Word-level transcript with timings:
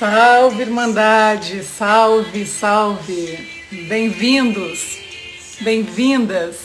Salve 0.00 0.62
Irmandade, 0.62 1.62
salve, 1.62 2.46
salve. 2.46 3.66
Bem-vindos, 3.86 4.96
bem-vindas. 5.60 6.56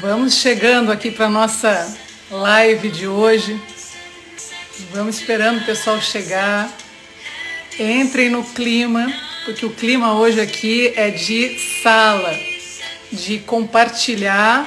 Vamos 0.00 0.36
chegando 0.36 0.90
aqui 0.90 1.10
para 1.10 1.28
nossa 1.28 1.94
live 2.30 2.88
de 2.88 3.06
hoje. 3.06 3.60
Vamos 4.90 5.20
esperando 5.20 5.60
o 5.60 5.66
pessoal 5.66 6.00
chegar. 6.00 6.74
Entrem 7.78 8.30
no 8.30 8.42
clima, 8.42 9.12
porque 9.44 9.66
o 9.66 9.70
clima 9.74 10.14
hoje 10.14 10.40
aqui 10.40 10.94
é 10.96 11.10
de 11.10 11.58
sala, 11.82 12.34
de 13.12 13.38
compartilhar 13.40 14.66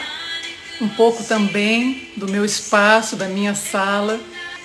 um 0.79 0.89
pouco 0.89 1.23
também 1.23 2.07
do 2.15 2.27
meu 2.27 2.45
espaço, 2.45 3.15
da 3.15 3.27
minha 3.27 3.55
sala 3.55 4.19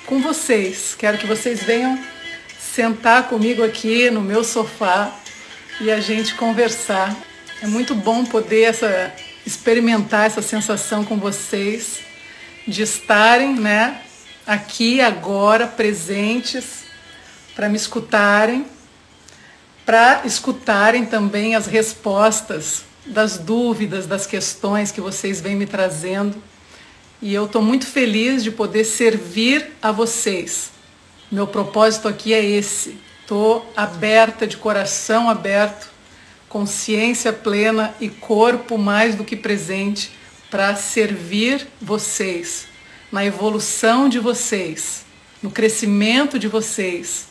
com 0.04 0.20
vocês. 0.20 0.94
Quero 0.94 1.16
que 1.16 1.26
vocês 1.26 1.62
venham 1.62 1.98
sentar 2.78 3.28
comigo 3.28 3.64
aqui 3.64 4.08
no 4.08 4.20
meu 4.20 4.44
sofá 4.44 5.12
e 5.80 5.90
a 5.90 5.98
gente 5.98 6.36
conversar. 6.36 7.12
É 7.60 7.66
muito 7.66 7.92
bom 7.92 8.24
poder 8.24 8.62
essa, 8.62 9.12
experimentar 9.44 10.26
essa 10.26 10.40
sensação 10.40 11.04
com 11.04 11.16
vocês 11.16 11.98
de 12.68 12.82
estarem, 12.82 13.56
né, 13.56 14.00
aqui 14.46 15.00
agora 15.00 15.66
presentes 15.66 16.84
para 17.52 17.68
me 17.68 17.76
escutarem, 17.76 18.64
para 19.84 20.22
escutarem 20.24 21.04
também 21.04 21.56
as 21.56 21.66
respostas 21.66 22.84
das 23.04 23.38
dúvidas, 23.38 24.06
das 24.06 24.24
questões 24.24 24.92
que 24.92 25.00
vocês 25.00 25.40
vêm 25.40 25.56
me 25.56 25.66
trazendo. 25.66 26.40
E 27.20 27.34
eu 27.34 27.46
estou 27.46 27.60
muito 27.60 27.88
feliz 27.88 28.44
de 28.44 28.52
poder 28.52 28.84
servir 28.84 29.72
a 29.82 29.90
vocês 29.90 30.77
meu 31.30 31.46
propósito 31.46 32.08
aqui 32.08 32.32
é 32.32 32.42
esse. 32.42 32.98
Estou 33.20 33.70
aberta, 33.76 34.46
de 34.46 34.56
coração 34.56 35.28
aberto, 35.28 35.90
consciência 36.48 37.32
plena 37.32 37.94
e 38.00 38.08
corpo 38.08 38.78
mais 38.78 39.14
do 39.14 39.24
que 39.24 39.36
presente 39.36 40.10
para 40.50 40.74
servir 40.74 41.66
vocês, 41.80 42.68
na 43.12 43.24
evolução 43.24 44.08
de 44.08 44.18
vocês, 44.18 45.04
no 45.42 45.50
crescimento 45.50 46.38
de 46.38 46.48
vocês, 46.48 47.28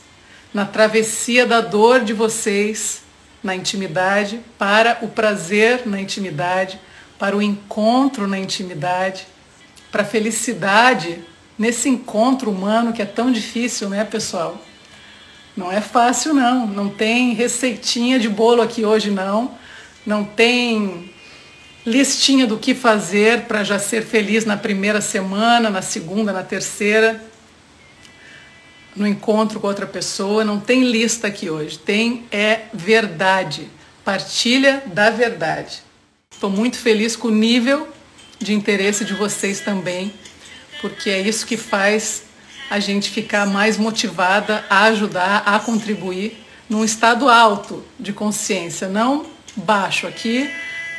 na 0.54 0.66
travessia 0.66 1.48
da 1.48 1.62
dor 1.62 2.02
de 2.02 2.14
vocês, 2.14 3.02
na 3.42 3.56
intimidade, 3.56 4.40
para 4.58 5.00
o 5.02 5.08
prazer 5.08 5.88
na 5.88 6.00
intimidade, 6.00 6.80
para 7.18 7.36
o 7.36 7.42
encontro 7.42 8.28
na 8.28 8.38
intimidade, 8.38 9.28
para 9.92 10.04
a 10.04 10.06
felicidade 10.06 11.26
nesse 11.58 11.90
encontro 11.90 12.52
humano 12.52 12.94
que 12.94 13.02
é 13.02 13.06
tão 13.06 13.32
difícil, 13.32 13.90
né, 13.90 14.04
pessoal? 14.04 14.62
Não 15.56 15.72
é 15.72 15.82
fácil 15.82 16.34
não, 16.34 16.68
não 16.68 16.90
tem 16.90 17.34
receitinha 17.34 18.20
de 18.20 18.30
bolo 18.30 18.62
aqui 18.62 18.86
hoje 18.86 19.10
não, 19.10 19.58
não 20.06 20.24
tem 20.24 21.12
listinha 21.88 22.46
do 22.46 22.58
que 22.58 22.76
fazer 22.76 23.44
para 23.44 23.64
já 23.64 23.80
ser 23.80 24.04
feliz 24.04 24.44
na 24.46 24.58
primeira 24.58 25.00
semana, 25.00 25.70
na 25.70 25.82
segunda, 25.82 26.34
na 26.34 26.44
terceira, 26.44 27.24
no 28.94 29.08
encontro 29.08 29.60
com 29.60 29.68
outra 29.68 29.86
pessoa, 29.86 30.44
não 30.44 30.60
tem 30.60 30.84
lista 30.84 31.28
aqui 31.28 31.50
hoje, 31.50 31.80
tem 31.80 32.26
é 32.30 32.64
verdade, 32.74 33.70
partilha 34.04 34.84
da 34.86 35.10
verdade. 35.10 35.82
Estou 36.30 36.50
muito 36.50 36.78
feliz 36.78 37.16
com 37.16 37.30
o 37.30 37.32
nível 37.32 37.88
de 38.38 38.54
interesse 38.54 39.06
de 39.06 39.14
vocês 39.14 39.62
também 39.62 40.14
porque 40.82 41.10
é 41.10 41.22
isso 41.22 41.46
que 41.46 41.58
faz 41.58 42.24
a 42.70 42.80
gente 42.80 43.10
ficar 43.10 43.46
mais 43.46 43.78
motivada 43.78 44.66
a 44.70 44.84
ajudar, 44.86 45.44
a 45.46 45.60
contribuir 45.60 46.44
num 46.70 46.84
estado 46.84 47.30
alto 47.30 47.84
de 48.00 48.12
consciência, 48.12 48.88
não 48.88 49.26
baixo. 49.56 50.06
Aqui 50.06 50.50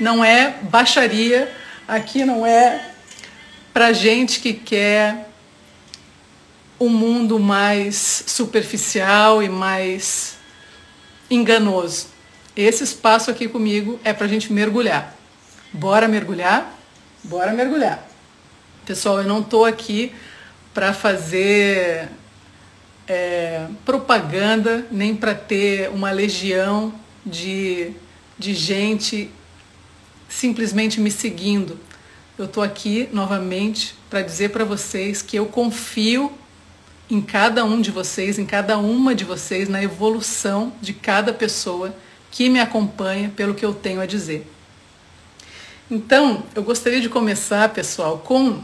não 0.00 0.24
é 0.24 0.56
baixaria, 0.62 1.52
aqui 1.86 2.24
não 2.24 2.46
é 2.46 2.92
para 3.72 3.92
gente 3.92 4.40
que 4.40 4.54
quer 4.54 5.28
um 6.80 6.88
mundo 6.88 7.38
mais 7.38 8.24
superficial 8.26 9.42
e 9.42 9.48
mais 9.48 10.36
enganoso. 11.30 12.06
Esse 12.56 12.82
espaço 12.82 13.30
aqui 13.30 13.48
comigo 13.48 14.00
é 14.02 14.12
para 14.12 14.26
a 14.26 14.28
gente 14.28 14.52
mergulhar. 14.52 15.14
Bora 15.72 16.08
mergulhar? 16.08 16.72
Bora 17.22 17.52
mergulhar. 17.52 18.07
Pessoal, 18.88 19.18
eu 19.18 19.28
não 19.28 19.40
estou 19.40 19.66
aqui 19.66 20.14
para 20.72 20.94
fazer 20.94 22.08
é, 23.06 23.66
propaganda, 23.84 24.86
nem 24.90 25.14
para 25.14 25.34
ter 25.34 25.90
uma 25.90 26.10
legião 26.10 26.94
de, 27.22 27.92
de 28.38 28.54
gente 28.54 29.30
simplesmente 30.26 31.02
me 31.02 31.10
seguindo. 31.10 31.78
Eu 32.38 32.46
estou 32.46 32.62
aqui 32.62 33.10
novamente 33.12 33.94
para 34.08 34.22
dizer 34.22 34.52
para 34.52 34.64
vocês 34.64 35.20
que 35.20 35.38
eu 35.38 35.44
confio 35.44 36.32
em 37.10 37.20
cada 37.20 37.66
um 37.66 37.82
de 37.82 37.90
vocês, 37.90 38.38
em 38.38 38.46
cada 38.46 38.78
uma 38.78 39.14
de 39.14 39.22
vocês, 39.22 39.68
na 39.68 39.82
evolução 39.82 40.72
de 40.80 40.94
cada 40.94 41.30
pessoa 41.30 41.94
que 42.30 42.48
me 42.48 42.58
acompanha 42.58 43.30
pelo 43.36 43.52
que 43.52 43.66
eu 43.66 43.74
tenho 43.74 44.00
a 44.00 44.06
dizer. 44.06 44.50
Então, 45.90 46.42
eu 46.54 46.62
gostaria 46.62 47.02
de 47.02 47.10
começar, 47.10 47.68
pessoal, 47.68 48.16
com 48.24 48.62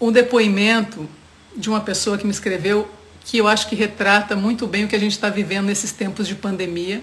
um 0.00 0.12
depoimento 0.12 1.08
de 1.56 1.68
uma 1.68 1.80
pessoa 1.80 2.16
que 2.16 2.24
me 2.24 2.30
escreveu 2.30 2.88
que 3.24 3.36
eu 3.36 3.46
acho 3.46 3.68
que 3.68 3.74
retrata 3.74 4.34
muito 4.34 4.66
bem 4.66 4.84
o 4.84 4.88
que 4.88 4.96
a 4.96 4.98
gente 4.98 5.12
está 5.12 5.28
vivendo 5.28 5.66
nesses 5.66 5.92
tempos 5.92 6.26
de 6.26 6.34
pandemia, 6.34 7.02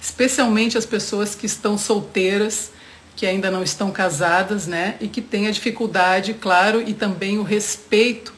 especialmente 0.00 0.78
as 0.78 0.86
pessoas 0.86 1.34
que 1.34 1.44
estão 1.44 1.76
solteiras, 1.76 2.72
que 3.14 3.26
ainda 3.26 3.50
não 3.50 3.62
estão 3.62 3.90
casadas, 3.90 4.66
né, 4.66 4.96
e 5.00 5.06
que 5.06 5.20
têm 5.20 5.46
a 5.46 5.50
dificuldade, 5.50 6.32
claro, 6.32 6.82
e 6.86 6.94
também 6.94 7.38
o 7.38 7.42
respeito 7.42 8.32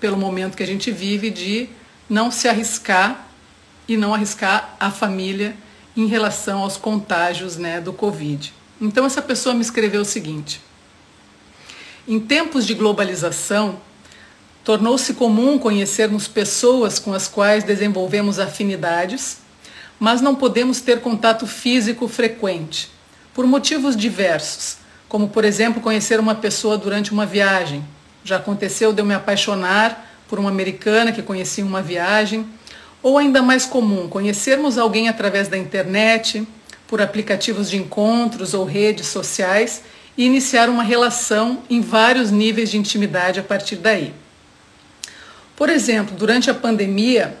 pelo 0.00 0.16
momento 0.16 0.56
que 0.56 0.62
a 0.64 0.66
gente 0.66 0.90
vive 0.90 1.30
de 1.30 1.68
não 2.10 2.30
se 2.30 2.48
arriscar 2.48 3.28
e 3.86 3.96
não 3.96 4.12
arriscar 4.12 4.74
a 4.80 4.90
família 4.90 5.54
em 5.96 6.06
relação 6.06 6.60
aos 6.60 6.76
contágios, 6.76 7.56
né, 7.56 7.80
do 7.80 7.92
Covid. 7.92 8.52
Então 8.80 9.06
essa 9.06 9.22
pessoa 9.22 9.54
me 9.54 9.60
escreveu 9.60 10.00
o 10.00 10.04
seguinte: 10.04 10.60
em 12.06 12.20
tempos 12.20 12.66
de 12.66 12.74
globalização, 12.74 13.80
tornou-se 14.62 15.14
comum 15.14 15.58
conhecermos 15.58 16.28
pessoas 16.28 16.98
com 16.98 17.12
as 17.12 17.28
quais 17.28 17.64
desenvolvemos 17.64 18.38
afinidades, 18.38 19.38
mas 19.98 20.20
não 20.20 20.34
podemos 20.34 20.80
ter 20.80 21.00
contato 21.00 21.46
físico 21.46 22.06
frequente, 22.08 22.90
por 23.32 23.46
motivos 23.46 23.96
diversos, 23.96 24.76
como, 25.08 25.28
por 25.28 25.44
exemplo, 25.44 25.80
conhecer 25.80 26.20
uma 26.20 26.34
pessoa 26.34 26.76
durante 26.76 27.12
uma 27.12 27.24
viagem. 27.24 27.84
Já 28.22 28.36
aconteceu 28.36 28.92
de 28.92 29.00
eu 29.00 29.06
me 29.06 29.14
apaixonar 29.14 30.10
por 30.28 30.38
uma 30.38 30.50
americana 30.50 31.12
que 31.12 31.22
conheci 31.22 31.60
em 31.60 31.64
uma 31.64 31.82
viagem, 31.82 32.46
ou 33.02 33.18
ainda 33.18 33.42
mais 33.42 33.66
comum, 33.66 34.08
conhecermos 34.08 34.78
alguém 34.78 35.08
através 35.08 35.48
da 35.48 35.58
internet, 35.58 36.46
por 36.86 37.00
aplicativos 37.00 37.70
de 37.70 37.76
encontros 37.76 38.54
ou 38.54 38.64
redes 38.64 39.06
sociais 39.06 39.82
e 40.16 40.24
iniciar 40.24 40.68
uma 40.68 40.82
relação 40.82 41.62
em 41.68 41.80
vários 41.80 42.30
níveis 42.30 42.70
de 42.70 42.78
intimidade 42.78 43.40
a 43.40 43.42
partir 43.42 43.76
daí. 43.76 44.14
Por 45.56 45.68
exemplo, 45.68 46.16
durante 46.16 46.50
a 46.50 46.54
pandemia, 46.54 47.36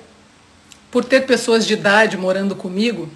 por 0.90 1.04
ter 1.04 1.22
pessoas 1.22 1.66
de 1.66 1.72
idade 1.72 2.16
morando 2.16 2.54
comigo 2.54 3.08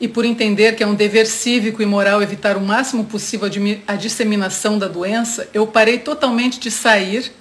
e 0.00 0.06
por 0.06 0.24
entender 0.24 0.76
que 0.76 0.82
é 0.82 0.86
um 0.86 0.94
dever 0.94 1.26
cívico 1.26 1.82
e 1.82 1.86
moral 1.86 2.22
evitar 2.22 2.56
o 2.56 2.60
máximo 2.60 3.04
possível 3.04 3.48
a 3.86 3.94
disseminação 3.94 4.78
da 4.78 4.88
doença, 4.88 5.48
eu 5.54 5.66
parei 5.66 5.98
totalmente 5.98 6.60
de 6.60 6.70
sair 6.70 7.32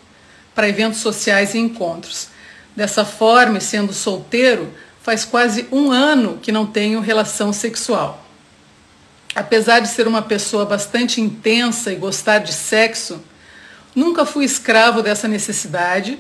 para 0.54 0.70
eventos 0.70 1.00
sociais 1.00 1.54
e 1.54 1.60
encontros. 1.60 2.30
Dessa 2.76 3.06
forma, 3.06 3.60
sendo 3.60 3.94
solteiro, 3.94 4.72
faz 5.02 5.26
quase 5.26 5.68
um 5.72 5.92
ano 5.92 6.40
que 6.42 6.52
não 6.52 6.66
tenho 6.66 7.00
relação 7.00 7.54
sexual 7.54 8.25
apesar 9.36 9.82
de 9.82 9.90
ser 9.90 10.08
uma 10.08 10.22
pessoa 10.22 10.66
bastante 10.66 11.20
intensa 11.20 11.92
e 11.92 11.96
gostar 11.96 12.40
de 12.40 12.54
sexo, 12.54 13.22
nunca 13.94 14.26
fui 14.26 14.46
escravo 14.46 15.02
dessa 15.02 15.28
necessidade 15.28 16.18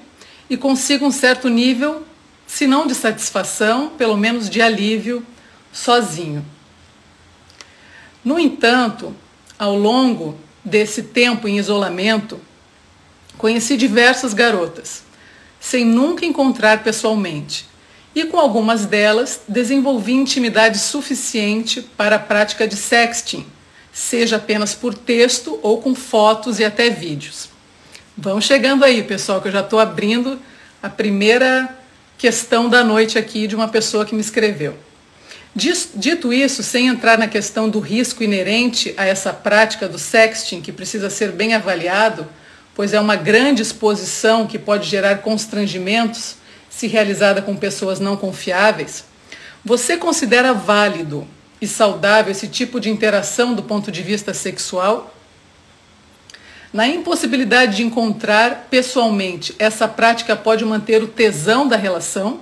e 0.49 0.57
consigo 0.57 1.05
um 1.05 1.11
certo 1.11 1.47
nível, 1.47 2.05
se 2.45 2.67
não 2.67 2.85
de 2.85 2.93
satisfação, 2.93 3.89
pelo 3.97 4.17
menos 4.17 4.49
de 4.49 4.61
alívio, 4.61 5.25
sozinho. 5.71 6.45
No 8.23 8.37
entanto, 8.37 9.15
ao 9.57 9.77
longo 9.77 10.37
desse 10.63 11.03
tempo 11.03 11.47
em 11.47 11.57
isolamento, 11.57 12.39
conheci 13.37 13.77
diversas 13.77 14.33
garotas, 14.33 15.03
sem 15.59 15.85
nunca 15.85 16.25
encontrar 16.25 16.83
pessoalmente, 16.83 17.65
e 18.15 18.23
com 18.25 18.39
algumas 18.39 18.85
delas 18.85 19.41
desenvolvi 19.45 20.13
intimidade 20.13 20.79
suficiente 20.79 21.81
para 21.81 22.15
a 22.15 22.19
prática 22.19 22.65
de 22.65 22.77
sexting, 22.77 23.45
seja 23.91 24.37
apenas 24.37 24.73
por 24.73 24.93
texto 24.93 25.59
ou 25.61 25.81
com 25.81 25.93
fotos 25.93 26.57
e 26.59 26.63
até 26.63 26.89
vídeos. 26.89 27.49
Vão 28.17 28.39
chegando 28.39 28.85
aí, 28.85 29.03
pessoal, 29.03 29.41
que 29.41 29.49
eu 29.49 29.51
já 29.51 29.59
estou 29.59 29.79
abrindo 29.79 30.39
a 30.81 30.89
primeira 30.89 31.77
questão 32.17 32.69
da 32.69 32.81
noite 32.81 33.17
aqui 33.17 33.45
de 33.45 33.55
uma 33.55 33.67
pessoa 33.67 34.05
que 34.05 34.15
me 34.15 34.21
escreveu. 34.21 34.77
Dito 35.53 36.33
isso, 36.33 36.63
sem 36.63 36.87
entrar 36.87 37.17
na 37.17 37.27
questão 37.27 37.69
do 37.69 37.79
risco 37.79 38.23
inerente 38.23 38.93
a 38.97 39.05
essa 39.05 39.33
prática 39.33 39.87
do 39.87 39.97
sexting, 39.97 40.61
que 40.61 40.71
precisa 40.71 41.09
ser 41.09 41.31
bem 41.31 41.53
avaliado, 41.53 42.27
pois 42.73 42.93
é 42.93 42.99
uma 42.99 43.15
grande 43.15 43.61
exposição 43.61 44.47
que 44.47 44.59
pode 44.59 44.87
gerar 44.87 45.17
constrangimentos 45.19 46.35
se 46.75 46.87
realizada 46.87 47.41
com 47.41 47.55
pessoas 47.55 48.01
não 48.01 48.17
confiáveis, 48.17 49.05
você 49.63 49.95
considera 49.95 50.53
válido 50.53 51.25
e 51.61 51.67
saudável 51.67 52.33
esse 52.33 52.49
tipo 52.49 52.81
de 52.81 52.89
interação 52.89 53.53
do 53.53 53.63
ponto 53.63 53.89
de 53.89 54.01
vista 54.01 54.33
sexual? 54.33 55.15
Na 56.73 56.85
impossibilidade 56.85 57.77
de 57.77 57.83
encontrar 57.83 58.67
pessoalmente, 58.69 59.55
essa 59.57 59.87
prática 59.87 60.35
pode 60.35 60.65
manter 60.65 61.01
o 61.01 61.07
tesão 61.07 61.65
da 61.65 61.77
relação? 61.77 62.41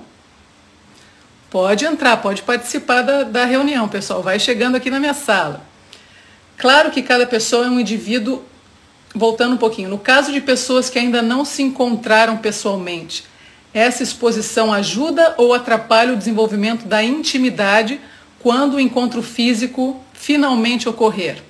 Pode 1.48 1.84
entrar, 1.84 2.16
pode 2.16 2.42
participar 2.42 3.02
da, 3.02 3.22
da 3.22 3.44
reunião, 3.44 3.88
pessoal. 3.88 4.20
Vai 4.20 4.40
chegando 4.40 4.74
aqui 4.74 4.90
na 4.90 4.98
minha 4.98 5.14
sala. 5.14 5.64
Claro 6.58 6.90
que 6.90 7.02
cada 7.02 7.24
pessoa 7.24 7.66
é 7.66 7.68
um 7.68 7.78
indivíduo. 7.78 8.42
Voltando 9.14 9.54
um 9.54 9.58
pouquinho, 9.58 9.88
no 9.88 9.98
caso 9.98 10.32
de 10.32 10.40
pessoas 10.40 10.90
que 10.90 10.98
ainda 10.98 11.22
não 11.22 11.44
se 11.44 11.62
encontraram 11.62 12.36
pessoalmente, 12.36 13.24
essa 13.74 14.04
exposição 14.04 14.72
ajuda 14.72 15.34
ou 15.36 15.52
atrapalha 15.52 16.12
o 16.12 16.16
desenvolvimento 16.16 16.86
da 16.86 17.02
intimidade 17.02 18.00
quando 18.38 18.74
o 18.74 18.80
encontro 18.80 19.20
físico 19.20 20.00
finalmente 20.12 20.88
ocorrer? 20.88 21.42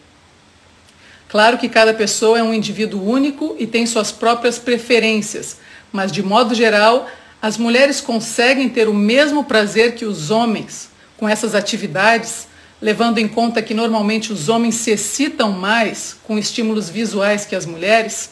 Claro 1.29 1.59
que 1.59 1.69
cada 1.69 1.93
pessoa 1.93 2.38
é 2.38 2.43
um 2.43 2.55
indivíduo 2.55 3.06
único 3.06 3.55
e 3.59 3.67
tem 3.67 3.85
suas 3.85 4.11
próprias 4.11 4.59
preferências, 4.59 5.59
mas 5.93 6.11
de 6.11 6.23
modo 6.23 6.55
geral, 6.55 7.11
as 7.43 7.59
mulheres 7.59 8.00
conseguem 8.00 8.71
ter 8.71 8.88
o 8.88 8.94
mesmo 8.94 9.44
prazer 9.44 9.94
que 9.94 10.06
os 10.06 10.31
homens 10.31 10.88
com 11.17 11.29
essas 11.29 11.55
atividades, 11.55 12.49
levando 12.81 13.19
em 13.19 13.29
conta 13.29 13.62
que 13.62 13.75
normalmente 13.75 14.32
os 14.32 14.49
homens 14.49 14.76
se 14.76 14.91
excitam 14.91 15.53
mais 15.53 16.17
com 16.25 16.38
estímulos 16.38 16.88
visuais 16.88 17.44
que 17.44 17.55
as 17.55 17.67
mulheres? 17.67 18.31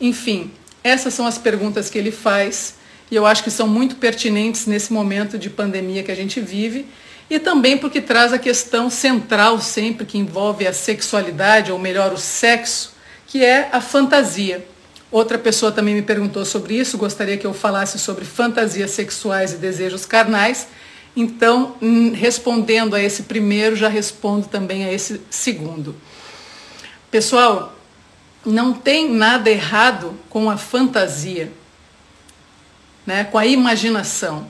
Enfim, 0.00 0.50
essas 0.84 1.12
são 1.12 1.26
as 1.26 1.38
perguntas 1.38 1.90
que 1.90 1.98
ele 1.98 2.10
faz 2.10 2.74
e 3.10 3.16
eu 3.16 3.26
acho 3.26 3.42
que 3.42 3.50
são 3.50 3.66
muito 3.66 3.96
pertinentes 3.96 4.66
nesse 4.66 4.92
momento 4.92 5.38
de 5.38 5.50
pandemia 5.50 6.02
que 6.02 6.12
a 6.12 6.14
gente 6.14 6.40
vive 6.40 6.86
e 7.28 7.38
também 7.38 7.78
porque 7.78 8.00
traz 8.00 8.32
a 8.32 8.38
questão 8.38 8.90
central 8.90 9.60
sempre 9.60 10.04
que 10.04 10.18
envolve 10.18 10.66
a 10.66 10.72
sexualidade, 10.72 11.70
ou 11.70 11.78
melhor, 11.78 12.12
o 12.12 12.18
sexo, 12.18 12.92
que 13.26 13.44
é 13.44 13.68
a 13.72 13.80
fantasia. 13.80 14.66
Outra 15.12 15.38
pessoa 15.38 15.70
também 15.70 15.94
me 15.94 16.02
perguntou 16.02 16.44
sobre 16.44 16.74
isso, 16.74 16.98
gostaria 16.98 17.36
que 17.36 17.46
eu 17.46 17.54
falasse 17.54 17.98
sobre 17.98 18.24
fantasias 18.24 18.90
sexuais 18.90 19.52
e 19.52 19.56
desejos 19.56 20.04
carnais. 20.04 20.66
Então, 21.16 21.76
hum, 21.80 22.12
respondendo 22.12 22.94
a 22.94 23.02
esse 23.02 23.24
primeiro, 23.24 23.76
já 23.76 23.88
respondo 23.88 24.48
também 24.48 24.84
a 24.84 24.92
esse 24.92 25.20
segundo. 25.30 25.94
Pessoal, 27.10 27.76
não 28.44 28.72
tem 28.72 29.08
nada 29.08 29.50
errado 29.50 30.14
com 30.28 30.50
a 30.50 30.56
fantasia 30.56 31.52
né, 33.06 33.24
com 33.24 33.38
a 33.38 33.46
imaginação. 33.46 34.48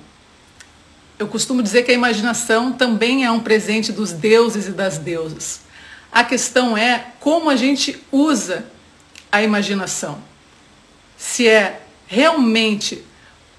Eu 1.19 1.29
costumo 1.29 1.63
dizer 1.63 1.83
que 1.83 1.91
a 1.91 1.95
imaginação 1.95 2.73
também 2.73 3.25
é 3.25 3.31
um 3.31 3.41
presente 3.41 3.93
dos 3.93 4.13
deuses 4.13 4.67
e 4.67 4.73
das 4.73 4.99
deusas. 4.99 5.61
A 6.11 6.25
questão 6.25 6.77
é 6.77 7.07
como 7.21 7.51
a 7.51 7.57
gente 7.57 8.03
usa 8.11 8.67
a 9.31 9.43
imaginação. 9.43 10.19
Se 11.17 11.47
é 11.47 11.83
realmente 12.07 13.05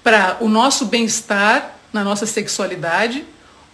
para 0.02 0.36
o 0.40 0.48
nosso 0.48 0.86
bem-estar 0.86 1.76
na 1.92 2.02
nossa 2.02 2.26
sexualidade 2.26 3.24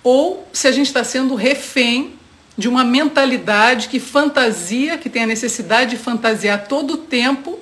ou 0.03 0.47
se 0.53 0.69
a 0.69 0.73
gente 0.73 0.87
está 0.87 1.03
sendo 1.03 1.35
refém 1.35 2.19
de 2.57 2.69
uma 2.69 2.85
mentalidade 2.85 3.89
que 3.89 4.01
fantasia, 4.01 4.99
que 4.99 5.09
tem 5.09 5.23
a 5.23 5.27
necessidade 5.27 5.91
de 5.91 5.97
fantasiar 5.97 6.67
todo 6.67 6.95
o 6.95 6.97
tempo 6.97 7.59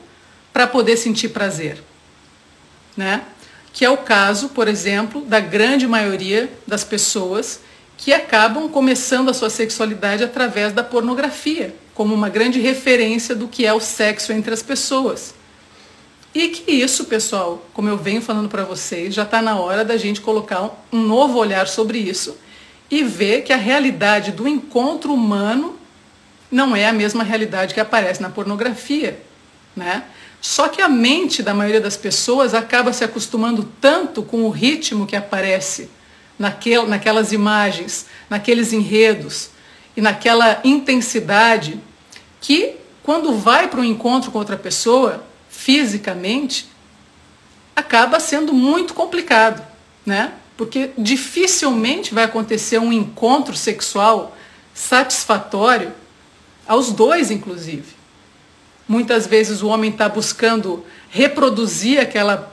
para 0.53 0.67
poder 0.67 0.97
sentir 0.97 1.29
prazer. 1.29 1.83
Né? 2.97 3.23
Que 3.77 3.85
é 3.85 3.91
o 3.91 3.99
caso, 3.99 4.49
por 4.49 4.69
exemplo, 4.69 5.21
da 5.21 5.39
grande 5.39 5.87
maioria 5.87 6.51
das 6.67 6.83
pessoas 6.83 7.61
que 7.99 8.11
acabam 8.11 8.71
começando 8.71 9.29
a 9.29 9.35
sua 9.35 9.51
sexualidade 9.51 10.25
através 10.25 10.73
da 10.73 10.83
pornografia, 10.83 11.77
como 11.93 12.15
uma 12.15 12.31
grande 12.31 12.59
referência 12.59 13.35
do 13.35 13.47
que 13.47 13.67
é 13.67 13.75
o 13.75 13.79
sexo 13.79 14.33
entre 14.33 14.55
as 14.55 14.63
pessoas. 14.63 15.35
E 16.35 16.49
que 16.49 16.73
isso, 16.73 17.05
pessoal, 17.05 17.67
como 17.75 17.91
eu 17.91 17.99
venho 17.99 18.23
falando 18.23 18.49
para 18.49 18.65
vocês, 18.65 19.15
já 19.15 19.25
está 19.25 19.43
na 19.43 19.61
hora 19.61 19.85
da 19.85 19.99
gente 19.99 20.23
colocar 20.23 20.71
um 20.91 21.03
novo 21.03 21.37
olhar 21.37 21.69
sobre 21.69 21.99
isso 21.99 22.35
e 22.91 23.05
ver 23.05 23.43
que 23.43 23.53
a 23.53 23.59
realidade 23.59 24.33
do 24.33 24.49
encontro 24.49 25.13
humano 25.13 25.79
não 26.51 26.75
é 26.75 26.87
a 26.87 26.95
mesma 26.95 27.23
realidade 27.23 27.75
que 27.75 27.81
aparece 27.81 28.23
na 28.23 28.31
pornografia, 28.31 29.21
né? 29.77 30.05
Só 30.41 30.69
que 30.69 30.81
a 30.81 30.89
mente 30.89 31.43
da 31.43 31.55
maioria 31.55 31.81
das 31.81 31.97
pessoas 31.97 32.55
acaba 32.55 32.93
se 32.93 33.03
acostumando 33.03 33.65
tanto 33.81 34.23
com 34.23 34.45
o 34.45 34.51
ritmo 34.51 35.07
que 35.07 35.17
aparece 35.17 35.91
naquel, 36.39 36.87
naquelas 36.87 37.33
imagens, 37.33 38.07
naqueles 38.29 38.73
enredos 38.73 39.51
e 39.97 40.01
naquela 40.01 40.61
intensidade, 40.63 41.81
que 42.41 42.77
quando 43.03 43.35
vai 43.35 43.69
para 43.69 43.81
um 43.81 43.85
encontro 43.85 44.31
com 44.31 44.39
outra 44.39 44.57
pessoa, 44.57 45.25
fisicamente, 45.49 46.69
acaba 47.75 48.21
sendo 48.21 48.53
muito 48.53 48.95
complicado, 48.95 49.67
né? 50.05 50.33
Porque 50.57 50.91
dificilmente 50.97 52.15
vai 52.15 52.25
acontecer 52.25 52.79
um 52.79 52.93
encontro 52.93 53.57
sexual 53.57 54.37
satisfatório 54.75 55.93
aos 56.67 56.93
dois, 56.93 57.31
inclusive. 57.31 57.96
Muitas 58.89 59.27
vezes 59.27 59.63
o 59.63 59.69
homem 59.69 59.91
está 59.91 60.09
buscando 60.09 60.85
reproduzir 61.11 62.01
aquela 62.01 62.53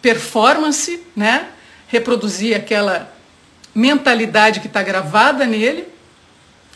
performance, 0.00 1.02
né? 1.16 1.48
reproduzir 1.88 2.56
aquela 2.56 3.12
mentalidade 3.74 4.60
que 4.60 4.66
está 4.66 4.82
gravada 4.82 5.46
nele, 5.46 5.86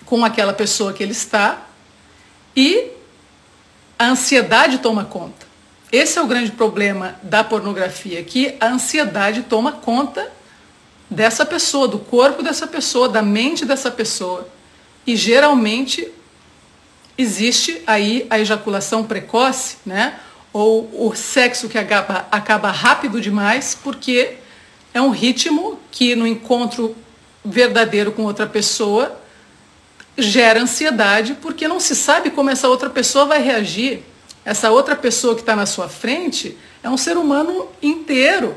com 0.05 0.25
aquela 0.25 0.53
pessoa 0.53 0.93
que 0.93 1.03
ele 1.03 1.13
está, 1.13 1.67
e 2.55 2.91
a 3.99 4.07
ansiedade 4.09 4.79
toma 4.79 5.05
conta. 5.05 5.47
Esse 5.91 6.19
é 6.19 6.23
o 6.23 6.27
grande 6.27 6.53
problema 6.53 7.17
da 7.23 7.45
pornografia, 7.45 8.23
que 8.23 8.57
a 8.61 8.67
ansiedade 8.67 9.43
toma 9.45 9.73
conta 9.73 10.31
dessa 11.09 11.47
pessoa, 11.47 11.87
do 11.87 11.99
corpo 11.99 12.43
dessa 12.43 12.67
pessoa, 12.67 13.09
da 13.09 13.23
mente 13.23 13.65
dessa 13.65 13.91
pessoa. 13.91 14.49
E 15.07 15.15
geralmente 15.17 16.13
existe 17.17 17.83
aí 17.87 18.27
a 18.29 18.39
ejaculação 18.39 19.05
precoce, 19.05 19.77
né? 19.85 20.19
Ou 20.53 21.07
o 21.07 21.15
sexo 21.15 21.69
que 21.69 21.79
acaba, 21.79 22.27
acaba 22.31 22.71
rápido 22.71 23.21
demais, 23.21 23.79
porque 23.83 24.37
é 24.93 25.01
um 25.01 25.11
ritmo 25.11 25.79
que 25.91 26.17
no 26.17 26.27
encontro 26.27 26.97
verdadeiro 27.45 28.13
com 28.13 28.23
outra 28.23 28.47
pessoa 28.47 29.21
gera 30.17 30.61
ansiedade, 30.61 31.37
porque 31.41 31.69
não 31.69 31.79
se 31.79 31.95
sabe 31.95 32.31
como 32.31 32.51
essa 32.51 32.69
outra 32.69 32.89
pessoa 32.89 33.27
vai 33.27 33.43
reagir. 33.43 34.03
Essa 34.45 34.71
outra 34.71 34.97
pessoa 34.97 35.35
que 35.35 35.41
está 35.41 35.55
na 35.55 35.67
sua 35.67 35.89
frente 35.89 36.57
é 36.83 36.89
um 36.89 36.97
ser 36.97 37.17
humano 37.17 37.69
inteiro, 37.83 38.55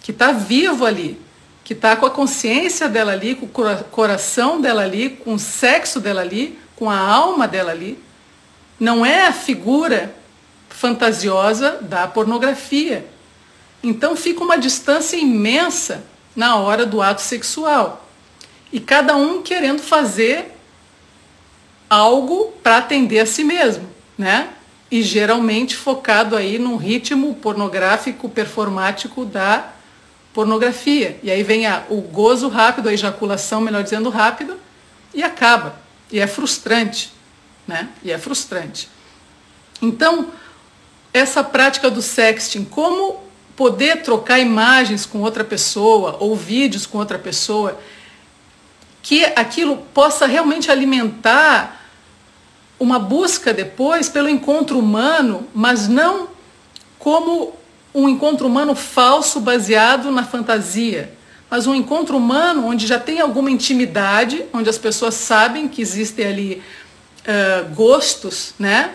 que 0.00 0.10
está 0.10 0.32
vivo 0.32 0.84
ali, 0.84 1.20
que 1.62 1.72
está 1.72 1.94
com 1.94 2.06
a 2.06 2.10
consciência 2.10 2.88
dela 2.88 3.12
ali, 3.12 3.34
com 3.34 3.46
o 3.46 3.84
coração 3.90 4.60
dela 4.60 4.82
ali, 4.82 5.10
com 5.10 5.34
o 5.34 5.38
sexo 5.38 6.00
dela 6.00 6.22
ali, 6.22 6.58
com 6.82 6.90
a 6.90 6.98
alma 6.98 7.46
dela 7.46 7.70
ali, 7.70 7.96
não 8.80 9.06
é 9.06 9.28
a 9.28 9.32
figura 9.32 10.12
fantasiosa 10.68 11.78
da 11.80 12.08
pornografia. 12.08 13.06
Então 13.84 14.16
fica 14.16 14.42
uma 14.42 14.58
distância 14.58 15.16
imensa 15.16 16.02
na 16.34 16.56
hora 16.56 16.84
do 16.84 17.00
ato 17.00 17.22
sexual. 17.22 18.04
E 18.72 18.80
cada 18.80 19.14
um 19.14 19.42
querendo 19.42 19.80
fazer 19.80 20.58
algo 21.88 22.52
para 22.64 22.78
atender 22.78 23.20
a 23.20 23.26
si 23.26 23.44
mesmo, 23.44 23.88
né? 24.18 24.48
E 24.90 25.04
geralmente 25.04 25.76
focado 25.76 26.34
aí 26.34 26.58
num 26.58 26.74
ritmo 26.74 27.32
pornográfico 27.36 28.28
performático 28.28 29.24
da 29.24 29.70
pornografia. 30.34 31.16
E 31.22 31.30
aí 31.30 31.44
vem 31.44 31.64
a, 31.64 31.84
o 31.88 32.00
gozo 32.00 32.48
rápido, 32.48 32.88
a 32.88 32.92
ejaculação, 32.92 33.60
melhor 33.60 33.84
dizendo, 33.84 34.10
rápido, 34.10 34.56
e 35.14 35.22
acaba. 35.22 35.80
E 36.12 36.20
é 36.20 36.26
frustrante, 36.26 37.10
né? 37.66 37.88
E 38.04 38.12
é 38.12 38.18
frustrante. 38.18 38.88
Então, 39.80 40.30
essa 41.12 41.42
prática 41.42 41.90
do 41.90 42.02
sexting, 42.02 42.64
como 42.64 43.20
poder 43.56 44.02
trocar 44.02 44.38
imagens 44.38 45.06
com 45.06 45.20
outra 45.20 45.42
pessoa 45.42 46.16
ou 46.20 46.36
vídeos 46.36 46.86
com 46.86 46.98
outra 46.98 47.18
pessoa, 47.18 47.80
que 49.02 49.24
aquilo 49.24 49.78
possa 49.92 50.26
realmente 50.26 50.70
alimentar 50.70 51.80
uma 52.78 52.98
busca 52.98 53.52
depois 53.52 54.08
pelo 54.08 54.28
encontro 54.28 54.78
humano, 54.78 55.48
mas 55.54 55.88
não 55.88 56.28
como 56.98 57.54
um 57.94 58.08
encontro 58.08 58.46
humano 58.46 58.74
falso 58.74 59.40
baseado 59.40 60.10
na 60.10 60.24
fantasia, 60.24 61.12
mas 61.52 61.66
um 61.66 61.74
encontro 61.74 62.16
humano 62.16 62.66
onde 62.66 62.86
já 62.86 62.98
tem 62.98 63.20
alguma 63.20 63.50
intimidade, 63.50 64.42
onde 64.54 64.70
as 64.70 64.78
pessoas 64.78 65.12
sabem 65.12 65.68
que 65.68 65.82
existem 65.82 66.26
ali 66.26 66.62
uh, 67.26 67.74
gostos, 67.74 68.54
né? 68.58 68.94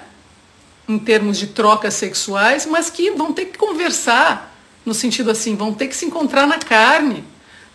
Em 0.90 0.98
termos 0.98 1.38
de 1.38 1.46
trocas 1.46 1.94
sexuais, 1.94 2.66
mas 2.66 2.90
que 2.90 3.12
vão 3.12 3.32
ter 3.32 3.46
que 3.46 3.60
conversar, 3.60 4.58
no 4.84 4.96
sentido 4.96 5.30
assim, 5.30 5.56
vão 5.56 5.72
ter 5.72 5.86
que 5.86 5.96
se 5.96 6.08
encontrar 6.08 6.48
na 6.48 6.58
carne, 6.58 7.24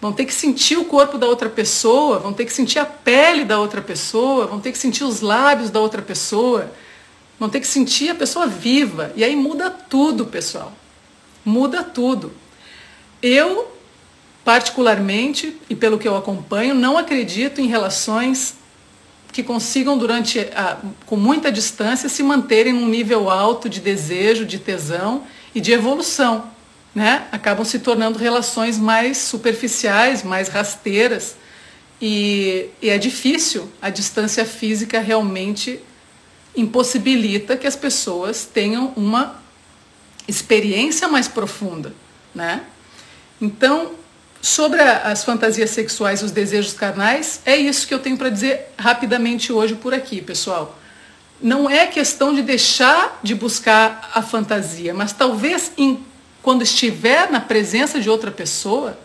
vão 0.00 0.12
ter 0.12 0.24
que 0.24 0.34
sentir 0.34 0.76
o 0.76 0.84
corpo 0.84 1.16
da 1.16 1.28
outra 1.28 1.48
pessoa, 1.48 2.18
vão 2.18 2.32
ter 2.32 2.44
que 2.44 2.52
sentir 2.52 2.80
a 2.80 2.84
pele 2.84 3.44
da 3.44 3.60
outra 3.60 3.80
pessoa, 3.80 4.48
vão 4.48 4.58
ter 4.58 4.72
que 4.72 4.78
sentir 4.78 5.04
os 5.04 5.20
lábios 5.20 5.70
da 5.70 5.78
outra 5.78 6.02
pessoa, 6.02 6.72
vão 7.38 7.48
ter 7.48 7.60
que 7.60 7.68
sentir 7.68 8.10
a 8.10 8.16
pessoa 8.16 8.48
viva. 8.48 9.12
E 9.14 9.22
aí 9.22 9.36
muda 9.36 9.70
tudo, 9.70 10.26
pessoal 10.26 10.72
muda 11.44 11.82
tudo. 11.82 12.32
Eu, 13.20 13.71
particularmente, 14.44 15.56
e 15.70 15.74
pelo 15.74 15.98
que 15.98 16.08
eu 16.08 16.16
acompanho, 16.16 16.74
não 16.74 16.98
acredito 16.98 17.60
em 17.60 17.66
relações 17.66 18.56
que 19.32 19.42
consigam, 19.42 19.96
durante 19.96 20.40
a, 20.40 20.78
com 21.06 21.16
muita 21.16 21.50
distância, 21.50 22.08
se 22.08 22.22
manterem 22.22 22.72
num 22.72 22.86
nível 22.86 23.30
alto 23.30 23.68
de 23.68 23.80
desejo, 23.80 24.44
de 24.44 24.58
tesão 24.58 25.24
e 25.54 25.60
de 25.60 25.72
evolução. 25.72 26.50
Né? 26.94 27.26
Acabam 27.32 27.64
se 27.64 27.78
tornando 27.78 28.18
relações 28.18 28.78
mais 28.78 29.16
superficiais, 29.16 30.22
mais 30.22 30.48
rasteiras. 30.48 31.36
E, 32.00 32.66
e 32.82 32.90
é 32.90 32.98
difícil, 32.98 33.70
a 33.80 33.88
distância 33.88 34.44
física 34.44 35.00
realmente 35.00 35.80
impossibilita 36.54 37.56
que 37.56 37.66
as 37.66 37.76
pessoas 37.76 38.44
tenham 38.44 38.92
uma 38.94 39.40
experiência 40.28 41.08
mais 41.08 41.26
profunda, 41.26 41.94
né? 42.34 42.62
Então, 43.40 43.92
sobre 44.42 44.82
as 44.82 45.22
fantasias 45.22 45.70
sexuais 45.70 46.20
e 46.20 46.24
os 46.24 46.32
desejos 46.32 46.74
carnais, 46.74 47.40
é 47.46 47.56
isso 47.56 47.86
que 47.86 47.94
eu 47.94 48.00
tenho 48.00 48.18
para 48.18 48.28
dizer 48.28 48.72
rapidamente 48.76 49.52
hoje 49.52 49.76
por 49.76 49.94
aqui, 49.94 50.20
pessoal. 50.20 50.76
Não 51.40 51.70
é 51.70 51.86
questão 51.86 52.34
de 52.34 52.42
deixar 52.42 53.20
de 53.22 53.36
buscar 53.36 54.10
a 54.12 54.20
fantasia, 54.20 54.92
mas 54.92 55.12
talvez 55.12 55.70
em, 55.78 56.04
quando 56.42 56.62
estiver 56.62 57.30
na 57.30 57.38
presença 57.38 58.00
de 58.00 58.10
outra 58.10 58.32
pessoa, 58.32 58.98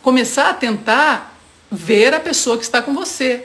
começar 0.00 0.48
a 0.48 0.54
tentar 0.54 1.38
ver 1.70 2.14
a 2.14 2.20
pessoa 2.20 2.56
que 2.56 2.64
está 2.64 2.80
com 2.80 2.94
você 2.94 3.44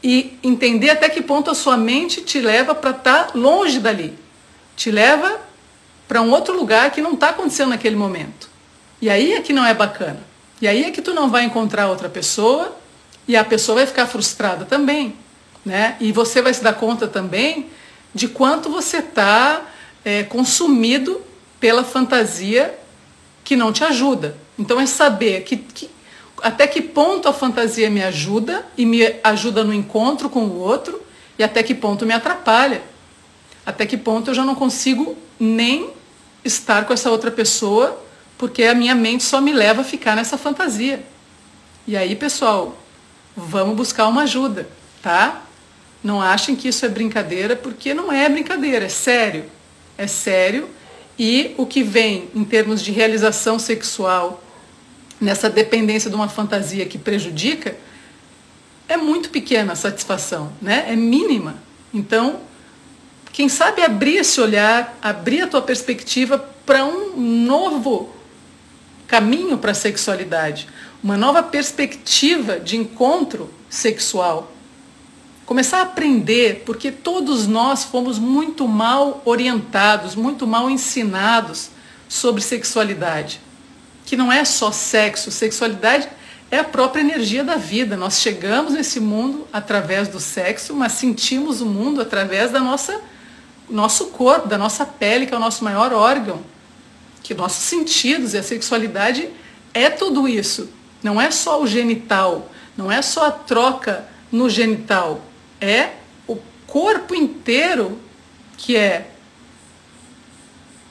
e 0.00 0.38
entender 0.44 0.90
até 0.90 1.08
que 1.08 1.22
ponto 1.22 1.50
a 1.50 1.56
sua 1.56 1.76
mente 1.76 2.20
te 2.20 2.40
leva 2.40 2.72
para 2.72 2.90
estar 2.90 3.24
tá 3.24 3.32
longe 3.34 3.80
dali, 3.80 4.16
te 4.76 4.92
leva 4.92 5.40
para 6.06 6.22
um 6.22 6.30
outro 6.30 6.56
lugar 6.56 6.92
que 6.92 7.00
não 7.00 7.14
está 7.14 7.30
acontecendo 7.30 7.70
naquele 7.70 7.96
momento. 7.96 8.48
E 9.02 9.10
aí 9.10 9.32
é 9.32 9.40
que 9.40 9.52
não 9.52 9.66
é 9.66 9.74
bacana. 9.74 10.35
E 10.60 10.66
aí 10.66 10.84
é 10.84 10.90
que 10.90 11.02
tu 11.02 11.12
não 11.12 11.30
vai 11.30 11.44
encontrar 11.44 11.88
outra 11.88 12.08
pessoa 12.08 12.76
e 13.28 13.36
a 13.36 13.44
pessoa 13.44 13.76
vai 13.76 13.86
ficar 13.86 14.06
frustrada 14.06 14.64
também. 14.64 15.14
Né? 15.64 15.96
E 16.00 16.12
você 16.12 16.40
vai 16.40 16.54
se 16.54 16.62
dar 16.62 16.74
conta 16.74 17.06
também 17.06 17.66
de 18.14 18.28
quanto 18.28 18.70
você 18.70 18.98
está 18.98 19.62
é, 20.04 20.22
consumido 20.22 21.20
pela 21.60 21.84
fantasia 21.84 22.78
que 23.44 23.56
não 23.56 23.72
te 23.72 23.84
ajuda. 23.84 24.36
Então 24.58 24.80
é 24.80 24.86
saber 24.86 25.42
que, 25.42 25.56
que, 25.56 25.90
até 26.42 26.66
que 26.66 26.80
ponto 26.80 27.28
a 27.28 27.32
fantasia 27.32 27.90
me 27.90 28.02
ajuda 28.02 28.64
e 28.76 28.86
me 28.86 29.00
ajuda 29.22 29.64
no 29.64 29.74
encontro 29.74 30.30
com 30.30 30.44
o 30.44 30.58
outro 30.58 31.02
e 31.38 31.44
até 31.44 31.62
que 31.62 31.74
ponto 31.74 32.06
me 32.06 32.14
atrapalha. 32.14 32.82
Até 33.64 33.84
que 33.84 33.96
ponto 33.96 34.30
eu 34.30 34.34
já 34.34 34.44
não 34.44 34.54
consigo 34.54 35.16
nem 35.38 35.90
estar 36.44 36.86
com 36.86 36.92
essa 36.92 37.10
outra 37.10 37.30
pessoa, 37.30 38.00
porque 38.38 38.64
a 38.64 38.74
minha 38.74 38.94
mente 38.94 39.24
só 39.24 39.40
me 39.40 39.52
leva 39.52 39.82
a 39.82 39.84
ficar 39.84 40.14
nessa 40.14 40.36
fantasia. 40.36 41.04
E 41.86 41.96
aí, 41.96 42.14
pessoal, 42.16 42.76
vamos 43.36 43.76
buscar 43.76 44.08
uma 44.08 44.22
ajuda, 44.22 44.68
tá? 45.02 45.42
Não 46.02 46.20
achem 46.20 46.54
que 46.54 46.68
isso 46.68 46.84
é 46.84 46.88
brincadeira, 46.88 47.56
porque 47.56 47.94
não 47.94 48.12
é 48.12 48.28
brincadeira, 48.28 48.86
é 48.86 48.88
sério. 48.88 49.44
É 49.96 50.06
sério. 50.06 50.68
E 51.18 51.54
o 51.56 51.64
que 51.64 51.82
vem 51.82 52.28
em 52.34 52.44
termos 52.44 52.82
de 52.82 52.92
realização 52.92 53.58
sexual 53.58 54.42
nessa 55.20 55.48
dependência 55.48 56.10
de 56.10 56.16
uma 56.16 56.28
fantasia 56.28 56.84
que 56.86 56.98
prejudica, 56.98 57.76
é 58.88 58.96
muito 58.96 59.30
pequena 59.30 59.72
a 59.72 59.76
satisfação, 59.76 60.52
né? 60.60 60.86
É 60.88 60.94
mínima. 60.96 61.56
Então, 61.92 62.40
quem 63.32 63.48
sabe 63.48 63.82
abrir 63.82 64.16
esse 64.16 64.40
olhar, 64.40 64.96
abrir 65.02 65.42
a 65.42 65.46
tua 65.46 65.62
perspectiva 65.62 66.38
para 66.64 66.84
um 66.84 67.16
novo 67.16 68.14
caminho 69.06 69.58
para 69.58 69.72
a 69.72 69.74
sexualidade, 69.74 70.68
uma 71.02 71.16
nova 71.16 71.42
perspectiva 71.42 72.58
de 72.58 72.76
encontro 72.76 73.52
sexual. 73.68 74.52
Começar 75.44 75.78
a 75.78 75.82
aprender, 75.82 76.62
porque 76.66 76.90
todos 76.90 77.46
nós 77.46 77.84
fomos 77.84 78.18
muito 78.18 78.66
mal 78.66 79.22
orientados, 79.24 80.16
muito 80.16 80.46
mal 80.46 80.68
ensinados 80.68 81.70
sobre 82.08 82.42
sexualidade. 82.42 83.40
Que 84.04 84.16
não 84.16 84.32
é 84.32 84.44
só 84.44 84.72
sexo, 84.72 85.30
sexualidade 85.30 86.08
é 86.50 86.58
a 86.58 86.64
própria 86.64 87.00
energia 87.00 87.44
da 87.44 87.56
vida. 87.56 87.96
Nós 87.96 88.20
chegamos 88.20 88.72
nesse 88.72 88.98
mundo 88.98 89.46
através 89.52 90.08
do 90.08 90.18
sexo, 90.18 90.74
mas 90.74 90.92
sentimos 90.92 91.60
o 91.60 91.66
mundo 91.66 92.00
através 92.00 92.50
da 92.50 92.60
nossa 92.60 93.00
nosso 93.68 94.06
corpo, 94.06 94.46
da 94.46 94.56
nossa 94.56 94.86
pele, 94.86 95.26
que 95.26 95.34
é 95.34 95.36
o 95.36 95.40
nosso 95.40 95.64
maior 95.64 95.92
órgão, 95.92 96.40
que 97.26 97.34
nossos 97.34 97.64
sentidos 97.64 98.34
e 98.34 98.38
a 98.38 98.42
sexualidade 98.42 99.28
é 99.74 99.90
tudo 99.90 100.28
isso. 100.28 100.70
Não 101.02 101.20
é 101.20 101.30
só 101.30 101.60
o 101.60 101.66
genital, 101.66 102.50
não 102.76 102.90
é 102.90 103.02
só 103.02 103.26
a 103.26 103.30
troca 103.32 104.06
no 104.30 104.48
genital, 104.48 105.20
é 105.60 105.90
o 106.26 106.36
corpo 106.66 107.14
inteiro 107.14 107.98
que 108.56 108.76
é 108.76 109.10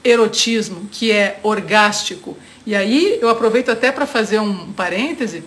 erotismo, 0.03 0.89
que 0.91 1.11
é 1.11 1.39
orgástico. 1.41 2.37
E 2.65 2.75
aí 2.75 3.17
eu 3.21 3.29
aproveito 3.29 3.69
até 3.69 3.91
para 3.91 4.05
fazer 4.05 4.39
um 4.39 4.73
parêntese 4.73 5.43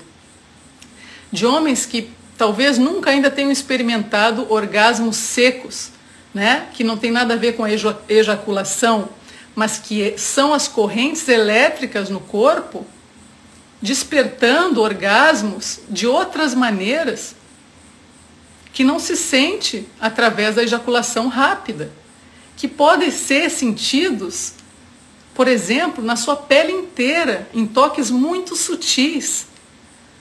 de 1.30 1.44
homens 1.44 1.84
que 1.84 2.10
talvez 2.38 2.78
nunca 2.78 3.10
ainda 3.10 3.30
tenham 3.30 3.50
experimentado 3.50 4.46
orgasmos 4.50 5.16
secos 5.16 5.92
né, 6.32 6.68
que 6.72 6.84
não 6.84 6.96
tem 6.96 7.10
nada 7.10 7.34
a 7.34 7.36
ver 7.36 7.54
com 7.54 7.64
a 7.64 7.70
ejaculação, 8.08 9.08
mas 9.58 9.76
que 9.76 10.16
são 10.16 10.54
as 10.54 10.68
correntes 10.68 11.26
elétricas 11.28 12.08
no 12.08 12.20
corpo, 12.20 12.86
despertando 13.82 14.80
orgasmos 14.80 15.80
de 15.90 16.06
outras 16.06 16.54
maneiras 16.54 17.34
que 18.72 18.84
não 18.84 19.00
se 19.00 19.16
sente 19.16 19.84
através 20.00 20.54
da 20.54 20.62
ejaculação 20.62 21.26
rápida, 21.26 21.90
que 22.56 22.68
podem 22.68 23.10
ser 23.10 23.50
sentidos, 23.50 24.52
por 25.34 25.48
exemplo, 25.48 26.04
na 26.04 26.14
sua 26.14 26.36
pele 26.36 26.72
inteira, 26.72 27.48
em 27.52 27.66
toques 27.66 28.12
muito 28.12 28.54
sutis. 28.54 29.48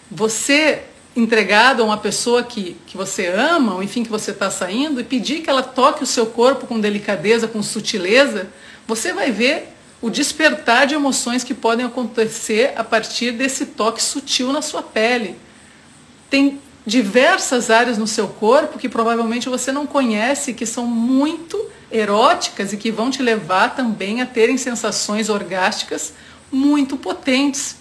Você 0.09 0.81
entregado 1.15 1.83
a 1.83 1.85
uma 1.85 1.97
pessoa 1.97 2.41
que, 2.41 2.75
que 2.87 2.97
você 2.97 3.27
ama, 3.27 3.75
ou 3.75 3.83
enfim, 3.83 4.03
que 4.03 4.09
você 4.09 4.31
está 4.31 4.49
saindo, 4.49 4.99
e 4.99 5.03
pedir 5.03 5.41
que 5.41 5.49
ela 5.51 5.61
toque 5.61 6.01
o 6.01 6.07
seu 6.07 6.25
corpo 6.25 6.65
com 6.65 6.79
delicadeza, 6.79 7.47
com 7.47 7.61
sutileza, 7.61 8.49
você 8.87 9.11
vai 9.11 9.31
ver 9.31 9.73
o 10.01 10.09
despertar 10.09 10.87
de 10.87 10.95
emoções 10.95 11.43
que 11.43 11.53
podem 11.53 11.85
acontecer 11.85 12.73
a 12.75 12.83
partir 12.83 13.31
desse 13.31 13.65
toque 13.65 14.01
sutil 14.01 14.53
na 14.53 14.61
sua 14.61 14.81
pele. 14.81 15.35
Tem 16.29 16.61
diversas 16.85 17.69
áreas 17.69 17.97
no 17.97 18.07
seu 18.07 18.27
corpo 18.27 18.79
que 18.79 18.87
provavelmente 18.87 19.49
você 19.49 19.71
não 19.71 19.85
conhece, 19.85 20.53
que 20.53 20.65
são 20.65 20.85
muito 20.85 21.59
eróticas 21.91 22.71
e 22.71 22.77
que 22.77 22.91
vão 22.91 23.09
te 23.09 23.21
levar 23.21 23.75
também 23.75 24.21
a 24.21 24.25
terem 24.25 24.57
sensações 24.57 25.29
orgásticas 25.29 26.13
muito 26.51 26.95
potentes. 26.95 27.75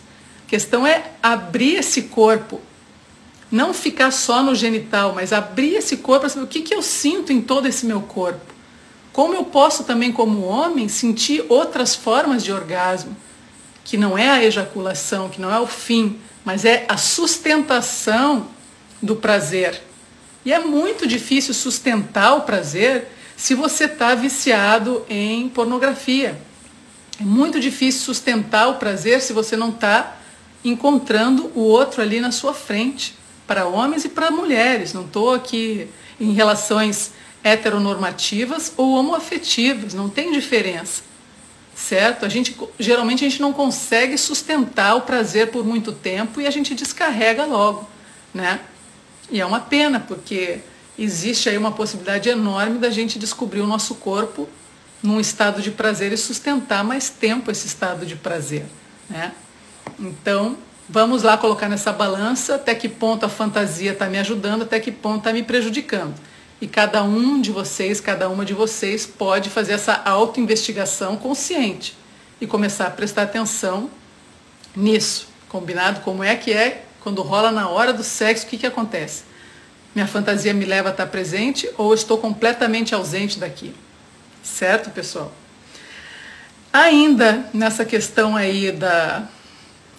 A 0.44 0.48
questão 0.48 0.86
é 0.86 1.12
abrir 1.22 1.76
esse 1.76 2.02
corpo, 2.02 2.60
não 3.50 3.72
ficar 3.74 4.10
só 4.10 4.42
no 4.42 4.54
genital, 4.54 5.12
mas 5.14 5.32
abrir 5.32 5.74
esse 5.74 5.98
corpo 5.98 6.20
para 6.20 6.28
saber 6.28 6.44
o 6.44 6.48
que, 6.48 6.62
que 6.62 6.74
eu 6.74 6.82
sinto 6.82 7.32
em 7.32 7.40
todo 7.40 7.66
esse 7.66 7.86
meu 7.86 8.00
corpo. 8.00 8.55
Como 9.16 9.32
eu 9.32 9.44
posso 9.44 9.84
também, 9.84 10.12
como 10.12 10.42
homem, 10.42 10.88
sentir 10.88 11.42
outras 11.48 11.94
formas 11.94 12.44
de 12.44 12.52
orgasmo. 12.52 13.16
que 13.82 13.96
não 13.96 14.18
é 14.18 14.28
a 14.28 14.44
ejaculação, 14.44 15.30
que 15.30 15.40
não 15.40 15.50
é 15.50 15.58
o 15.58 15.66
fim, 15.66 16.18
mas 16.44 16.64
é 16.66 16.84
a 16.86 16.98
sustentação 16.98 18.48
do 19.00 19.16
prazer. 19.16 19.80
E 20.44 20.52
é 20.52 20.58
muito 20.58 21.06
difícil 21.06 21.54
sustentar 21.54 22.34
o 22.34 22.42
prazer 22.42 23.08
se 23.36 23.54
você 23.54 23.84
está 23.84 24.14
viciado 24.14 25.06
em 25.08 25.48
pornografia. 25.48 26.38
É 27.18 27.24
muito 27.24 27.58
difícil 27.58 28.02
sustentar 28.02 28.68
o 28.68 28.74
prazer 28.74 29.22
se 29.22 29.32
você 29.32 29.56
não 29.56 29.70
está 29.70 30.16
encontrando 30.64 31.50
o 31.54 31.60
outro 31.60 32.02
ali 32.02 32.20
na 32.20 32.32
sua 32.32 32.52
frente, 32.52 33.14
para 33.46 33.66
homens 33.66 34.04
e 34.04 34.10
para 34.10 34.30
mulheres. 34.32 34.92
Não 34.92 35.06
estou 35.06 35.32
aqui 35.32 35.88
em 36.20 36.32
relações 36.32 37.12
heteronormativas 37.46 38.72
ou 38.76 38.96
homoafetivas, 38.96 39.94
não 39.94 40.08
tem 40.08 40.32
diferença. 40.32 41.04
Certo? 41.76 42.24
A 42.24 42.28
gente 42.28 42.56
geralmente 42.78 43.24
a 43.24 43.28
gente 43.28 43.40
não 43.40 43.52
consegue 43.52 44.18
sustentar 44.18 44.96
o 44.96 45.02
prazer 45.02 45.50
por 45.50 45.64
muito 45.64 45.92
tempo 45.92 46.40
e 46.40 46.46
a 46.46 46.50
gente 46.50 46.74
descarrega 46.74 47.44
logo, 47.44 47.88
né? 48.34 48.60
E 49.30 49.40
é 49.40 49.46
uma 49.46 49.60
pena, 49.60 50.00
porque 50.00 50.58
existe 50.98 51.48
aí 51.48 51.56
uma 51.56 51.70
possibilidade 51.70 52.28
enorme 52.28 52.78
da 52.78 52.90
gente 52.90 53.18
descobrir 53.18 53.60
o 53.60 53.66
nosso 53.66 53.94
corpo 53.96 54.48
num 55.02 55.20
estado 55.20 55.60
de 55.60 55.70
prazer 55.70 56.12
e 56.12 56.16
sustentar 56.16 56.82
mais 56.82 57.10
tempo 57.10 57.50
esse 57.50 57.66
estado 57.66 58.06
de 58.06 58.16
prazer. 58.16 58.64
Né? 59.08 59.32
Então, 60.00 60.56
vamos 60.88 61.22
lá 61.22 61.36
colocar 61.36 61.68
nessa 61.68 61.92
balança 61.92 62.54
até 62.54 62.74
que 62.74 62.88
ponto 62.88 63.26
a 63.26 63.28
fantasia 63.28 63.92
está 63.92 64.06
me 64.06 64.18
ajudando, 64.18 64.62
até 64.62 64.80
que 64.80 64.90
ponto 64.90 65.18
está 65.18 65.32
me 65.32 65.42
prejudicando. 65.42 66.14
E 66.60 66.66
cada 66.66 67.02
um 67.02 67.40
de 67.40 67.50
vocês, 67.50 68.00
cada 68.00 68.28
uma 68.28 68.44
de 68.44 68.54
vocês 68.54 69.04
pode 69.04 69.50
fazer 69.50 69.74
essa 69.74 70.00
autoinvestigação 70.04 71.16
consciente 71.16 71.96
e 72.40 72.46
começar 72.46 72.86
a 72.86 72.90
prestar 72.90 73.22
atenção 73.22 73.90
nisso. 74.74 75.28
Combinado? 75.48 76.00
Como 76.00 76.24
é 76.24 76.34
que 76.34 76.52
é 76.52 76.84
quando 77.00 77.22
rola 77.22 77.52
na 77.52 77.68
hora 77.68 77.92
do 77.92 78.02
sexo, 78.02 78.46
o 78.46 78.48
que, 78.48 78.58
que 78.58 78.66
acontece? 78.66 79.24
Minha 79.94 80.06
fantasia 80.06 80.52
me 80.52 80.64
leva 80.64 80.88
a 80.88 80.92
estar 80.92 81.06
presente 81.06 81.70
ou 81.78 81.94
estou 81.94 82.18
completamente 82.18 82.94
ausente 82.94 83.38
daqui? 83.38 83.74
Certo, 84.42 84.90
pessoal? 84.90 85.32
Ainda 86.72 87.48
nessa 87.54 87.84
questão 87.84 88.36
aí 88.36 88.72
da, 88.72 89.28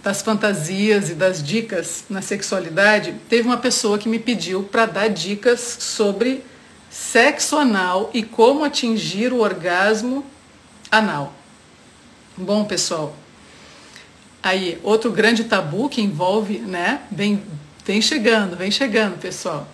das 0.03 0.21
fantasias 0.21 1.09
e 1.09 1.13
das 1.13 1.43
dicas 1.43 2.05
na 2.09 2.21
sexualidade, 2.21 3.15
teve 3.29 3.47
uma 3.47 3.57
pessoa 3.57 3.97
que 3.97 4.07
me 4.07 4.19
pediu 4.19 4.63
para 4.63 4.85
dar 4.85 5.07
dicas 5.09 5.59
sobre 5.79 6.43
sexo 6.89 7.57
anal 7.57 8.09
e 8.13 8.23
como 8.23 8.63
atingir 8.63 9.33
o 9.33 9.39
orgasmo 9.39 10.25
anal. 10.91 11.33
Bom, 12.37 12.63
pessoal, 12.65 13.15
aí 14.41 14.79
outro 14.83 15.11
grande 15.11 15.43
tabu 15.43 15.89
que 15.89 16.01
envolve, 16.01 16.59
né? 16.59 17.01
Vem, 17.11 17.43
vem 17.85 18.01
chegando, 18.01 18.55
vem 18.55 18.71
chegando, 18.71 19.17
pessoal. 19.19 19.67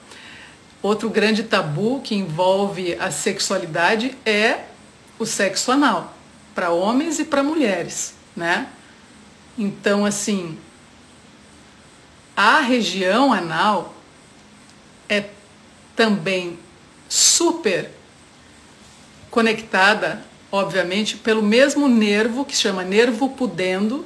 Outro 0.82 1.10
grande 1.10 1.44
tabu 1.44 2.02
que 2.02 2.16
envolve 2.16 2.96
a 3.00 3.12
sexualidade 3.12 4.18
é 4.26 4.62
o 5.20 5.26
sexo 5.26 5.72
anal, 5.72 6.18
para 6.56 6.72
homens 6.72 7.20
e 7.20 7.26
para 7.26 7.44
mulheres, 7.44 8.16
né? 8.36 8.68
Então, 9.58 10.06
assim, 10.06 10.58
a 12.36 12.60
região 12.60 13.32
anal 13.32 13.94
é 15.08 15.26
também 15.96 16.58
super 17.08 17.92
conectada, 19.30 20.24
obviamente, 20.52 21.18
pelo 21.18 21.42
mesmo 21.42 21.88
nervo 21.88 22.46
que 22.46 22.56
chama 22.56 22.84
nervo 22.84 23.30
pudendo, 23.30 24.06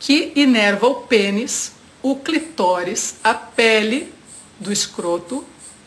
que 0.00 0.32
inerva 0.34 0.88
o 0.88 0.94
pênis, 1.02 1.72
o 2.02 2.16
clitóris, 2.16 3.16
a 3.22 3.34
pele 3.34 4.12
do 4.58 4.72
escroto 4.72 5.44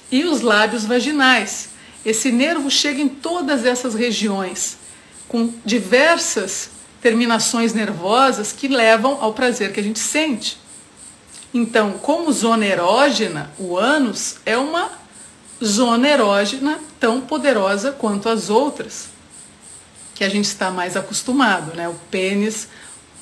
e 0.09 0.23
os 0.23 0.39
lábios 0.39 0.85
vaginais. 0.85 1.69
Esse 2.05 2.31
nervo 2.31 2.71
chega 2.71 3.01
em 3.01 3.09
todas 3.09 3.65
essas 3.65 3.93
regiões, 3.93 4.77
com 5.27 5.53
diversas 5.65 6.69
terminações 7.05 7.71
nervosas 7.71 8.51
que 8.51 8.67
levam 8.67 9.21
ao 9.21 9.31
prazer 9.31 9.71
que 9.71 9.79
a 9.79 9.83
gente 9.83 9.99
sente. 9.99 10.57
Então, 11.53 11.99
como 11.99 12.33
zona 12.33 12.65
erógena, 12.65 13.51
o 13.59 13.77
ânus 13.77 14.37
é 14.43 14.57
uma 14.57 14.89
zona 15.63 16.09
erógena 16.09 16.79
tão 16.99 17.21
poderosa 17.21 17.91
quanto 17.91 18.27
as 18.27 18.49
outras, 18.49 19.09
que 20.15 20.23
a 20.23 20.29
gente 20.29 20.45
está 20.45 20.71
mais 20.71 20.97
acostumado, 20.97 21.75
né? 21.75 21.87
O 21.87 21.93
pênis, 22.09 22.69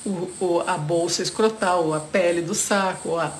o, 0.02 0.30
o, 0.40 0.64
a 0.66 0.78
bolsa 0.78 1.22
escrotal, 1.22 1.92
a 1.92 2.00
pele 2.00 2.40
do 2.40 2.54
saco, 2.54 3.18
a, 3.18 3.34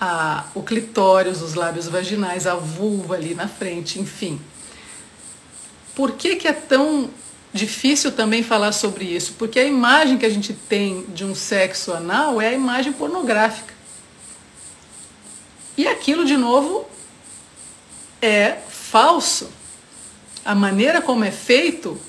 a, 0.00 0.44
o 0.54 0.62
clitóris, 0.62 1.42
os 1.42 1.52
lábios 1.52 1.88
vaginais, 1.88 2.46
a 2.46 2.54
vulva 2.54 3.16
ali 3.16 3.34
na 3.34 3.48
frente, 3.48 4.00
enfim. 4.00 4.40
Por 5.94 6.12
que, 6.12 6.36
que 6.36 6.48
é 6.48 6.54
tão 6.54 7.10
difícil 7.52 8.12
também 8.12 8.42
falar 8.42 8.72
sobre 8.72 9.04
isso? 9.04 9.34
Porque 9.34 9.58
a 9.58 9.64
imagem 9.64 10.18
que 10.18 10.26
a 10.26 10.30
gente 10.30 10.52
tem 10.52 11.04
de 11.08 11.24
um 11.24 11.34
sexo 11.34 11.92
anal 11.92 12.40
é 12.40 12.48
a 12.48 12.52
imagem 12.52 12.92
pornográfica. 12.92 13.74
E 15.76 15.86
aquilo, 15.86 16.24
de 16.24 16.36
novo, 16.36 16.88
é 18.20 18.58
falso. 18.68 19.50
A 20.44 20.54
maneira 20.54 21.02
como 21.02 21.24
é 21.24 21.30
feito, 21.30 22.00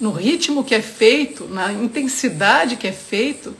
no 0.00 0.10
ritmo 0.10 0.64
que 0.64 0.74
é 0.74 0.82
feito, 0.82 1.46
na 1.46 1.72
intensidade 1.72 2.76
que 2.76 2.86
é 2.86 2.92
feito, 2.92 3.56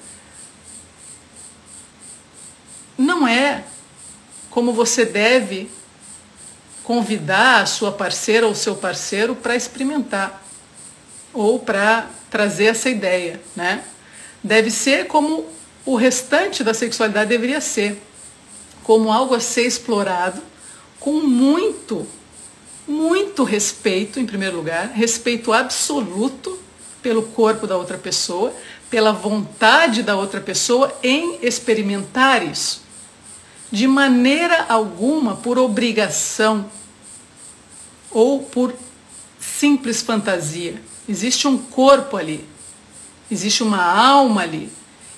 não 2.98 3.26
é 3.26 3.64
como 4.50 4.72
você 4.72 5.04
deve 5.04 5.70
convidar 6.84 7.62
a 7.62 7.66
sua 7.66 7.90
parceira 7.90 8.46
ou 8.46 8.54
seu 8.54 8.76
parceiro 8.76 9.34
para 9.34 9.56
experimentar 9.56 10.43
ou 11.34 11.58
para 11.58 12.08
trazer 12.30 12.66
essa 12.66 12.88
ideia, 12.88 13.40
né? 13.54 13.84
Deve 14.42 14.70
ser 14.70 15.06
como 15.06 15.46
o 15.84 15.96
restante 15.96 16.64
da 16.64 16.72
sexualidade 16.72 17.28
deveria 17.28 17.60
ser, 17.60 18.00
como 18.82 19.12
algo 19.12 19.34
a 19.34 19.40
ser 19.40 19.66
explorado 19.66 20.40
com 21.00 21.14
muito, 21.20 22.06
muito 22.88 23.44
respeito, 23.44 24.18
em 24.18 24.24
primeiro 24.24 24.56
lugar, 24.56 24.92
respeito 24.94 25.52
absoluto 25.52 26.58
pelo 27.02 27.24
corpo 27.24 27.66
da 27.66 27.76
outra 27.76 27.98
pessoa, 27.98 28.54
pela 28.88 29.12
vontade 29.12 30.02
da 30.02 30.16
outra 30.16 30.40
pessoa 30.40 30.96
em 31.02 31.38
experimentar 31.42 32.42
isso 32.42 32.84
de 33.74 33.88
maneira 33.88 34.66
alguma 34.68 35.34
por 35.34 35.58
obrigação 35.58 36.70
ou 38.08 38.40
por 38.40 38.72
simples 39.40 40.00
fantasia. 40.00 40.80
Existe 41.08 41.46
um 41.46 41.58
corpo 41.58 42.16
ali, 42.16 42.46
existe 43.30 43.62
uma 43.62 43.82
alma 43.82 44.42
ali. 44.42 44.70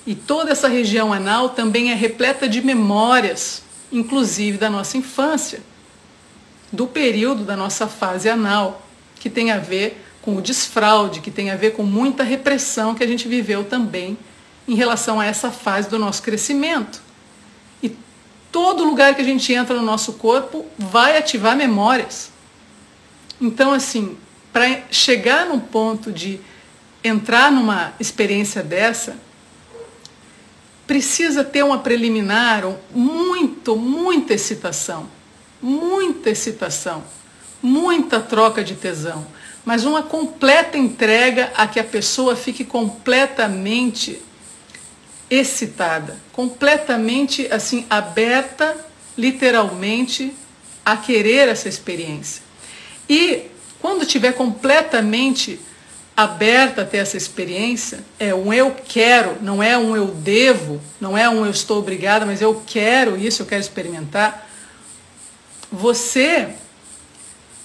E 0.05 0.15
toda 0.15 0.51
essa 0.51 0.67
região 0.67 1.11
anal 1.11 1.49
também 1.49 1.91
é 1.91 1.93
repleta 1.93 2.47
de 2.47 2.61
memórias, 2.61 3.61
inclusive 3.91 4.57
da 4.57 4.69
nossa 4.69 4.97
infância, 4.97 5.61
do 6.71 6.87
período 6.87 7.43
da 7.43 7.55
nossa 7.55 7.87
fase 7.87 8.29
anal, 8.29 8.85
que 9.15 9.29
tem 9.29 9.51
a 9.51 9.57
ver 9.57 10.03
com 10.21 10.35
o 10.35 10.41
desfraude, 10.41 11.21
que 11.21 11.31
tem 11.31 11.49
a 11.49 11.55
ver 11.55 11.71
com 11.71 11.83
muita 11.83 12.23
repressão 12.23 12.93
que 12.93 13.03
a 13.03 13.07
gente 13.07 13.27
viveu 13.27 13.63
também 13.63 14.17
em 14.67 14.75
relação 14.75 15.19
a 15.19 15.25
essa 15.25 15.51
fase 15.51 15.89
do 15.89 15.97
nosso 15.97 16.21
crescimento 16.21 17.01
todo 18.51 18.83
lugar 18.83 19.13
que 19.13 19.21
a 19.21 19.23
gente 19.23 19.53
entra 19.53 19.75
no 19.75 19.83
nosso 19.83 20.13
corpo 20.13 20.65
vai 20.77 21.17
ativar 21.17 21.55
memórias. 21.55 22.31
Então, 23.39 23.71
assim, 23.71 24.17
para 24.57 24.81
chegar 24.89 25.45
no 25.45 25.59
ponto 25.59 26.11
de 26.11 26.39
entrar 27.03 27.51
numa 27.51 27.93
experiência 27.99 28.63
dessa, 28.63 29.15
precisa 30.87 31.43
ter 31.43 31.63
uma 31.63 31.77
preliminar, 31.77 32.63
muito, 32.91 33.75
muita 33.75 34.33
excitação, 34.33 35.07
muita 35.61 36.31
excitação, 36.31 37.03
muita 37.61 38.19
troca 38.19 38.63
de 38.63 38.73
tesão, 38.73 39.27
mas 39.63 39.85
uma 39.85 40.01
completa 40.01 40.75
entrega 40.75 41.51
a 41.55 41.67
que 41.67 41.79
a 41.79 41.83
pessoa 41.83 42.35
fique 42.35 42.63
completamente 42.63 44.19
excitada, 45.29 46.17
completamente 46.33 47.47
assim 47.51 47.85
aberta, 47.91 48.75
literalmente 49.15 50.33
a 50.83 50.97
querer 50.97 51.47
essa 51.47 51.69
experiência. 51.69 52.41
E 53.07 53.51
quando 53.81 54.05
tiver 54.05 54.33
completamente 54.33 55.59
aberta 56.15 56.81
a 56.81 56.85
ter 56.85 56.97
essa 56.97 57.15
experiência, 57.15 58.03
é 58.19 58.33
um 58.33 58.51
eu 58.51 58.75
quero, 58.87 59.37
não 59.41 59.61
é 59.61 59.77
um 59.77 59.95
eu 59.95 60.07
devo, 60.07 60.81
não 60.99 61.15
é 61.15 61.29
um 61.29 61.45
eu 61.45 61.51
estou 61.51 61.77
obrigada, 61.77 62.25
mas 62.25 62.41
eu 62.41 62.63
quero 62.65 63.15
isso, 63.15 63.43
eu 63.43 63.45
quero 63.45 63.61
experimentar. 63.61 64.49
Você 65.71 66.49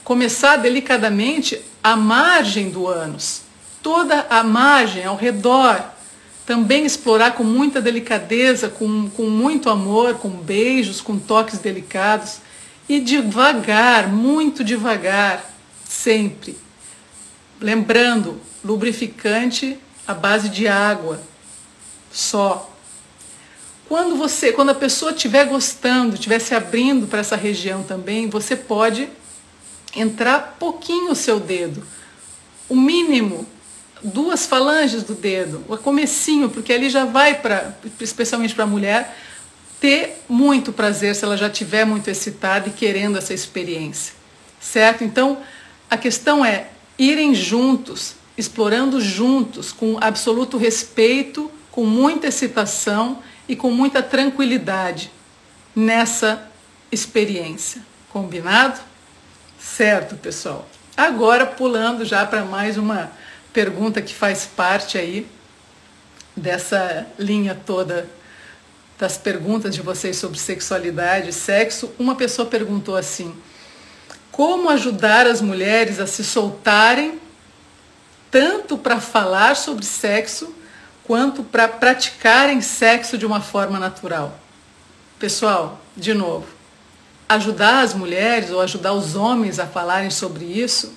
começar 0.04 0.56
delicadamente 0.56 1.60
a 1.82 1.96
margem 1.96 2.68
do 2.68 2.86
ânus, 2.86 3.42
toda 3.82 4.26
a 4.28 4.44
margem 4.44 5.04
ao 5.04 5.16
redor, 5.16 5.82
também 6.44 6.84
explorar 6.84 7.32
com 7.32 7.44
muita 7.44 7.80
delicadeza, 7.80 8.68
com, 8.68 9.08
com 9.10 9.24
muito 9.24 9.70
amor, 9.70 10.16
com 10.16 10.28
beijos, 10.28 11.00
com 11.00 11.18
toques 11.18 11.58
delicados. 11.58 12.38
E 12.88 13.00
devagar, 13.00 14.08
muito 14.08 14.64
devagar, 14.64 15.51
sempre. 15.92 16.56
Lembrando, 17.60 18.40
lubrificante 18.64 19.78
à 20.06 20.14
base 20.14 20.48
de 20.48 20.66
água, 20.66 21.22
só. 22.10 22.68
Quando 23.88 24.16
você, 24.16 24.52
quando 24.52 24.70
a 24.70 24.74
pessoa 24.74 25.12
estiver 25.12 25.44
gostando, 25.44 26.14
estiver 26.14 26.38
se 26.38 26.54
abrindo 26.54 27.06
para 27.06 27.20
essa 27.20 27.36
região 27.36 27.82
também, 27.82 28.28
você 28.28 28.56
pode 28.56 29.08
entrar 29.94 30.56
pouquinho 30.58 31.12
o 31.12 31.14
seu 31.14 31.38
dedo, 31.38 31.82
o 32.68 32.74
mínimo, 32.74 33.46
duas 34.02 34.46
falanges 34.46 35.02
do 35.02 35.14
dedo, 35.14 35.62
o 35.68 35.76
comecinho, 35.76 36.48
porque 36.48 36.72
ali 36.72 36.88
já 36.88 37.04
vai 37.04 37.34
para, 37.34 37.76
especialmente 38.00 38.54
para 38.54 38.64
a 38.64 38.66
mulher, 38.66 39.16
ter 39.78 40.22
muito 40.28 40.72
prazer 40.72 41.14
se 41.14 41.24
ela 41.24 41.36
já 41.36 41.48
estiver 41.48 41.84
muito 41.84 42.08
excitada 42.08 42.68
e 42.68 42.72
querendo 42.72 43.18
essa 43.18 43.34
experiência, 43.34 44.14
certo? 44.58 45.04
Então, 45.04 45.38
a 45.92 45.96
questão 45.98 46.42
é 46.42 46.68
irem 46.98 47.34
juntos, 47.34 48.14
explorando 48.34 48.98
juntos, 48.98 49.72
com 49.72 49.98
absoluto 50.00 50.56
respeito, 50.56 51.50
com 51.70 51.84
muita 51.84 52.28
excitação 52.28 53.22
e 53.46 53.54
com 53.54 53.70
muita 53.70 54.02
tranquilidade 54.02 55.12
nessa 55.76 56.50
experiência. 56.90 57.82
Combinado? 58.08 58.80
Certo, 59.60 60.16
pessoal. 60.16 60.66
Agora 60.96 61.44
pulando 61.44 62.06
já 62.06 62.24
para 62.24 62.42
mais 62.42 62.78
uma 62.78 63.12
pergunta 63.52 64.00
que 64.00 64.14
faz 64.14 64.46
parte 64.46 64.96
aí 64.96 65.26
dessa 66.34 67.06
linha 67.18 67.54
toda 67.66 68.08
das 68.98 69.18
perguntas 69.18 69.74
de 69.74 69.82
vocês 69.82 70.16
sobre 70.16 70.38
sexualidade 70.38 71.28
e 71.28 71.32
sexo, 71.34 71.92
uma 71.98 72.14
pessoa 72.14 72.48
perguntou 72.48 72.96
assim: 72.96 73.36
como 74.32 74.70
ajudar 74.70 75.26
as 75.26 75.42
mulheres 75.42 76.00
a 76.00 76.06
se 76.06 76.24
soltarem 76.24 77.20
tanto 78.30 78.78
para 78.78 78.98
falar 78.98 79.54
sobre 79.54 79.84
sexo 79.84 80.54
quanto 81.04 81.44
para 81.44 81.68
praticarem 81.68 82.62
sexo 82.62 83.18
de 83.18 83.26
uma 83.26 83.42
forma 83.42 83.78
natural? 83.78 84.38
Pessoal, 85.18 85.80
de 85.94 86.14
novo, 86.14 86.46
ajudar 87.28 87.82
as 87.82 87.92
mulheres 87.92 88.50
ou 88.50 88.60
ajudar 88.60 88.94
os 88.94 89.14
homens 89.14 89.58
a 89.58 89.66
falarem 89.66 90.10
sobre 90.10 90.46
isso, 90.46 90.94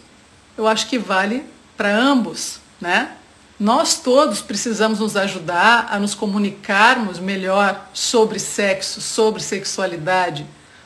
eu 0.58 0.66
acho 0.66 0.88
que 0.88 0.98
vale 0.98 1.46
para 1.76 1.94
ambos, 1.94 2.60
né? 2.80 3.12
Nós 3.60 4.00
todos 4.00 4.42
precisamos 4.42 5.00
nos 5.00 5.16
ajudar 5.16 5.88
a 5.90 6.00
nos 6.00 6.14
comunicarmos 6.16 7.20
melhor 7.20 7.90
sobre 7.94 8.40
sexo, 8.40 9.00
sobre 9.00 9.42
sexualidade, 9.42 10.46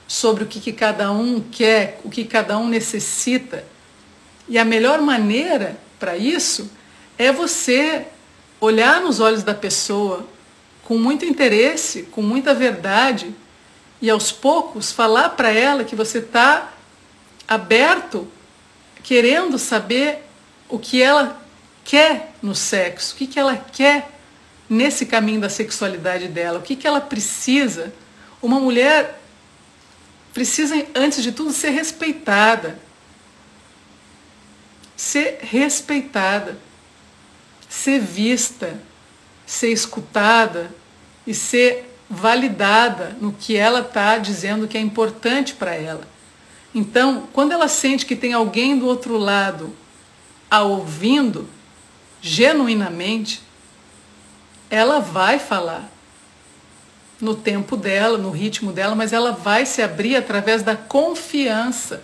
sobre 0.09 0.43
o 0.43 0.47
que, 0.47 0.59
que 0.59 0.73
cada 0.73 1.11
um 1.11 1.39
quer, 1.39 2.01
o 2.03 2.09
que 2.09 2.25
cada 2.25 2.57
um 2.57 2.67
necessita. 2.67 3.63
E 4.47 4.57
a 4.57 4.65
melhor 4.65 4.99
maneira 4.99 5.77
para 5.99 6.17
isso 6.17 6.71
é 7.15 7.31
você 7.31 8.07
olhar 8.59 9.01
nos 9.01 9.19
olhos 9.19 9.43
da 9.43 9.53
pessoa 9.53 10.27
com 10.83 10.97
muito 10.97 11.23
interesse, 11.25 12.03
com 12.03 12.23
muita 12.23 12.55
verdade, 12.55 13.31
e 14.01 14.09
aos 14.09 14.31
poucos 14.31 14.91
falar 14.91 15.29
para 15.29 15.51
ela 15.51 15.83
que 15.83 15.95
você 15.95 16.17
está 16.17 16.73
aberto, 17.47 18.27
querendo 19.03 19.59
saber 19.59 20.25
o 20.67 20.79
que 20.79 21.03
ela 21.03 21.39
quer 21.85 22.33
no 22.41 22.55
sexo, 22.55 23.13
o 23.13 23.17
que, 23.17 23.27
que 23.27 23.39
ela 23.39 23.55
quer 23.55 24.09
nesse 24.67 25.05
caminho 25.05 25.41
da 25.41 25.49
sexualidade 25.49 26.27
dela, 26.27 26.57
o 26.57 26.63
que, 26.63 26.75
que 26.75 26.87
ela 26.87 27.01
precisa. 27.01 27.93
Uma 28.41 28.59
mulher 28.59 29.18
precisa, 30.33 30.75
antes 30.95 31.23
de 31.23 31.31
tudo, 31.31 31.51
ser 31.51 31.69
respeitada. 31.69 32.79
Ser 34.95 35.39
respeitada, 35.41 36.57
ser 37.69 37.99
vista, 37.99 38.79
ser 39.45 39.71
escutada 39.71 40.69
e 41.25 41.33
ser 41.33 41.95
validada 42.09 43.15
no 43.21 43.31
que 43.31 43.55
ela 43.55 43.81
está 43.81 44.17
dizendo 44.17 44.67
que 44.67 44.77
é 44.77 44.81
importante 44.81 45.53
para 45.53 45.75
ela. 45.75 46.07
Então, 46.73 47.27
quando 47.31 47.51
ela 47.51 47.67
sente 47.67 48.05
que 48.05 48.15
tem 48.15 48.33
alguém 48.33 48.77
do 48.77 48.85
outro 48.85 49.17
lado 49.17 49.73
a 50.49 50.61
ouvindo, 50.61 51.47
genuinamente, 52.21 53.41
ela 54.69 54.99
vai 54.99 55.39
falar 55.39 55.89
no 57.19 57.35
tempo 57.35 57.75
dela, 57.75 58.17
no 58.17 58.31
ritmo 58.31 58.71
dela, 58.71 58.95
mas 58.95 59.11
ela 59.11 59.31
vai 59.31 59.65
se 59.65 59.81
abrir 59.81 60.15
através 60.15 60.63
da 60.63 60.75
confiança. 60.75 62.03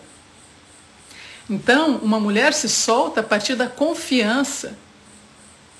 Então, 1.49 1.97
uma 1.97 2.19
mulher 2.19 2.53
se 2.53 2.67
solta 2.67 3.21
a 3.21 3.23
partir 3.23 3.55
da 3.55 3.67
confiança 3.67 4.77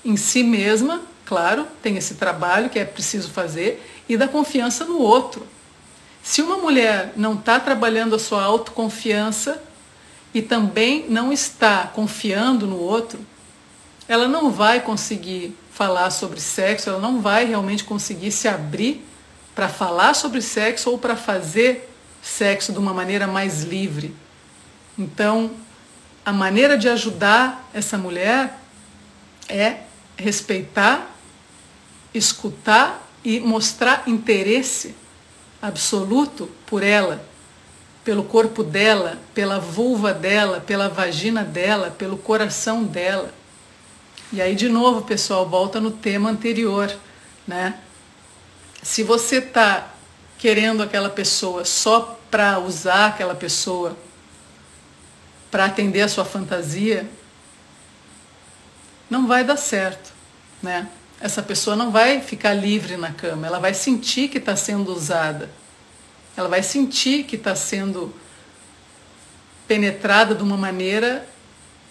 em 0.04 0.16
si 0.16 0.42
mesma, 0.42 1.02
claro, 1.24 1.66
tem 1.82 1.96
esse 1.96 2.14
trabalho 2.14 2.70
que 2.70 2.78
é 2.78 2.84
preciso 2.84 3.30
fazer, 3.30 3.84
e 4.08 4.16
da 4.16 4.28
confiança 4.28 4.84
no 4.84 4.98
outro. 4.98 5.46
Se 6.22 6.40
uma 6.40 6.56
mulher 6.56 7.12
não 7.16 7.34
está 7.34 7.58
trabalhando 7.58 8.14
a 8.14 8.18
sua 8.18 8.42
autoconfiança 8.42 9.60
e 10.32 10.40
também 10.40 11.06
não 11.08 11.32
está 11.32 11.88
confiando 11.88 12.66
no 12.66 12.78
outro, 12.78 13.18
ela 14.08 14.28
não 14.28 14.50
vai 14.50 14.80
conseguir 14.80 15.56
falar 15.72 16.10
sobre 16.10 16.40
sexo, 16.40 16.88
ela 16.88 17.00
não 17.00 17.20
vai 17.20 17.44
realmente 17.44 17.82
conseguir 17.82 18.30
se 18.30 18.46
abrir 18.46 19.04
para 19.56 19.70
falar 19.70 20.14
sobre 20.14 20.42
sexo 20.42 20.90
ou 20.90 20.98
para 20.98 21.16
fazer 21.16 21.90
sexo 22.22 22.74
de 22.74 22.78
uma 22.78 22.92
maneira 22.92 23.26
mais 23.26 23.62
livre. 23.64 24.14
Então, 24.98 25.50
a 26.26 26.30
maneira 26.30 26.76
de 26.76 26.90
ajudar 26.90 27.66
essa 27.72 27.96
mulher 27.96 28.60
é 29.48 29.78
respeitar, 30.14 31.10
escutar 32.12 33.02
e 33.24 33.40
mostrar 33.40 34.02
interesse 34.06 34.94
absoluto 35.62 36.50
por 36.66 36.82
ela, 36.82 37.24
pelo 38.04 38.24
corpo 38.24 38.62
dela, 38.62 39.18
pela 39.34 39.58
vulva 39.58 40.12
dela, 40.12 40.60
pela 40.60 40.90
vagina 40.90 41.42
dela, 41.42 41.90
pelo 41.90 42.18
coração 42.18 42.84
dela. 42.84 43.32
E 44.30 44.42
aí, 44.42 44.54
de 44.54 44.68
novo, 44.68 45.00
pessoal, 45.00 45.48
volta 45.48 45.80
no 45.80 45.90
tema 45.90 46.28
anterior, 46.28 46.94
né? 47.48 47.78
Se 48.86 49.02
você 49.02 49.38
está 49.38 49.92
querendo 50.38 50.80
aquela 50.80 51.10
pessoa 51.10 51.64
só 51.64 52.20
para 52.30 52.60
usar 52.60 53.06
aquela 53.06 53.34
pessoa, 53.34 53.96
para 55.50 55.64
atender 55.64 56.02
a 56.02 56.08
sua 56.08 56.24
fantasia, 56.24 57.04
não 59.10 59.26
vai 59.26 59.42
dar 59.42 59.56
certo, 59.56 60.12
né? 60.62 60.88
Essa 61.20 61.42
pessoa 61.42 61.74
não 61.74 61.90
vai 61.90 62.20
ficar 62.20 62.54
livre 62.54 62.96
na 62.96 63.10
cama, 63.12 63.48
ela 63.48 63.58
vai 63.58 63.74
sentir 63.74 64.28
que 64.28 64.38
está 64.38 64.54
sendo 64.54 64.94
usada, 64.94 65.50
ela 66.36 66.48
vai 66.48 66.62
sentir 66.62 67.24
que 67.24 67.34
está 67.34 67.56
sendo 67.56 68.14
penetrada 69.66 70.32
de 70.32 70.44
uma 70.44 70.56
maneira 70.56 71.28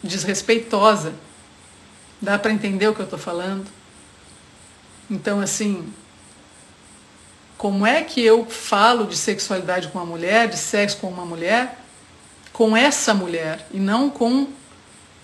desrespeitosa. 0.01 1.13
Dá 2.21 2.39
para 2.39 2.53
entender 2.53 2.87
o 2.87 2.95
que 2.95 3.01
eu 3.01 3.05
estou 3.05 3.19
falando? 3.19 3.67
Então, 5.11 5.41
assim, 5.41 5.93
como 7.57 7.85
é 7.85 8.03
que 8.03 8.21
eu 8.21 8.45
falo 8.45 9.05
de 9.05 9.15
sexualidade 9.15 9.87
com 9.87 9.99
uma 9.99 10.05
mulher, 10.05 10.49
de 10.49 10.57
sexo 10.57 10.97
com 10.97 11.07
uma 11.07 11.25
mulher, 11.25 11.79
com 12.51 12.75
essa 12.75 13.13
mulher 13.13 13.65
e 13.71 13.77
não 13.77 14.09
com 14.09 14.47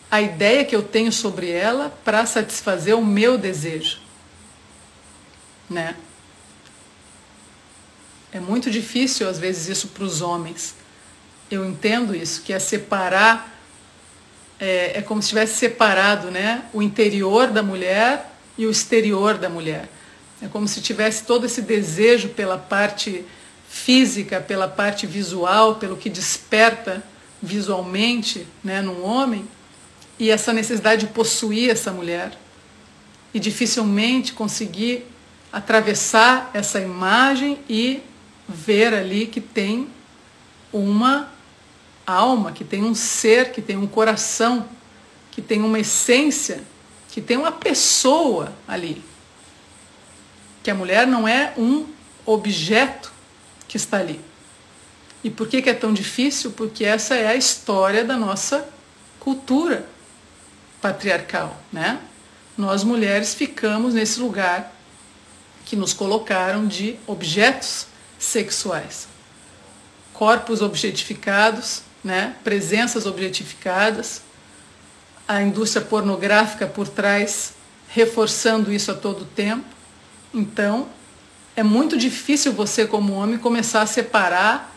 a 0.10 0.22
ideia 0.22 0.66
que 0.66 0.76
eu 0.76 0.84
tenho 0.84 1.12
sobre 1.12 1.50
ela 1.50 1.90
para 2.04 2.26
satisfazer 2.26 2.98
o 2.98 3.06
meu 3.06 3.38
desejo, 3.38 4.00
né? 5.70 5.96
É 8.34 8.40
muito 8.40 8.70
difícil 8.70 9.28
às 9.28 9.40
vezes 9.40 9.68
isso 9.68 9.90
para 9.90 10.04
os 10.04 10.22
homens. 10.22 10.76
Eu 11.50 11.66
entendo 11.66 12.16
isso, 12.16 12.42
que 12.44 12.54
é 12.54 12.60
separar 12.60 13.52
é, 14.62 15.00
é 15.00 15.02
como 15.02 15.22
se 15.22 15.30
tivesse 15.30 15.56
separado 15.56 16.30
né, 16.30 16.64
o 16.72 16.82
interior 16.84 17.48
da 17.48 17.64
mulher 17.64 18.32
e 18.58 18.66
o 18.68 18.72
exterior 18.72 19.38
da 19.38 19.50
mulher. 19.50 19.90
É 20.42 20.48
como 20.48 20.68
se 20.68 20.82
tivesse 20.82 21.24
todo 21.24 21.46
esse 21.46 21.62
desejo 21.62 22.30
pela 22.30 22.58
parte 22.58 23.24
física, 23.70 24.42
pela 24.42 24.68
parte 24.68 25.06
visual, 25.06 25.76
pelo 25.76 25.96
que 25.96 26.10
desperta 26.10 27.04
visualmente 27.42 28.48
né, 28.64 28.82
num 28.82 29.04
homem, 29.04 29.48
e 30.20 30.30
essa 30.30 30.52
necessidade 30.52 31.08
de 31.08 31.14
possuir 31.14 31.70
essa 31.70 31.92
mulher. 31.92 32.38
E 33.34 33.40
dificilmente 33.40 34.34
conseguir 34.34 35.06
atravessar 35.52 36.52
essa 36.54 36.80
imagem 36.80 37.60
e 37.70 38.02
ver 38.48 38.94
ali 38.94 39.26
que 39.26 39.40
tem 39.40 39.88
uma 40.72 41.30
alma, 42.06 42.52
que 42.52 42.64
tem 42.64 42.84
um 42.84 42.94
ser, 42.94 43.52
que 43.52 43.62
tem 43.62 43.78
um 43.78 43.88
coração, 43.88 44.68
que 45.32 45.42
tem 45.42 45.62
uma 45.62 45.80
essência, 45.80 46.64
que 47.10 47.22
tem 47.22 47.38
uma 47.38 47.52
pessoa 47.52 48.54
ali. 48.68 49.02
Que 50.64 50.70
a 50.70 50.76
mulher 50.76 51.08
não 51.08 51.28
é 51.28 51.54
um 51.58 51.88
objeto 52.26 53.12
que 53.68 53.78
está 53.78 53.98
ali. 53.98 54.22
E 55.24 55.30
por 55.30 55.48
que, 55.48 55.62
que 55.62 55.70
é 55.70 55.74
tão 55.74 55.94
difícil? 55.94 56.52
Porque 56.52 56.84
essa 56.84 57.16
é 57.16 57.28
a 57.28 57.36
história 57.36 58.04
da 58.04 58.18
nossa 58.18 58.68
cultura 59.20 59.86
patriarcal, 60.82 61.56
né? 61.72 62.00
Nós 62.58 62.84
mulheres 62.84 63.34
ficamos 63.34 63.94
nesse 63.94 64.20
lugar 64.20 64.76
que 65.66 65.76
nos 65.76 65.94
colocaram 65.94 66.68
de 66.68 66.98
objetos 67.06 67.86
sexuais, 68.18 69.08
corpos 70.12 70.62
objetificados, 70.62 71.84
né? 72.04 72.36
Presenças 72.44 73.06
objetificadas, 73.06 74.22
a 75.28 75.42
indústria 75.42 75.86
pornográfica 75.86 76.68
por 76.68 76.88
trás 76.88 77.54
reforçando 77.90 78.72
isso 78.72 78.92
a 78.92 78.96
todo 78.96 79.24
tempo. 79.24 79.66
Então, 80.34 80.88
é 81.56 81.64
muito 81.64 81.98
difícil 81.98 82.54
você 82.54 82.86
como 82.86 83.14
homem 83.14 83.38
começar 83.38 83.82
a 83.82 83.86
separar 83.86 84.76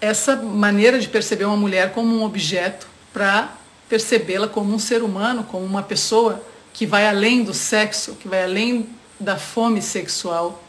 essa 0.00 0.34
maneira 0.36 0.98
de 0.98 1.08
perceber 1.08 1.44
uma 1.44 1.56
mulher 1.56 1.92
como 1.92 2.16
um 2.16 2.24
objeto 2.24 2.88
para 3.12 3.54
percebê-la 3.88 4.48
como 4.48 4.72
um 4.72 4.78
ser 4.78 5.02
humano, 5.02 5.44
como 5.44 5.64
uma 5.64 5.82
pessoa 5.82 6.42
que 6.72 6.86
vai 6.86 7.06
além 7.06 7.42
do 7.42 7.52
sexo, 7.52 8.14
que 8.14 8.28
vai 8.28 8.44
além 8.44 8.88
da 9.18 9.36
fome 9.36 9.82
sexual 9.82 10.62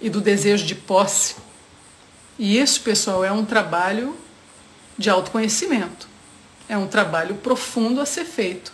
e 0.00 0.08
do 0.08 0.20
desejo 0.20 0.64
de 0.64 0.74
posse. 0.74 1.36
E 2.38 2.58
isso, 2.58 2.80
pessoal, 2.82 3.24
é 3.24 3.32
um 3.32 3.44
trabalho 3.44 4.16
de 4.96 5.10
autoconhecimento. 5.10 6.08
É 6.68 6.76
um 6.76 6.86
trabalho 6.86 7.34
profundo 7.36 8.00
a 8.00 8.06
ser 8.06 8.24
feito. 8.24 8.72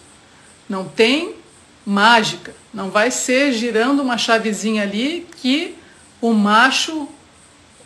Não 0.68 0.87
tem 0.87 1.35
mágica, 1.87 2.55
não 2.75 2.90
vai 2.90 3.12
ser 3.12 3.53
girando 3.53 4.03
uma 4.03 4.18
chavezinha 4.18 4.83
ali 4.83 5.27
que 5.40 5.77
o 6.20 6.33
macho 6.33 7.09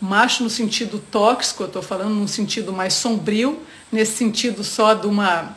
macho 0.00 0.42
no 0.42 0.48
sentido 0.48 0.98
tóxico, 0.98 1.62
eu 1.62 1.66
estou 1.66 1.82
falando 1.82 2.14
num 2.14 2.26
sentido 2.26 2.72
mais 2.72 2.94
sombrio, 2.94 3.60
nesse 3.92 4.16
sentido 4.16 4.64
só 4.64 4.94
de 4.94 5.06
uma 5.06 5.54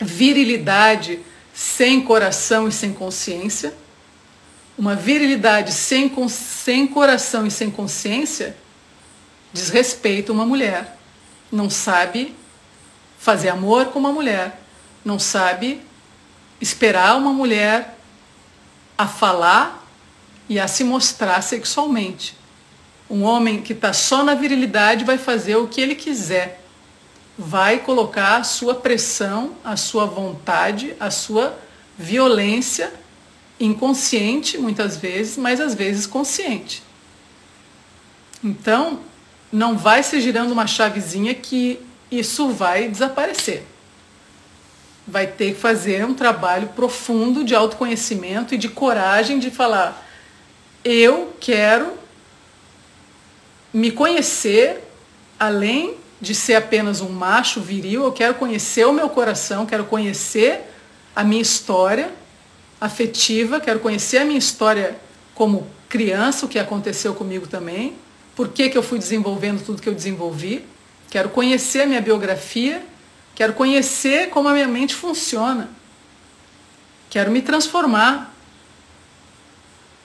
virilidade 0.00 1.20
sem 1.54 2.00
coração 2.00 2.66
e 2.66 2.72
sem 2.72 2.92
consciência. 2.92 3.72
Uma 4.76 4.94
virilidade 4.94 5.72
sem, 5.72 6.12
sem 6.28 6.86
coração 6.86 7.46
e 7.46 7.50
sem 7.50 7.70
consciência 7.70 8.56
desrespeita 9.52 10.32
uma 10.32 10.46
mulher. 10.46 10.96
Não 11.50 11.70
sabe 11.70 12.34
fazer 13.18 13.48
amor 13.48 13.86
com 13.86 13.98
uma 13.98 14.12
mulher. 14.12 14.60
Não 15.04 15.18
sabe 15.18 15.80
esperar 16.60 17.16
uma 17.16 17.32
mulher 17.32 17.98
a 18.96 19.06
falar 19.06 19.86
e 20.48 20.58
a 20.58 20.66
se 20.66 20.82
mostrar 20.82 21.40
sexualmente. 21.42 22.36
Um 23.08 23.22
homem 23.22 23.62
que 23.62 23.72
está 23.72 23.92
só 23.92 24.24
na 24.24 24.34
virilidade 24.34 25.04
vai 25.04 25.18
fazer 25.18 25.56
o 25.56 25.68
que 25.68 25.80
ele 25.80 25.94
quiser. 25.94 26.62
Vai 27.38 27.78
colocar 27.78 28.38
a 28.38 28.44
sua 28.44 28.74
pressão, 28.74 29.54
a 29.64 29.76
sua 29.76 30.04
vontade, 30.04 30.94
a 30.98 31.10
sua 31.10 31.56
violência 31.96 32.92
inconsciente, 33.60 34.58
muitas 34.58 34.96
vezes, 34.96 35.36
mas 35.36 35.60
às 35.60 35.74
vezes 35.74 36.06
consciente. 36.06 36.82
Então, 38.42 39.00
não 39.50 39.76
vai 39.76 40.02
se 40.02 40.20
girando 40.20 40.52
uma 40.52 40.66
chavezinha 40.66 41.34
que 41.34 41.80
isso 42.10 42.50
vai 42.50 42.88
desaparecer. 42.88 43.64
Vai 45.08 45.26
ter 45.26 45.54
que 45.54 45.60
fazer 45.60 46.04
um 46.04 46.12
trabalho 46.12 46.68
profundo 46.68 47.42
de 47.42 47.54
autoconhecimento 47.54 48.54
e 48.54 48.58
de 48.58 48.68
coragem 48.68 49.38
de 49.38 49.50
falar: 49.50 50.06
eu 50.84 51.34
quero 51.40 51.94
me 53.72 53.90
conhecer 53.90 54.84
além 55.38 55.96
de 56.20 56.34
ser 56.34 56.54
apenas 56.54 57.00
um 57.00 57.08
macho 57.08 57.60
viril, 57.60 58.04
eu 58.04 58.12
quero 58.12 58.34
conhecer 58.34 58.86
o 58.86 58.92
meu 58.92 59.08
coração, 59.08 59.64
quero 59.64 59.84
conhecer 59.84 60.62
a 61.14 61.22
minha 61.22 61.42
história 61.42 62.10
afetiva, 62.80 63.60
quero 63.60 63.80
conhecer 63.80 64.18
a 64.18 64.24
minha 64.24 64.38
história 64.38 64.96
como 65.34 65.66
criança, 65.88 66.44
o 66.44 66.48
que 66.48 66.58
aconteceu 66.58 67.14
comigo 67.14 67.46
também, 67.46 67.94
por 68.34 68.48
que, 68.48 68.68
que 68.68 68.76
eu 68.76 68.82
fui 68.82 68.98
desenvolvendo 68.98 69.64
tudo 69.64 69.80
que 69.80 69.88
eu 69.88 69.94
desenvolvi, 69.94 70.64
quero 71.08 71.28
conhecer 71.28 71.82
a 71.82 71.86
minha 71.86 72.00
biografia, 72.00 72.82
quero 73.38 73.52
conhecer 73.52 74.30
como 74.30 74.48
a 74.48 74.52
minha 74.52 74.66
mente 74.66 74.96
funciona, 74.96 75.70
quero 77.08 77.30
me 77.30 77.40
transformar. 77.40 78.34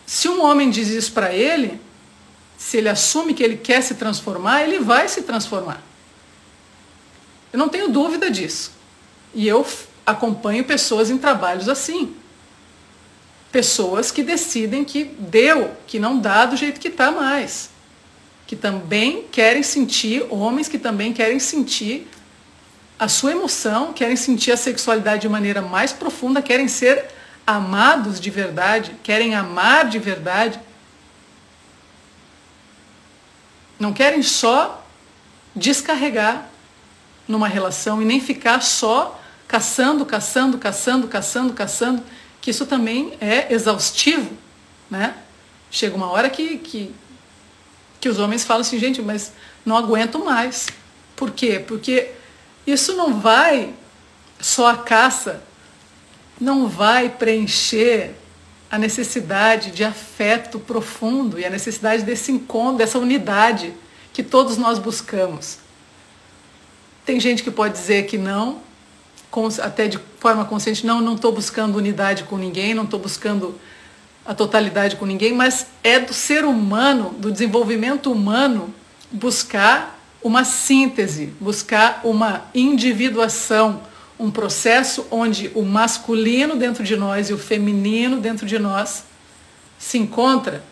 Se 0.05 0.29
um 0.29 0.43
homem 0.43 0.69
diz 0.69 0.89
isso 0.89 1.11
para 1.13 1.33
ele, 1.33 1.81
se 2.55 2.77
ele 2.77 2.89
assume 2.89 3.33
que 3.33 3.41
ele 3.41 3.57
quer 3.57 3.81
se 3.81 3.95
transformar, 3.95 4.61
ele 4.61 4.77
vai 4.77 5.07
se 5.07 5.23
transformar. 5.23 5.81
Eu 7.51 7.57
não 7.57 7.69
tenho 7.69 7.89
dúvida 7.89 8.29
disso. 8.29 8.71
E 9.33 9.47
eu 9.47 9.65
acompanho 10.05 10.63
pessoas 10.63 11.09
em 11.09 11.17
trabalhos 11.17 11.67
assim. 11.67 12.15
Pessoas 13.51 14.11
que 14.11 14.21
decidem 14.21 14.85
que 14.85 15.05
deu, 15.05 15.75
que 15.87 15.97
não 15.97 16.19
dá 16.19 16.45
do 16.45 16.55
jeito 16.55 16.79
que 16.79 16.89
está 16.89 17.09
mais. 17.09 17.71
Que 18.45 18.55
também 18.55 19.23
querem 19.31 19.63
sentir, 19.63 20.23
homens 20.29 20.67
que 20.67 20.77
também 20.77 21.11
querem 21.11 21.39
sentir 21.39 22.07
a 22.97 23.07
sua 23.07 23.31
emoção, 23.31 23.93
querem 23.93 24.15
sentir 24.15 24.51
a 24.51 24.57
sexualidade 24.57 25.23
de 25.23 25.29
maneira 25.29 25.61
mais 25.61 25.91
profunda, 25.91 26.41
querem 26.41 26.67
ser 26.67 27.05
amados 27.45 28.19
de 28.19 28.29
verdade, 28.29 28.95
querem 29.03 29.35
amar 29.35 29.89
de 29.89 29.99
verdade 29.99 30.59
Não 33.83 33.91
querem 33.91 34.23
só 34.23 34.81
descarregar 35.53 36.49
numa 37.27 37.49
relação 37.49 38.01
e 38.01 38.05
nem 38.05 38.21
ficar 38.21 38.61
só 38.61 39.19
caçando, 39.45 40.05
caçando, 40.05 40.57
caçando, 40.57 41.07
caçando, 41.09 41.53
caçando, 41.53 42.03
que 42.39 42.49
isso 42.49 42.65
também 42.65 43.13
é 43.19 43.53
exaustivo, 43.53 44.31
né? 44.89 45.15
Chega 45.69 45.97
uma 45.97 46.09
hora 46.09 46.29
que, 46.29 46.57
que, 46.59 46.95
que 47.99 48.07
os 48.07 48.19
homens 48.19 48.45
falam 48.45 48.61
assim, 48.61 48.79
gente, 48.79 49.01
mas 49.01 49.33
não 49.65 49.75
aguento 49.75 50.23
mais. 50.23 50.67
Por 51.13 51.31
quê? 51.31 51.59
Porque 51.59 52.09
isso 52.65 52.93
não 52.93 53.19
vai 53.19 53.73
só 54.39 54.67
a 54.67 54.77
caça, 54.77 55.43
não 56.39 56.67
vai 56.67 57.09
preencher 57.09 58.15
a 58.69 58.77
necessidade 58.77 59.71
de 59.71 59.83
afeto 59.83 60.59
profundo 60.59 61.39
e 61.39 61.45
a 61.45 61.49
necessidade 61.49 62.03
desse 62.03 62.31
encontro, 62.31 62.77
dessa 62.77 62.97
unidade 62.97 63.73
que 64.11 64.23
todos 64.23 64.57
nós 64.57 64.79
buscamos. 64.79 65.59
Tem 67.05 67.19
gente 67.19 67.43
que 67.43 67.51
pode 67.51 67.73
dizer 67.73 68.05
que 68.07 68.17
não, 68.17 68.61
até 69.61 69.87
de 69.87 69.99
forma 70.19 70.45
consciente, 70.45 70.85
não, 70.85 71.01
não 71.01 71.15
estou 71.15 71.31
buscando 71.31 71.77
unidade 71.77 72.23
com 72.23 72.37
ninguém, 72.37 72.73
não 72.73 72.83
estou 72.83 72.99
buscando 72.99 73.59
a 74.25 74.33
totalidade 74.33 74.95
com 74.95 75.05
ninguém, 75.05 75.33
mas 75.33 75.67
é 75.83 75.99
do 75.99 76.13
ser 76.13 76.45
humano, 76.45 77.13
do 77.17 77.31
desenvolvimento 77.31 78.11
humano, 78.11 78.73
buscar 79.11 79.92
uma 80.23 80.45
síntese, 80.45 81.33
buscar 81.39 82.01
uma 82.03 82.45
individuação, 82.55 83.81
um 84.17 84.31
processo 84.31 85.05
onde 85.11 85.51
o 85.53 85.63
masculino 85.63 86.55
dentro 86.55 86.83
de 86.83 86.95
nós 86.95 87.29
e 87.29 87.33
o 87.33 87.37
feminino 87.37 88.21
dentro 88.21 88.45
de 88.45 88.57
nós 88.57 89.03
se 89.77 89.97
encontra. 89.97 90.63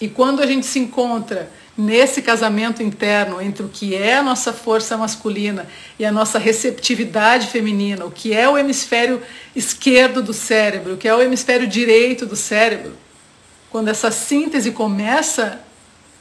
E 0.00 0.08
quando 0.08 0.42
a 0.42 0.46
gente 0.46 0.66
se 0.66 0.78
encontra 0.78 1.50
nesse 1.76 2.22
casamento 2.22 2.82
interno 2.82 3.40
entre 3.40 3.62
o 3.62 3.68
que 3.68 3.94
é 3.94 4.16
a 4.16 4.22
nossa 4.22 4.52
força 4.52 4.96
masculina 4.96 5.66
e 5.98 6.04
a 6.04 6.10
nossa 6.10 6.38
receptividade 6.38 7.46
feminina, 7.48 8.04
o 8.04 8.10
que 8.10 8.32
é 8.32 8.48
o 8.48 8.58
hemisfério 8.58 9.22
esquerdo 9.54 10.22
do 10.22 10.32
cérebro, 10.32 10.94
o 10.94 10.96
que 10.96 11.06
é 11.06 11.14
o 11.14 11.20
hemisfério 11.20 11.66
direito 11.66 12.26
do 12.26 12.34
cérebro, 12.34 12.94
quando 13.70 13.88
essa 13.88 14.10
síntese 14.10 14.72
começa 14.72 15.60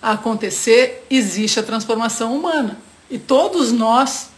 a 0.06 0.12
acontecer, 0.12 1.04
existe 1.10 1.60
a 1.60 1.64
transformação 1.64 2.36
humana. 2.36 2.78
E 3.10 3.18
todos 3.18 3.72
nós 3.72 4.30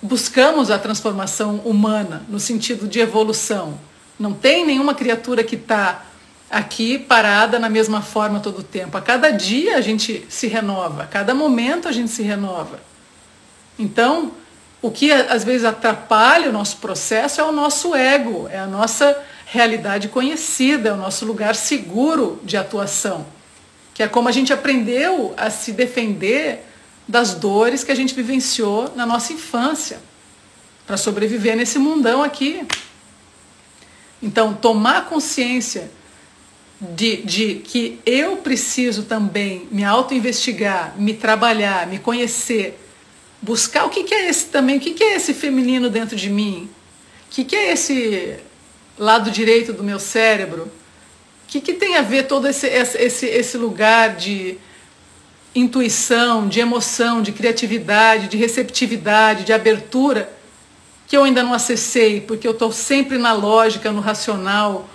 buscamos 0.00 0.70
a 0.70 0.78
transformação 0.78 1.56
humana 1.64 2.22
no 2.28 2.38
sentido 2.38 2.86
de 2.86 3.00
evolução. 3.00 3.76
Não 4.16 4.32
tem 4.32 4.64
nenhuma 4.64 4.94
criatura 4.94 5.42
que 5.42 5.56
está 5.56 6.04
aqui 6.48 7.00
parada 7.00 7.58
na 7.58 7.68
mesma 7.68 8.00
forma 8.00 8.38
todo 8.38 8.60
o 8.60 8.62
tempo. 8.62 8.96
A 8.96 9.00
cada 9.00 9.32
dia 9.32 9.76
a 9.76 9.80
gente 9.80 10.24
se 10.28 10.46
renova, 10.46 11.02
a 11.02 11.06
cada 11.06 11.34
momento 11.34 11.88
a 11.88 11.92
gente 11.92 12.12
se 12.12 12.22
renova. 12.22 12.78
Então, 13.76 14.30
o 14.80 14.88
que 14.92 15.10
às 15.10 15.42
vezes 15.42 15.64
atrapalha 15.64 16.48
o 16.48 16.52
nosso 16.52 16.76
processo 16.76 17.40
é 17.40 17.44
o 17.44 17.50
nosso 17.50 17.92
ego, 17.92 18.46
é 18.48 18.60
a 18.60 18.68
nossa 18.68 19.20
realidade 19.46 20.06
conhecida, 20.06 20.90
é 20.90 20.92
o 20.92 20.96
nosso 20.96 21.24
lugar 21.24 21.56
seguro 21.56 22.40
de 22.44 22.56
atuação, 22.56 23.26
que 24.02 24.04
é 24.04 24.08
como 24.08 24.28
a 24.28 24.32
gente 24.32 24.52
aprendeu 24.52 25.32
a 25.36 25.48
se 25.48 25.70
defender 25.70 26.66
das 27.06 27.34
dores 27.34 27.84
que 27.84 27.92
a 27.92 27.94
gente 27.94 28.12
vivenciou 28.14 28.92
na 28.96 29.06
nossa 29.06 29.32
infância, 29.32 30.00
para 30.84 30.96
sobreviver 30.96 31.56
nesse 31.56 31.78
mundão 31.78 32.20
aqui. 32.20 32.66
Então, 34.20 34.54
tomar 34.54 35.08
consciência 35.08 35.88
de, 36.80 37.18
de 37.18 37.54
que 37.56 38.00
eu 38.04 38.38
preciso 38.38 39.04
também 39.04 39.68
me 39.70 39.84
auto-investigar, 39.84 40.94
me 40.98 41.14
trabalhar, 41.14 41.86
me 41.86 42.00
conhecer, 42.00 42.76
buscar 43.40 43.84
o 43.84 43.88
que, 43.88 44.02
que 44.02 44.14
é 44.14 44.28
esse 44.28 44.46
também, 44.46 44.78
o 44.78 44.80
que, 44.80 44.94
que 44.94 45.04
é 45.04 45.14
esse 45.14 45.32
feminino 45.32 45.88
dentro 45.88 46.16
de 46.16 46.28
mim, 46.28 46.68
o 47.28 47.30
que, 47.30 47.44
que 47.44 47.54
é 47.54 47.70
esse 47.70 48.36
lado 48.98 49.30
direito 49.30 49.72
do 49.72 49.84
meu 49.84 50.00
cérebro, 50.00 50.68
que, 51.52 51.60
que 51.60 51.74
tem 51.74 51.96
a 51.98 52.02
ver 52.02 52.26
todo 52.26 52.48
esse, 52.48 52.66
esse, 52.66 53.26
esse 53.26 53.58
lugar 53.58 54.16
de 54.16 54.56
intuição, 55.54 56.48
de 56.48 56.60
emoção, 56.60 57.20
de 57.20 57.30
criatividade, 57.30 58.28
de 58.28 58.38
receptividade, 58.38 59.44
de 59.44 59.52
abertura, 59.52 60.32
que 61.06 61.14
eu 61.14 61.24
ainda 61.24 61.42
não 61.42 61.52
acessei, 61.52 62.22
porque 62.22 62.48
eu 62.48 62.52
estou 62.52 62.72
sempre 62.72 63.18
na 63.18 63.34
lógica, 63.34 63.92
no 63.92 64.00
racional, 64.00 64.88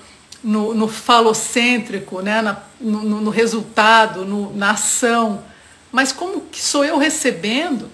no, 0.43 0.74
no 0.74 0.88
falocêntrico, 0.88 2.22
né? 2.22 2.41
Na, 2.41 2.63
no, 2.82 3.04
no, 3.22 3.30
resultado, 3.30 4.26
no, 4.26 4.52
na 4.56 4.72
ação. 4.72 5.43
Mas 5.91 6.12
como 6.12 6.41
que 6.41 6.60
sou 6.60 6.84
eu 6.84 6.98
recebendo? 6.98 7.88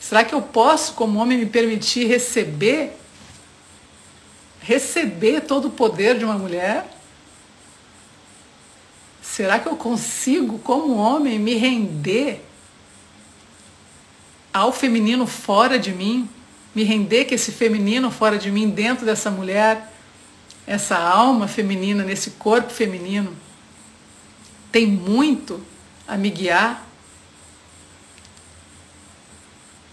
Será 0.00 0.24
que 0.24 0.34
eu 0.34 0.40
posso, 0.40 0.94
como 0.94 1.18
homem, 1.18 1.36
me 1.36 1.46
permitir 1.46 2.06
receber? 2.06 2.96
Receber 4.62 5.42
todo 5.42 5.68
o 5.68 5.70
poder 5.70 6.16
de 6.16 6.24
uma 6.24 6.38
mulher? 6.38 6.99
Será 9.40 9.58
que 9.58 9.68
eu 9.68 9.74
consigo, 9.74 10.58
como 10.58 10.96
homem, 10.96 11.38
me 11.38 11.54
render 11.54 12.44
ao 14.52 14.70
feminino 14.70 15.26
fora 15.26 15.78
de 15.78 15.92
mim? 15.92 16.28
Me 16.74 16.84
render 16.84 17.24
que 17.24 17.36
esse 17.36 17.50
feminino 17.50 18.10
fora 18.10 18.36
de 18.36 18.50
mim, 18.50 18.68
dentro 18.68 19.06
dessa 19.06 19.30
mulher, 19.30 19.94
essa 20.66 20.98
alma 20.98 21.48
feminina, 21.48 22.04
nesse 22.04 22.32
corpo 22.32 22.70
feminino, 22.70 23.34
tem 24.70 24.86
muito 24.86 25.64
a 26.06 26.18
me 26.18 26.28
guiar? 26.28 26.86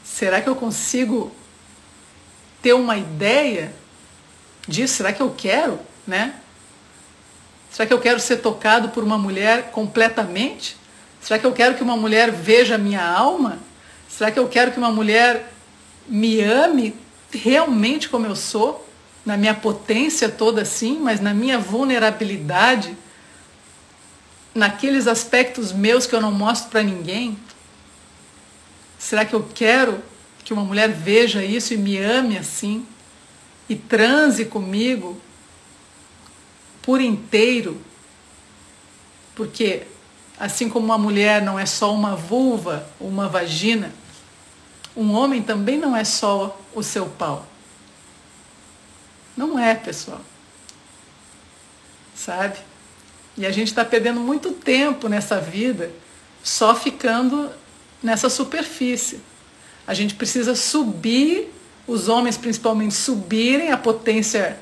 Será 0.04 0.42
que 0.42 0.50
eu 0.50 0.58
consigo 0.58 1.34
ter 2.62 2.74
uma 2.74 2.98
ideia 2.98 3.74
disso? 4.68 4.96
Será 4.96 5.14
que 5.14 5.22
eu 5.22 5.34
quero, 5.34 5.80
né? 6.06 6.36
Será 7.72 7.86
que 7.86 7.94
eu 7.94 8.00
quero 8.00 8.20
ser 8.20 8.38
tocado 8.38 8.90
por 8.90 9.04
uma 9.04 9.18
mulher 9.18 9.72
completamente? 9.72 10.78
Será 11.22 11.40
que 11.40 11.46
eu 11.46 11.52
quero 11.52 11.76
que 11.76 11.84
uma 11.84 11.98
mulher 11.98 12.32
veja 12.32 12.78
minha 12.78 13.06
alma? 13.06 13.60
Será 14.10 14.32
que 14.32 14.40
eu 14.40 14.48
quero 14.48 14.72
que 14.72 14.78
uma 14.78 14.92
mulher 14.92 15.52
me 16.08 16.42
ame 16.42 16.96
realmente 17.32 18.10
como 18.10 18.26
eu 18.26 18.36
sou? 18.36 18.88
na 19.28 19.36
minha 19.36 19.54
potência 19.54 20.30
toda 20.30 20.62
assim, 20.62 21.00
mas 21.00 21.20
na 21.20 21.34
minha 21.34 21.60
vulnerabilidade, 21.60 22.98
naqueles 24.56 25.06
aspectos 25.06 25.74
meus 25.74 26.08
que 26.08 26.16
eu 26.16 26.22
não 26.22 26.32
mostro 26.32 26.70
para 26.70 26.82
ninguém? 26.82 27.38
Será 28.98 29.26
que 29.26 29.34
eu 29.34 29.46
quero 29.54 30.02
que 30.46 30.54
uma 30.54 30.64
mulher 30.64 30.90
veja 30.90 31.44
isso 31.44 31.74
e 31.74 31.78
me 31.78 31.98
ame 31.98 32.38
assim? 32.38 32.88
E 33.68 33.76
transe 33.76 34.46
comigo 34.46 35.22
por 36.88 37.02
inteiro? 37.02 37.82
Porque 39.36 39.84
assim 40.40 40.70
como 40.70 40.86
uma 40.86 40.98
mulher 40.98 41.42
não 41.42 41.60
é 41.60 41.66
só 41.66 41.94
uma 41.94 42.16
vulva 42.16 42.88
uma 42.98 43.28
vagina, 43.28 43.94
um 44.96 45.14
homem 45.14 45.44
também 45.44 45.78
não 45.78 45.94
é 45.98 46.06
só 46.06 46.58
o 46.74 46.82
seu 46.82 47.06
pau. 47.08 47.46
Não 49.36 49.60
é, 49.60 49.76
pessoal. 49.76 50.22
Sabe? 52.16 52.58
E 53.38 53.46
a 53.46 53.52
gente 53.52 53.68
está 53.68 53.84
perdendo 53.84 54.22
muito 54.22 54.54
tempo 54.54 55.10
nessa 55.10 55.42
vida 55.42 55.92
só 56.42 56.74
ficando 56.74 57.52
nessa 58.02 58.30
superfície. 58.30 59.20
A 59.86 59.94
gente 59.94 60.16
precisa 60.16 60.56
subir, 60.56 61.54
os 61.86 62.08
homens 62.08 62.38
principalmente 62.38 62.94
subirem 62.94 63.72
a 63.72 63.78
potência 63.78 64.58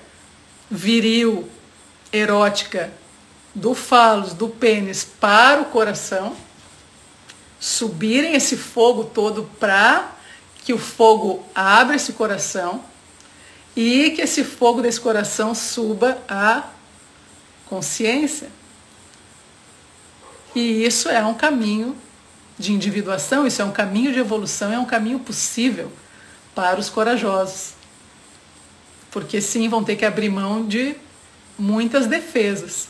viril, 0.69 1.47
erótica 2.15 2.91
do 3.53 3.73
falos, 3.73 4.33
do 4.33 4.49
pênis 4.49 5.03
para 5.03 5.61
o 5.61 5.65
coração, 5.65 6.35
subirem 7.59 8.35
esse 8.35 8.57
fogo 8.57 9.05
todo 9.05 9.49
para 9.59 10.11
que 10.63 10.73
o 10.73 10.77
fogo 10.77 11.45
abra 11.53 11.95
esse 11.95 12.13
coração 12.13 12.83
e 13.75 14.11
que 14.11 14.21
esse 14.21 14.43
fogo 14.43 14.81
desse 14.81 14.99
coração 14.99 15.53
suba 15.55 16.17
à 16.27 16.63
consciência. 17.67 18.49
E 20.55 20.85
isso 20.85 21.09
é 21.09 21.23
um 21.23 21.33
caminho 21.33 21.95
de 22.57 22.71
individuação, 22.71 23.45
isso 23.45 23.61
é 23.61 23.65
um 23.65 23.71
caminho 23.71 24.13
de 24.13 24.19
evolução, 24.19 24.71
é 24.71 24.79
um 24.79 24.85
caminho 24.85 25.19
possível 25.19 25.91
para 26.53 26.79
os 26.79 26.89
corajosos. 26.89 27.73
Porque 29.11 29.41
sim, 29.41 29.67
vão 29.67 29.83
ter 29.83 29.95
que 29.95 30.05
abrir 30.05 30.29
mão 30.29 30.65
de 30.65 30.95
muitas 31.57 32.07
defesas. 32.07 32.89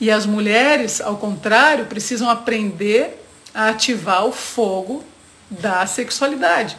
E 0.00 0.10
as 0.10 0.26
mulheres, 0.26 1.00
ao 1.00 1.16
contrário, 1.16 1.86
precisam 1.86 2.28
aprender 2.28 3.22
a 3.54 3.68
ativar 3.68 4.26
o 4.26 4.32
fogo 4.32 5.02
da 5.50 5.86
sexualidade. 5.86 6.76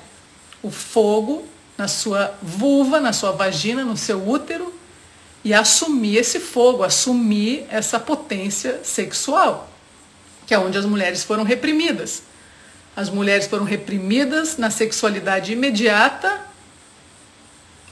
O 0.62 0.69
fogo 0.69 1.47
na 1.78 1.88
sua 1.88 2.36
vulva, 2.41 3.00
na 3.00 3.13
sua 3.13 3.32
vagina, 3.32 3.84
no 3.84 3.97
seu 3.97 4.28
útero 4.28 4.73
e 5.43 5.54
assumir 5.54 6.17
esse 6.17 6.39
fogo, 6.39 6.84
assumir 6.84 7.65
essa 7.69 8.00
potência 8.00 8.82
sexual, 8.84 9.69
que 10.45 10.54
é 10.54 10.60
onde 10.60 10.78
as 10.78 10.86
mulheres 10.86 11.23
foram 11.23 11.43
reprimidas. 11.43 12.23
As 12.95 13.10
mulheres 13.10 13.45
foram 13.47 13.63
reprimidas 13.63 14.58
na 14.58 14.69
sexualidade 14.69 15.54
imediata, 15.54 16.41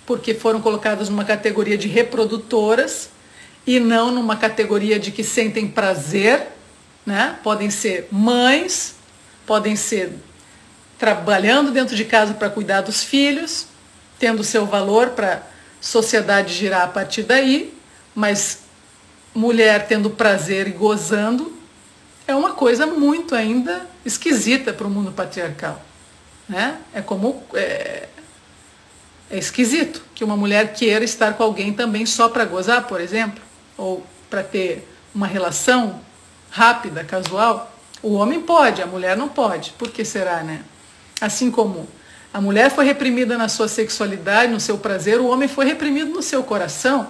porque 0.05 0.33
foram 0.33 0.61
colocadas 0.61 1.09
numa 1.09 1.23
categoria 1.23 1.77
de 1.77 1.87
reprodutoras 1.87 3.09
e 3.65 3.79
não 3.79 4.11
numa 4.11 4.35
categoria 4.35 4.99
de 4.99 5.11
que 5.11 5.23
sentem 5.23 5.67
prazer, 5.67 6.47
né? 7.05 7.37
Podem 7.43 7.69
ser 7.69 8.07
mães, 8.11 8.95
podem 9.45 9.75
ser 9.75 10.13
trabalhando 10.97 11.71
dentro 11.71 11.95
de 11.95 12.05
casa 12.05 12.33
para 12.33 12.49
cuidar 12.49 12.81
dos 12.81 13.03
filhos, 13.03 13.67
tendo 14.19 14.43
seu 14.43 14.65
valor 14.65 15.09
para 15.09 15.35
a 15.35 15.41
sociedade 15.81 16.53
girar 16.53 16.83
a 16.83 16.87
partir 16.87 17.23
daí, 17.23 17.73
mas 18.13 18.59
mulher 19.33 19.87
tendo 19.87 20.09
prazer 20.09 20.67
e 20.67 20.71
gozando 20.71 21.55
é 22.27 22.33
uma 22.33 22.53
coisa 22.53 22.87
muito 22.87 23.35
ainda 23.35 23.87
esquisita 24.05 24.73
para 24.73 24.87
o 24.87 24.89
mundo 24.89 25.11
patriarcal. 25.11 25.81
Né? 26.47 26.77
É 26.93 27.01
como. 27.01 27.43
É, 27.53 28.07
é 29.29 29.37
esquisito 29.37 30.03
que 30.13 30.23
uma 30.23 30.37
mulher 30.37 30.73
queira 30.73 31.03
estar 31.03 31.33
com 31.33 31.43
alguém 31.43 31.73
também 31.73 32.05
só 32.05 32.29
para 32.29 32.45
gozar, 32.45 32.87
por 32.87 33.01
exemplo, 33.01 33.43
ou 33.77 34.05
para 34.29 34.43
ter 34.43 34.87
uma 35.13 35.27
relação 35.27 36.01
rápida, 36.49 37.03
casual. 37.03 37.71
O 38.01 38.13
homem 38.13 38.41
pode, 38.41 38.81
a 38.81 38.85
mulher 38.85 39.15
não 39.17 39.29
pode. 39.29 39.71
Por 39.71 39.89
que 39.89 40.03
será, 40.05 40.43
né? 40.43 40.63
Assim 41.19 41.49
como 41.49 41.87
a 42.33 42.41
mulher 42.41 42.69
foi 42.69 42.83
reprimida 42.85 43.37
na 43.37 43.47
sua 43.47 43.67
sexualidade, 43.67 44.51
no 44.51 44.59
seu 44.59 44.77
prazer, 44.77 45.21
o 45.21 45.27
homem 45.27 45.47
foi 45.47 45.65
reprimido 45.65 46.11
no 46.11 46.21
seu 46.21 46.43
coração. 46.43 47.09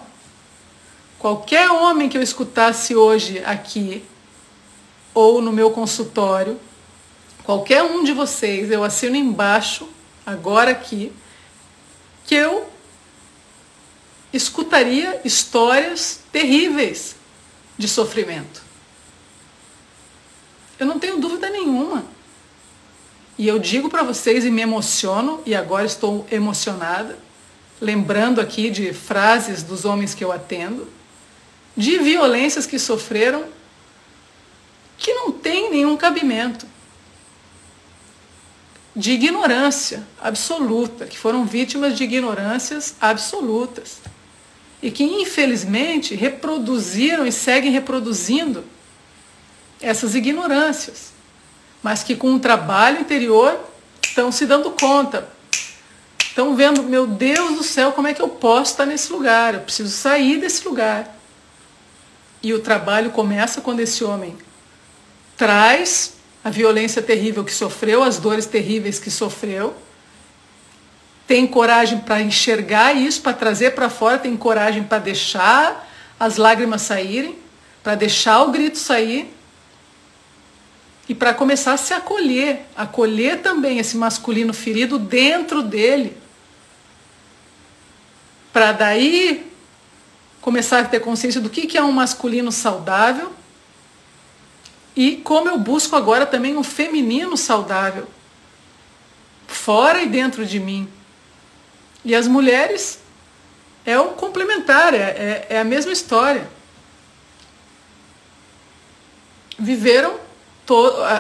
Qualquer 1.17 1.71
homem 1.71 2.07
que 2.07 2.17
eu 2.17 2.21
escutasse 2.21 2.95
hoje 2.95 3.41
aqui 3.43 4.05
ou 5.15 5.41
no 5.41 5.51
meu 5.51 5.71
consultório, 5.71 6.59
qualquer 7.43 7.81
um 7.81 8.03
de 8.03 8.11
vocês, 8.11 8.69
eu 8.69 8.83
assino 8.83 9.15
embaixo, 9.15 9.89
agora 10.23 10.69
aqui, 10.69 11.11
que 12.25 12.35
eu 12.35 12.67
escutaria 14.35 15.21
histórias 15.23 16.19
terríveis 16.31 17.15
de 17.77 17.87
sofrimento. 17.87 18.61
Eu 20.79 20.85
não 20.85 20.99
tenho 20.99 21.17
dúvida 21.17 21.49
nenhuma. 21.49 22.05
E 23.37 23.47
eu 23.47 23.59
digo 23.59 23.89
para 23.89 24.03
vocês 24.03 24.45
e 24.45 24.51
me 24.51 24.61
emociono, 24.61 25.41
e 25.45 25.55
agora 25.55 25.85
estou 25.85 26.25
emocionada, 26.31 27.17
lembrando 27.81 28.39
aqui 28.39 28.69
de 28.69 28.93
frases 28.93 29.61
dos 29.61 29.83
homens 29.83 30.13
que 30.13 30.23
eu 30.23 30.31
atendo, 30.31 30.87
de 31.75 31.97
violências 31.97 32.65
que 32.65 32.79
sofreram 32.79 33.45
que 34.97 35.13
não 35.13 35.31
tem 35.31 35.69
nenhum 35.69 35.97
cabimento. 35.97 36.65
De 38.95 39.11
ignorância 39.11 40.07
absoluta, 40.21 41.05
que 41.05 41.17
foram 41.17 41.45
vítimas 41.45 41.97
de 41.97 42.05
ignorâncias 42.05 42.95
absolutas. 43.01 43.99
E 44.85 44.91
que, 44.91 45.03
infelizmente, 45.03 46.15
reproduziram 46.15 47.25
e 47.25 47.31
seguem 47.31 47.71
reproduzindo 47.71 48.63
essas 49.81 50.15
ignorâncias 50.15 51.15
mas 51.85 52.01
que 52.01 52.15
com 52.15 52.31
um 52.31 52.39
trabalho 52.39 53.01
interior 53.01 53.59
estão 54.03 54.31
se 54.31 54.47
dando 54.47 54.71
conta. 54.71 55.29
Estão 56.19 56.55
vendo, 56.55 56.81
meu 56.81 57.05
Deus 57.05 57.57
do 57.57 57.63
céu, 57.63 57.91
como 57.91 58.07
é 58.07 58.13
que 58.15 58.23
eu 58.23 58.27
posso 58.27 58.71
estar 58.71 58.87
nesse 58.87 59.13
lugar? 59.13 59.53
Eu 59.53 59.59
preciso 59.59 59.95
sair 59.95 60.39
desse 60.39 60.67
lugar. 60.67 61.15
E 62.41 62.51
o 62.55 62.59
trabalho 62.59 63.11
começa 63.11 63.61
quando 63.61 63.81
esse 63.81 64.03
homem 64.03 64.35
traz 65.37 66.13
a 66.43 66.49
violência 66.49 67.03
terrível 67.03 67.45
que 67.45 67.53
sofreu, 67.53 68.01
as 68.01 68.17
dores 68.17 68.47
terríveis 68.47 68.97
que 68.97 69.11
sofreu, 69.11 69.75
tem 71.27 71.47
coragem 71.47 71.99
para 71.99 72.21
enxergar 72.21 72.93
isso, 72.93 73.21
para 73.21 73.33
trazer 73.33 73.71
para 73.71 73.89
fora, 73.89 74.17
tem 74.17 74.35
coragem 74.37 74.83
para 74.83 74.99
deixar 74.99 75.89
as 76.19 76.37
lágrimas 76.37 76.83
saírem, 76.83 77.37
para 77.83 77.95
deixar 77.95 78.41
o 78.43 78.51
grito 78.51 78.77
sair 78.77 79.33
e 81.07 81.13
para 81.13 81.33
começar 81.33 81.73
a 81.73 81.77
se 81.77 81.93
acolher, 81.93 82.65
acolher 82.75 83.41
também 83.41 83.79
esse 83.79 83.97
masculino 83.97 84.53
ferido 84.53 84.97
dentro 84.97 85.61
dele. 85.61 86.17
Para 88.53 88.71
daí 88.71 89.51
começar 90.41 90.79
a 90.79 90.85
ter 90.85 90.99
consciência 90.99 91.41
do 91.41 91.49
que 91.49 91.77
é 91.77 91.83
um 91.83 91.91
masculino 91.91 92.51
saudável 92.51 93.31
e 94.95 95.17
como 95.17 95.49
eu 95.49 95.57
busco 95.57 95.95
agora 95.95 96.25
também 96.25 96.55
um 96.55 96.63
feminino 96.63 97.35
saudável, 97.35 98.07
fora 99.47 100.01
e 100.01 100.07
dentro 100.07 100.45
de 100.45 100.59
mim. 100.59 100.87
E 102.05 102.13
as 102.13 102.27
mulheres 102.27 102.99
é 103.83 103.99
o 103.99 104.09
complementar, 104.09 104.93
é, 104.93 104.97
é, 104.97 105.47
é 105.49 105.59
a 105.59 105.63
mesma 105.63 105.91
história. 105.91 106.47
Viveram 109.57 110.19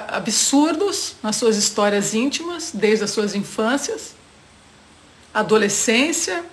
absurdos 0.09 1.15
nas 1.23 1.35
suas 1.35 1.57
histórias 1.57 2.13
íntimas, 2.13 2.71
desde 2.71 3.03
as 3.03 3.11
suas 3.11 3.33
infâncias, 3.33 4.15
adolescência, 5.33 6.45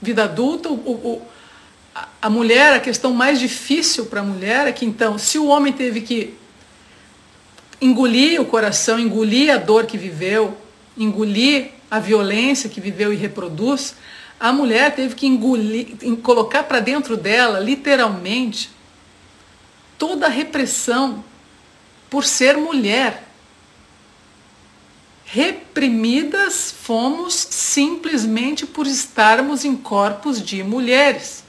vida 0.00 0.24
adulta. 0.24 0.68
O, 0.68 0.72
o, 0.74 1.22
a 2.20 2.28
mulher, 2.28 2.74
a 2.74 2.80
questão 2.80 3.12
mais 3.12 3.40
difícil 3.40 4.06
para 4.06 4.20
a 4.20 4.24
mulher 4.24 4.66
é 4.66 4.72
que 4.72 4.84
então, 4.84 5.16
se 5.16 5.38
o 5.38 5.46
homem 5.46 5.72
teve 5.72 6.02
que 6.02 6.34
engolir 7.80 8.40
o 8.40 8.44
coração, 8.44 8.98
engolir 8.98 9.52
a 9.52 9.56
dor 9.56 9.86
que 9.86 9.96
viveu, 9.96 10.56
engolir 10.96 11.75
a 11.90 11.98
violência 11.98 12.68
que 12.68 12.80
viveu 12.80 13.12
e 13.12 13.16
reproduz, 13.16 13.94
a 14.38 14.52
mulher 14.52 14.94
teve 14.94 15.14
que 15.14 15.26
engolir, 15.26 15.96
colocar 16.22 16.64
para 16.64 16.80
dentro 16.80 17.16
dela, 17.16 17.58
literalmente, 17.58 18.70
toda 19.96 20.26
a 20.26 20.30
repressão 20.30 21.24
por 22.10 22.24
ser 22.24 22.56
mulher. 22.56 23.24
Reprimidas 25.24 26.70
fomos 26.70 27.34
simplesmente 27.34 28.66
por 28.66 28.86
estarmos 28.86 29.64
em 29.64 29.74
corpos 29.74 30.40
de 30.40 30.62
mulheres. 30.62 31.42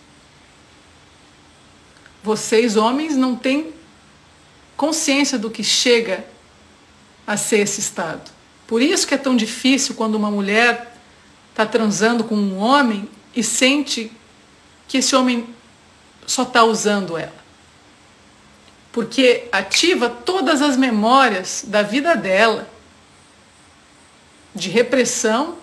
Vocês, 2.23 2.75
homens, 2.75 3.15
não 3.15 3.35
têm 3.35 3.73
consciência 4.75 5.37
do 5.37 5.51
que 5.51 5.63
chega 5.63 6.25
a 7.25 7.37
ser 7.37 7.59
esse 7.59 7.79
estado. 7.79 8.36
Por 8.67 8.81
isso 8.81 9.07
que 9.07 9.13
é 9.13 9.17
tão 9.17 9.35
difícil 9.35 9.95
quando 9.95 10.15
uma 10.15 10.29
mulher 10.29 10.93
está 11.51 11.65
transando 11.65 12.25
com 12.25 12.35
um 12.35 12.57
homem 12.57 13.09
e 13.33 13.41
sente 13.41 14.11
que 14.87 14.97
esse 14.97 15.15
homem 15.15 15.47
só 16.27 16.43
está 16.43 16.63
usando 16.63 17.17
ela. 17.17 17.35
Porque 18.91 19.47
ativa 19.51 20.09
todas 20.09 20.61
as 20.61 20.75
memórias 20.75 21.63
da 21.65 21.81
vida 21.81 22.15
dela, 22.15 22.69
de 24.53 24.69
repressão 24.69 25.57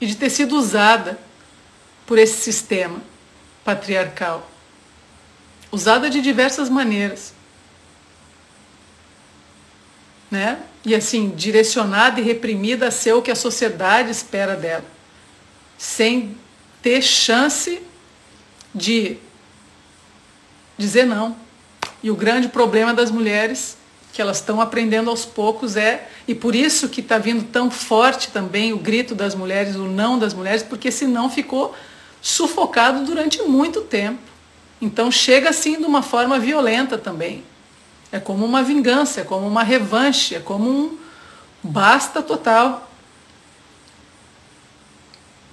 e 0.00 0.06
de 0.06 0.16
ter 0.16 0.30
sido 0.30 0.56
usada 0.56 1.18
por 2.04 2.18
esse 2.18 2.40
sistema 2.40 3.00
patriarcal. 3.64 4.50
Usada 5.70 6.08
de 6.08 6.20
diversas 6.20 6.68
maneiras. 6.68 7.34
Né? 10.30 10.58
E 10.84 10.94
assim, 10.94 11.30
direcionada 11.30 12.20
e 12.20 12.24
reprimida 12.24 12.88
a 12.88 12.90
ser 12.90 13.12
o 13.12 13.22
que 13.22 13.30
a 13.30 13.34
sociedade 13.34 14.10
espera 14.10 14.54
dela, 14.54 14.84
sem 15.76 16.36
ter 16.82 17.02
chance 17.02 17.80
de 18.74 19.16
dizer 20.76 21.04
não. 21.04 21.36
E 22.02 22.10
o 22.10 22.16
grande 22.16 22.48
problema 22.48 22.94
das 22.94 23.10
mulheres 23.10 23.76
que 24.12 24.22
elas 24.22 24.38
estão 24.38 24.60
aprendendo 24.60 25.10
aos 25.10 25.24
poucos 25.24 25.76
é, 25.76 26.08
e 26.26 26.34
por 26.34 26.54
isso 26.54 26.88
que 26.88 27.00
está 27.00 27.18
vindo 27.18 27.44
tão 27.52 27.70
forte 27.70 28.30
também 28.30 28.72
o 28.72 28.78
grito 28.78 29.14
das 29.14 29.34
mulheres, 29.34 29.76
o 29.76 29.84
não 29.84 30.18
das 30.18 30.34
mulheres, 30.34 30.62
porque 30.62 30.90
senão 30.90 31.30
ficou 31.30 31.74
sufocado 32.20 33.04
durante 33.04 33.42
muito 33.42 33.82
tempo. 33.82 34.18
Então 34.80 35.10
chega 35.10 35.50
assim 35.50 35.76
de 35.76 35.84
uma 35.84 36.02
forma 36.02 36.38
violenta 36.38 36.98
também. 36.98 37.44
É 38.10 38.18
como 38.18 38.44
uma 38.44 38.62
vingança, 38.62 39.20
é 39.20 39.24
como 39.24 39.46
uma 39.46 39.62
revanche, 39.62 40.34
é 40.34 40.40
como 40.40 40.70
um 40.70 40.98
basta 41.62 42.22
total. 42.22 42.90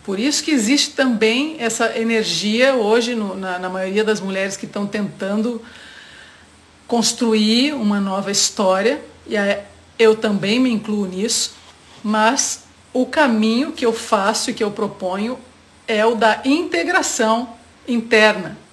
Por 0.04 0.20
isso 0.20 0.44
que 0.44 0.52
existe 0.52 0.92
também 0.92 1.58
essa 1.60 1.98
energia 1.98 2.76
hoje 2.76 3.16
no, 3.16 3.36
na, 3.36 3.60
na 3.60 3.70
maioria 3.70 4.04
das 4.04 4.22
mulheres 4.22 4.56
que 4.56 4.66
estão 4.66 4.86
tentando 4.86 5.62
construir 6.88 7.74
uma 7.74 8.00
nova 8.00 8.32
história, 8.32 9.04
e 9.28 9.36
eu 9.98 10.16
também 10.16 10.60
me 10.60 10.70
incluo 10.70 11.08
nisso, 11.08 11.54
mas 12.04 12.64
o 12.94 13.06
caminho 13.06 13.72
que 13.72 13.86
eu 13.86 13.92
faço 13.92 14.52
e 14.52 14.54
que 14.54 14.64
eu 14.64 14.72
proponho 14.72 15.40
é 15.88 16.06
o 16.06 16.16
da 16.16 16.42
integração 16.46 17.50
interna 17.88 18.65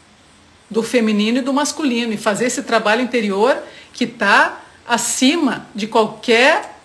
do 0.72 0.82
feminino 0.82 1.38
e 1.38 1.42
do 1.42 1.52
masculino 1.52 2.12
e 2.12 2.16
fazer 2.16 2.46
esse 2.46 2.62
trabalho 2.62 3.02
interior 3.02 3.62
que 3.92 4.04
está 4.04 4.62
acima 4.88 5.66
de 5.74 5.86
qualquer 5.86 6.78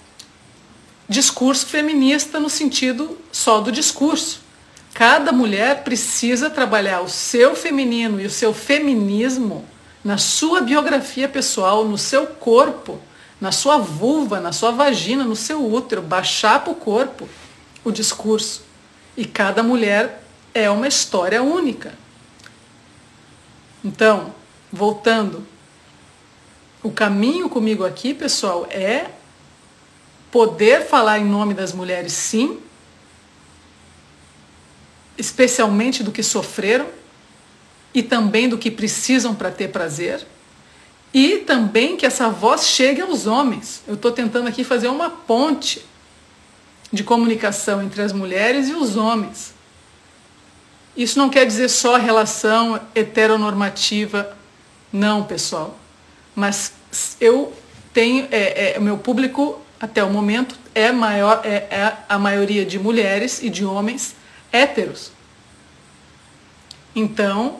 discurso 1.08 1.66
feminista 1.66 2.38
no 2.38 2.50
sentido 2.50 3.18
só 3.32 3.62
do 3.62 3.72
discurso. 3.72 4.42
Cada 4.94 5.32
mulher 5.32 5.84
precisa 5.84 6.50
trabalhar 6.50 7.02
o 7.02 7.08
seu 7.10 7.56
feminino 7.56 8.20
e 8.20 8.26
o 8.26 8.30
seu 8.30 8.54
feminismo 8.54 9.66
na 10.04 10.18
sua 10.18 10.60
biografia 10.60 11.30
pessoal, 11.30 11.86
no 11.86 11.98
seu 11.98 12.28
corpo, 12.28 13.00
na 13.40 13.52
sua 13.52 13.78
vulva, 13.78 14.40
na 14.40 14.52
sua 14.52 14.72
vagina, 14.72 15.24
no 15.24 15.36
seu 15.36 15.66
útero, 15.66 16.02
baixar 16.02 16.64
para 16.64 16.74
o 16.74 16.76
corpo 16.76 17.28
o 17.86 17.92
discurso. 17.92 18.64
E 19.16 19.24
cada 19.24 19.64
mulher 19.64 20.24
é 20.54 20.70
uma 20.70 20.88
história 20.88 21.42
única. 21.42 21.94
Então, 23.84 24.34
voltando, 24.72 25.46
o 26.84 26.92
caminho 26.92 27.50
comigo 27.50 27.86
aqui, 27.86 28.14
pessoal, 28.14 28.68
é 28.70 29.10
poder 30.32 30.86
falar 30.86 31.20
em 31.20 31.26
nome 31.26 31.54
das 31.54 31.74
mulheres, 31.74 32.14
sim, 32.14 32.60
especialmente 35.18 36.04
do 36.04 36.12
que 36.12 36.22
sofreram 36.22 36.88
e 37.94 38.04
também 38.04 38.48
do 38.48 38.58
que 38.58 38.70
precisam 38.70 39.34
para 39.34 39.50
ter 39.50 39.70
prazer. 39.70 40.26
E 41.14 41.40
também 41.40 41.98
que 41.98 42.06
essa 42.06 42.30
voz 42.30 42.68
chegue 42.68 43.02
aos 43.02 43.26
homens. 43.26 43.82
Eu 43.88 43.96
estou 43.96 44.12
tentando 44.12 44.48
aqui 44.48 44.64
fazer 44.64 44.90
uma 44.90 45.10
ponte 45.10 45.84
de 46.92 47.04
comunicação 47.04 47.82
entre 47.82 48.02
as 48.02 48.14
mulheres 48.14 48.70
e 48.70 48.74
os 48.74 48.96
homens. 48.96 49.57
Isso 50.98 51.20
não 51.20 51.30
quer 51.30 51.46
dizer 51.46 51.70
só 51.70 51.96
relação 51.96 52.82
heteronormativa, 52.96 54.36
não, 54.92 55.24
pessoal. 55.24 55.78
Mas 56.36 56.74
eu 57.22 57.54
tenho, 57.94 58.28
é, 58.32 58.74
é, 58.74 58.80
o 58.80 58.82
meu 58.82 58.98
público 58.98 59.62
até 59.80 60.04
o 60.04 60.10
momento 60.10 60.58
é, 60.74 60.92
maior, 60.92 61.42
é, 61.44 61.68
é 61.70 61.98
a 62.10 62.18
maioria 62.18 62.66
de 62.66 62.80
mulheres 62.80 63.44
e 63.44 63.50
de 63.50 63.64
homens 63.64 64.16
héteros. 64.52 65.12
Então, 66.96 67.60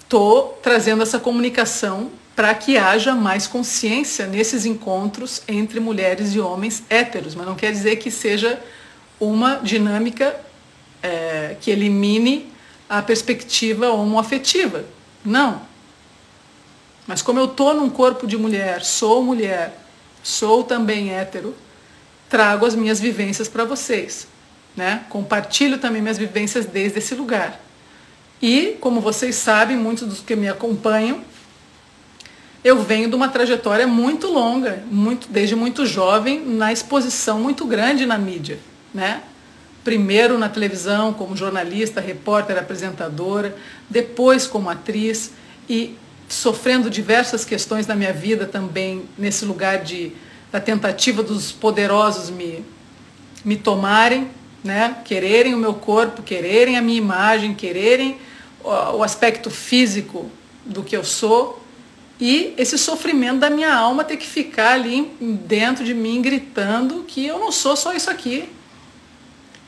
estou 0.00 0.58
trazendo 0.62 1.02
essa 1.02 1.18
comunicação 1.18 2.10
para 2.36 2.54
que 2.54 2.76
haja 2.76 3.14
mais 3.14 3.46
consciência 3.46 4.26
nesses 4.26 4.66
encontros 4.66 5.40
entre 5.48 5.80
mulheres 5.80 6.34
e 6.34 6.40
homens 6.40 6.82
héteros, 6.90 7.34
mas 7.34 7.46
não 7.46 7.54
quer 7.54 7.72
dizer 7.72 7.96
que 7.96 8.10
seja 8.10 8.60
uma 9.18 9.56
dinâmica 9.62 10.38
é, 11.04 11.56
que 11.60 11.70
elimine 11.70 12.50
a 12.88 13.02
perspectiva 13.02 13.90
homoafetiva. 13.90 14.86
Não. 15.22 15.60
Mas 17.06 17.20
como 17.20 17.38
eu 17.38 17.44
estou 17.44 17.74
num 17.74 17.90
corpo 17.90 18.26
de 18.26 18.38
mulher, 18.38 18.82
sou 18.82 19.22
mulher, 19.22 19.78
sou 20.22 20.64
também 20.64 21.12
hétero, 21.12 21.54
trago 22.30 22.64
as 22.64 22.74
minhas 22.74 22.98
vivências 22.98 23.48
para 23.48 23.66
vocês. 23.66 24.26
Né? 24.74 25.04
Compartilho 25.10 25.76
também 25.76 26.00
minhas 26.00 26.16
vivências 26.16 26.64
desde 26.64 26.98
esse 26.98 27.14
lugar. 27.14 27.60
E, 28.40 28.78
como 28.80 29.00
vocês 29.02 29.34
sabem, 29.36 29.76
muitos 29.76 30.08
dos 30.08 30.20
que 30.20 30.34
me 30.34 30.48
acompanham, 30.48 31.22
eu 32.64 32.82
venho 32.82 33.10
de 33.10 33.14
uma 33.14 33.28
trajetória 33.28 33.86
muito 33.86 34.26
longa, 34.26 34.82
muito, 34.90 35.28
desde 35.28 35.54
muito 35.54 35.84
jovem, 35.84 36.40
na 36.40 36.72
exposição 36.72 37.38
muito 37.38 37.66
grande 37.66 38.06
na 38.06 38.16
mídia. 38.16 38.58
Né? 38.92 39.22
Primeiro 39.84 40.38
na 40.38 40.48
televisão 40.48 41.12
como 41.12 41.36
jornalista, 41.36 42.00
repórter, 42.00 42.58
apresentadora, 42.58 43.54
depois 43.88 44.46
como 44.46 44.70
atriz 44.70 45.32
e 45.68 45.94
sofrendo 46.28 46.88
diversas 46.88 47.44
questões 47.44 47.86
na 47.86 47.94
minha 47.94 48.12
vida 48.12 48.46
também 48.46 49.04
nesse 49.16 49.44
lugar 49.44 49.82
de 49.84 50.12
da 50.50 50.60
tentativa 50.60 51.22
dos 51.22 51.52
poderosos 51.52 52.30
me 52.30 52.64
me 53.44 53.56
tomarem, 53.56 54.30
né? 54.62 54.96
Quererem 55.04 55.54
o 55.54 55.58
meu 55.58 55.74
corpo, 55.74 56.22
quererem 56.22 56.78
a 56.78 56.82
minha 56.82 56.96
imagem, 56.96 57.54
quererem 57.54 58.16
o 58.62 59.02
aspecto 59.02 59.50
físico 59.50 60.30
do 60.64 60.82
que 60.82 60.96
eu 60.96 61.04
sou 61.04 61.62
e 62.18 62.54
esse 62.56 62.78
sofrimento 62.78 63.40
da 63.40 63.50
minha 63.50 63.74
alma 63.74 64.04
ter 64.04 64.16
que 64.16 64.26
ficar 64.26 64.74
ali 64.74 65.10
dentro 65.20 65.84
de 65.84 65.92
mim 65.92 66.22
gritando 66.22 67.04
que 67.06 67.26
eu 67.26 67.38
não 67.38 67.50
sou 67.50 67.76
só 67.76 67.92
isso 67.92 68.08
aqui, 68.08 68.48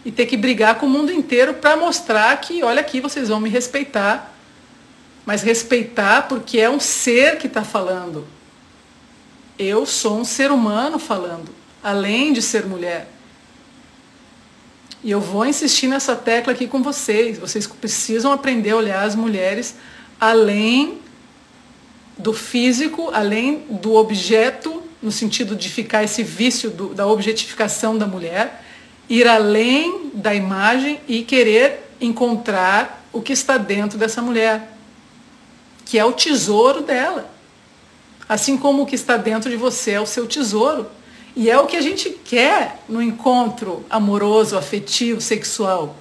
e 0.06 0.12
ter 0.12 0.26
que 0.26 0.36
brigar 0.36 0.76
com 0.76 0.86
o 0.86 0.88
mundo 0.88 1.10
inteiro 1.10 1.54
para 1.54 1.76
mostrar 1.76 2.40
que, 2.40 2.62
olha 2.62 2.80
aqui, 2.80 3.00
vocês 3.00 3.28
vão 3.28 3.40
me 3.40 3.50
respeitar. 3.50 4.32
Mas 5.26 5.42
respeitar 5.42 6.28
porque 6.28 6.60
é 6.60 6.70
um 6.70 6.78
ser 6.78 7.38
que 7.38 7.48
está 7.48 7.64
falando. 7.64 8.24
Eu 9.58 9.84
sou 9.84 10.20
um 10.20 10.24
ser 10.24 10.52
humano 10.52 11.00
falando, 11.00 11.52
além 11.82 12.32
de 12.32 12.40
ser 12.40 12.66
mulher. 12.66 13.08
E 15.02 15.10
eu 15.10 15.20
vou 15.20 15.44
insistir 15.44 15.88
nessa 15.88 16.14
tecla 16.14 16.52
aqui 16.52 16.68
com 16.68 16.84
vocês. 16.84 17.36
Vocês 17.36 17.66
precisam 17.66 18.30
aprender 18.30 18.70
a 18.70 18.76
olhar 18.76 19.02
as 19.02 19.16
mulheres 19.16 19.74
além 20.20 20.98
do 22.16 22.32
físico, 22.32 23.10
além 23.12 23.64
do 23.68 23.94
objeto, 23.94 24.84
no 25.02 25.10
sentido 25.10 25.56
de 25.56 25.68
ficar 25.68 26.04
esse 26.04 26.22
vício 26.22 26.70
do, 26.70 26.94
da 26.94 27.08
objetificação 27.08 27.98
da 27.98 28.06
mulher, 28.06 28.62
ir 29.08 29.26
além 29.26 30.10
da 30.14 30.34
imagem 30.34 31.00
e 31.06 31.22
querer 31.22 31.92
encontrar 32.00 33.04
o 33.12 33.22
que 33.22 33.32
está 33.32 33.56
dentro 33.56 33.98
dessa 33.98 34.20
mulher, 34.20 34.72
que 35.84 35.98
é 35.98 36.04
o 36.04 36.12
tesouro 36.12 36.82
dela. 36.82 37.30
Assim 38.28 38.56
como 38.56 38.82
o 38.82 38.86
que 38.86 38.94
está 38.94 39.16
dentro 39.16 39.48
de 39.48 39.56
você 39.56 39.92
é 39.92 40.00
o 40.00 40.06
seu 40.06 40.26
tesouro. 40.26 40.90
E 41.34 41.50
é 41.50 41.58
o 41.58 41.66
que 41.66 41.76
a 41.76 41.82
gente 41.82 42.10
quer 42.10 42.82
no 42.88 43.00
encontro 43.00 43.84
amoroso, 43.90 44.56
afetivo, 44.56 45.20
sexual. 45.20 45.94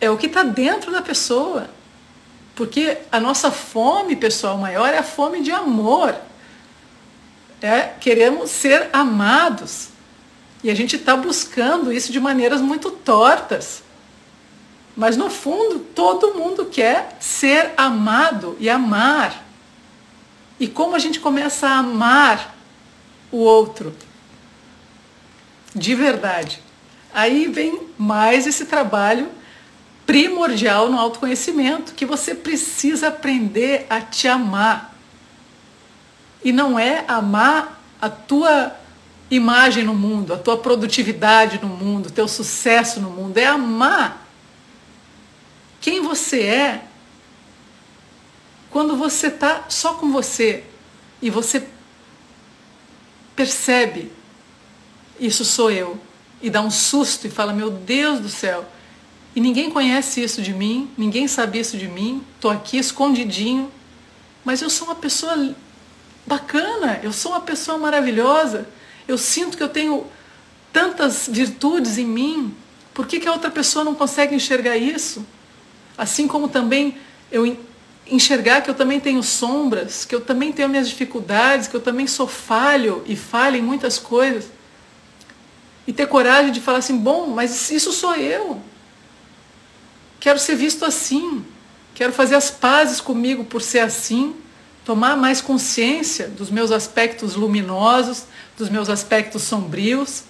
É 0.00 0.08
o 0.08 0.16
que 0.16 0.26
está 0.26 0.42
dentro 0.42 0.92
da 0.92 1.02
pessoa. 1.02 1.68
Porque 2.54 2.98
a 3.10 3.20
nossa 3.20 3.50
fome, 3.50 4.16
pessoal, 4.16 4.56
maior 4.56 4.88
é 4.88 4.98
a 4.98 5.02
fome 5.02 5.42
de 5.42 5.50
amor. 5.50 6.16
É, 7.60 7.82
queremos 8.00 8.50
ser 8.50 8.88
amados. 8.92 9.88
E 10.62 10.70
a 10.70 10.74
gente 10.74 10.96
está 10.96 11.16
buscando 11.16 11.92
isso 11.92 12.10
de 12.10 12.18
maneiras 12.18 12.60
muito 12.60 12.90
tortas. 12.90 13.82
Mas 14.96 15.16
no 15.16 15.30
fundo, 15.30 15.78
todo 15.78 16.34
mundo 16.34 16.66
quer 16.66 17.16
ser 17.20 17.72
amado 17.76 18.56
e 18.58 18.68
amar. 18.68 19.44
E 20.58 20.66
como 20.66 20.96
a 20.96 20.98
gente 20.98 21.20
começa 21.20 21.68
a 21.68 21.78
amar 21.78 22.56
o 23.30 23.36
outro? 23.36 23.94
De 25.72 25.94
verdade. 25.94 26.60
Aí 27.14 27.46
vem 27.46 27.80
mais 27.96 28.46
esse 28.46 28.66
trabalho 28.66 29.28
primordial 30.04 30.90
no 30.90 30.98
autoconhecimento, 30.98 31.92
que 31.94 32.06
você 32.06 32.34
precisa 32.34 33.08
aprender 33.08 33.86
a 33.88 34.00
te 34.00 34.26
amar. 34.26 34.96
E 36.42 36.50
não 36.50 36.78
é 36.78 37.04
amar 37.06 37.80
a 38.00 38.08
tua 38.08 38.74
imagem 39.30 39.84
no 39.84 39.94
mundo, 39.94 40.32
a 40.32 40.38
tua 40.38 40.56
produtividade 40.56 41.60
no 41.60 41.68
mundo, 41.68 42.06
o 42.06 42.10
teu 42.10 42.26
sucesso 42.26 43.00
no 43.00 43.10
mundo, 43.10 43.36
é 43.38 43.46
amar 43.46 44.26
quem 45.80 46.02
você 46.02 46.42
é 46.42 46.84
quando 48.70 48.96
você 48.96 49.28
está 49.28 49.64
só 49.68 49.94
com 49.94 50.10
você 50.10 50.64
e 51.20 51.30
você 51.30 51.66
percebe 53.34 54.10
isso 55.18 55.44
sou 55.44 55.70
eu. 55.70 55.98
E 56.40 56.48
dá 56.48 56.60
um 56.60 56.70
susto 56.70 57.26
e 57.26 57.30
fala 57.30 57.52
meu 57.52 57.70
Deus 57.70 58.20
do 58.20 58.28
céu. 58.28 58.64
E 59.34 59.40
ninguém 59.40 59.70
conhece 59.70 60.22
isso 60.22 60.40
de 60.40 60.52
mim, 60.52 60.90
ninguém 60.96 61.28
sabe 61.28 61.58
isso 61.58 61.76
de 61.76 61.88
mim, 61.88 62.24
estou 62.34 62.50
aqui 62.50 62.78
escondidinho, 62.78 63.70
mas 64.44 64.62
eu 64.62 64.70
sou 64.70 64.88
uma 64.88 64.94
pessoa 64.94 65.54
bacana, 66.26 67.00
eu 67.02 67.12
sou 67.12 67.32
uma 67.32 67.40
pessoa 67.40 67.78
maravilhosa 67.78 68.66
eu 69.08 69.16
sinto 69.16 69.56
que 69.56 69.62
eu 69.62 69.68
tenho 69.70 70.06
tantas 70.72 71.28
virtudes 71.28 71.96
em 71.96 72.04
mim, 72.04 72.54
por 72.92 73.06
que, 73.06 73.18
que 73.18 73.26
a 73.26 73.32
outra 73.32 73.50
pessoa 73.50 73.84
não 73.84 73.94
consegue 73.94 74.34
enxergar 74.34 74.76
isso? 74.76 75.26
Assim 75.96 76.28
como 76.28 76.48
também 76.48 76.98
eu 77.32 77.56
enxergar 78.06 78.60
que 78.60 78.70
eu 78.70 78.74
também 78.74 79.00
tenho 79.00 79.22
sombras, 79.22 80.04
que 80.04 80.14
eu 80.14 80.20
também 80.20 80.52
tenho 80.52 80.68
minhas 80.68 80.88
dificuldades, 80.88 81.68
que 81.68 81.74
eu 81.74 81.80
também 81.80 82.06
sou 82.06 82.28
falho 82.28 83.02
e 83.06 83.16
falho 83.16 83.56
em 83.56 83.62
muitas 83.62 83.98
coisas. 83.98 84.50
E 85.86 85.92
ter 85.92 86.06
coragem 86.06 86.52
de 86.52 86.60
falar 86.60 86.78
assim: 86.78 86.98
bom, 86.98 87.28
mas 87.28 87.70
isso 87.70 87.92
sou 87.92 88.14
eu. 88.14 88.60
Quero 90.20 90.38
ser 90.38 90.54
visto 90.54 90.84
assim. 90.84 91.44
Quero 91.94 92.12
fazer 92.12 92.34
as 92.34 92.50
pazes 92.50 93.00
comigo 93.00 93.44
por 93.44 93.62
ser 93.62 93.80
assim. 93.80 94.34
Tomar 94.88 95.18
mais 95.18 95.42
consciência 95.42 96.28
dos 96.28 96.50
meus 96.50 96.72
aspectos 96.72 97.34
luminosos, 97.34 98.24
dos 98.56 98.70
meus 98.70 98.88
aspectos 98.88 99.42
sombrios, 99.42 100.22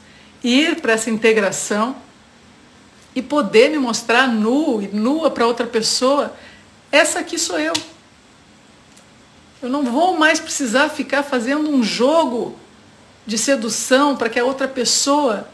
ir 0.43 0.81
para 0.81 0.95
essa 0.95 1.09
integração 1.09 1.95
e 3.15 3.23
poder 3.23 3.71
me 3.71 3.79
mostrar 3.79 4.27
nu 4.27 4.83
e 4.83 4.89
nua 4.89 5.31
para 5.31 5.47
outra 5.47 5.65
pessoa, 5.65 6.35
essa 6.91 7.21
aqui 7.21 7.39
sou 7.39 7.57
eu. 7.61 7.73
Eu 9.63 9.69
não 9.69 9.85
vou 9.85 10.19
mais 10.19 10.41
precisar 10.41 10.89
ficar 10.89 11.23
fazendo 11.23 11.71
um 11.71 11.81
jogo 11.81 12.59
de 13.25 13.39
sedução 13.39 14.17
para 14.17 14.29
que 14.29 14.41
a 14.41 14.45
outra 14.45 14.67
pessoa 14.67 15.49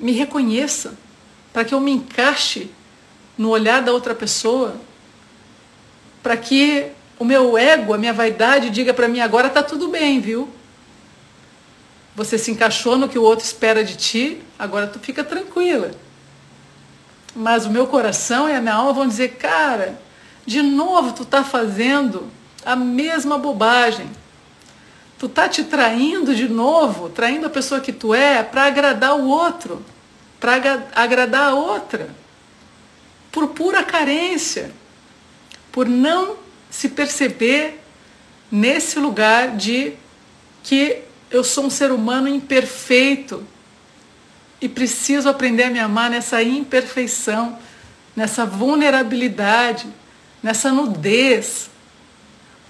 me 0.00 0.12
reconheça, 0.12 0.94
para 1.52 1.66
que 1.66 1.74
eu 1.74 1.80
me 1.80 1.90
encaixe 1.90 2.70
no 3.36 3.50
olhar 3.50 3.82
da 3.82 3.92
outra 3.92 4.14
pessoa, 4.14 4.80
para 6.24 6.38
que 6.38 6.86
o 7.18 7.24
meu 7.24 7.58
ego, 7.58 7.92
a 7.92 7.98
minha 7.98 8.14
vaidade 8.14 8.70
diga 8.70 8.94
para 8.94 9.06
mim 9.06 9.20
agora 9.20 9.48
está 9.48 9.62
tudo 9.62 9.88
bem, 9.88 10.20
viu? 10.20 10.48
Você 12.16 12.38
se 12.38 12.50
encaixou 12.50 12.96
no 12.96 13.10
que 13.10 13.18
o 13.18 13.22
outro 13.22 13.44
espera 13.44 13.84
de 13.84 13.94
ti, 13.94 14.42
agora 14.58 14.86
tu 14.86 14.98
fica 14.98 15.22
tranquila. 15.22 15.90
Mas 17.36 17.66
o 17.66 17.70
meu 17.70 17.86
coração 17.86 18.48
e 18.48 18.54
a 18.54 18.60
minha 18.60 18.74
alma 18.74 18.94
vão 18.94 19.06
dizer, 19.06 19.36
cara, 19.36 20.00
de 20.46 20.62
novo 20.62 21.12
tu 21.12 21.24
está 21.24 21.44
fazendo 21.44 22.30
a 22.64 22.74
mesma 22.74 23.36
bobagem. 23.36 24.08
Tu 25.18 25.28
tá 25.28 25.46
te 25.46 25.62
traindo 25.62 26.34
de 26.34 26.48
novo, 26.48 27.10
traindo 27.10 27.46
a 27.46 27.50
pessoa 27.50 27.82
que 27.82 27.92
tu 27.92 28.14
é 28.14 28.42
para 28.42 28.64
agradar 28.64 29.14
o 29.14 29.26
outro, 29.26 29.84
para 30.40 30.54
agradar 30.94 31.50
a 31.50 31.54
outra. 31.54 32.08
Por 33.30 33.48
pura 33.48 33.82
carência, 33.82 34.72
por 35.74 35.88
não 35.88 36.36
se 36.70 36.88
perceber 36.88 37.80
nesse 38.48 39.00
lugar 39.00 39.56
de 39.56 39.94
que 40.62 40.98
eu 41.32 41.42
sou 41.42 41.66
um 41.66 41.70
ser 41.70 41.90
humano 41.90 42.28
imperfeito 42.28 43.44
e 44.60 44.68
preciso 44.68 45.28
aprender 45.28 45.64
a 45.64 45.70
me 45.70 45.80
amar 45.80 46.08
nessa 46.08 46.40
imperfeição, 46.44 47.58
nessa 48.14 48.46
vulnerabilidade, 48.46 49.88
nessa 50.40 50.70
nudez. 50.70 51.68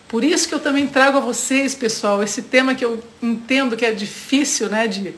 Por 0.09 0.25
isso 0.25 0.49
que 0.49 0.55
eu 0.55 0.61
também 0.61 0.87
trago 0.87 1.19
a 1.19 1.21
vocês, 1.21 1.75
pessoal, 1.75 2.23
esse 2.23 2.41
tema 2.41 2.75
que 2.75 2.87
eu 2.87 3.05
entendo 3.23 3.77
que 3.77 3.85
é 3.85 3.93
difícil, 3.93 4.71
né, 4.71 4.89
de, 4.89 5.15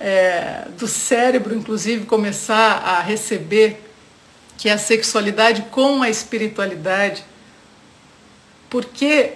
é, 0.00 0.68
do 0.78 0.88
cérebro, 0.88 1.54
inclusive, 1.54 2.06
começar 2.06 2.78
a 2.78 3.02
receber, 3.02 3.89
que 4.60 4.68
é 4.68 4.72
a 4.72 4.78
sexualidade 4.78 5.62
com 5.70 6.02
a 6.02 6.10
espiritualidade 6.10 7.24
porque 8.68 9.32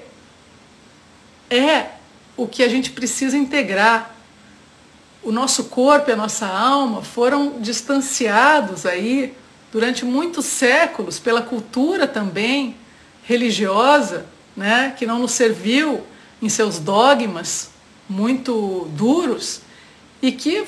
é 1.49 1.87
o 2.37 2.47
que 2.47 2.63
a 2.63 2.69
gente 2.69 2.91
precisa 2.91 3.35
integrar. 3.35 4.15
O 5.23 5.33
nosso 5.33 5.65
corpo 5.65 6.11
e 6.11 6.13
a 6.13 6.17
nossa 6.17 6.47
alma 6.47 7.03
foram 7.03 7.59
distanciados 7.59 8.85
aí 8.85 9.35
durante 9.73 10.05
muitos 10.05 10.45
séculos 10.45 11.19
pela 11.19 11.41
cultura 11.41 12.07
também 12.07 12.77
religiosa, 13.23 14.27
né, 14.55 14.95
que 14.95 15.07
não 15.07 15.19
nos 15.19 15.33
serviu 15.33 16.07
em 16.43 16.51
seus 16.51 16.79
dogmas 16.79 17.71
muito 18.07 18.87
duros 18.91 19.63
e 20.21 20.31
que 20.31 20.67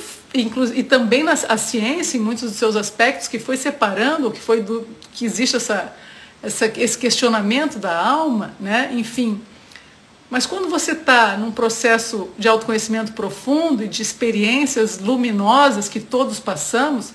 e 0.74 0.82
também 0.82 1.22
na, 1.22 1.32
a 1.32 1.56
ciência 1.56 2.16
em 2.16 2.20
muitos 2.20 2.50
dos 2.50 2.58
seus 2.58 2.76
aspectos 2.76 3.28
que 3.28 3.38
foi 3.38 3.56
separando, 3.56 4.30
que 4.30 4.40
foi 4.40 4.62
do, 4.62 4.86
que 5.12 5.24
existe 5.24 5.56
essa 5.56 5.94
essa, 6.42 6.66
esse 6.76 6.96
questionamento 6.96 7.78
da 7.78 7.98
alma, 7.98 8.54
né? 8.60 8.90
enfim, 8.92 9.40
Mas 10.30 10.46
quando 10.46 10.68
você 10.68 10.92
está 10.92 11.36
num 11.36 11.50
processo 11.50 12.28
de 12.38 12.48
autoconhecimento 12.48 13.12
profundo 13.12 13.84
e 13.84 13.88
de 13.88 14.02
experiências 14.02 14.98
luminosas 14.98 15.88
que 15.88 16.00
todos 16.00 16.40
passamos, 16.40 17.12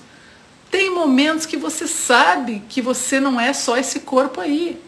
tem 0.70 0.90
momentos 0.90 1.44
que 1.44 1.56
você 1.56 1.86
sabe 1.86 2.62
que 2.68 2.80
você 2.80 3.20
não 3.20 3.38
é 3.38 3.52
só 3.52 3.76
esse 3.76 4.00
corpo 4.00 4.40
aí, 4.40 4.80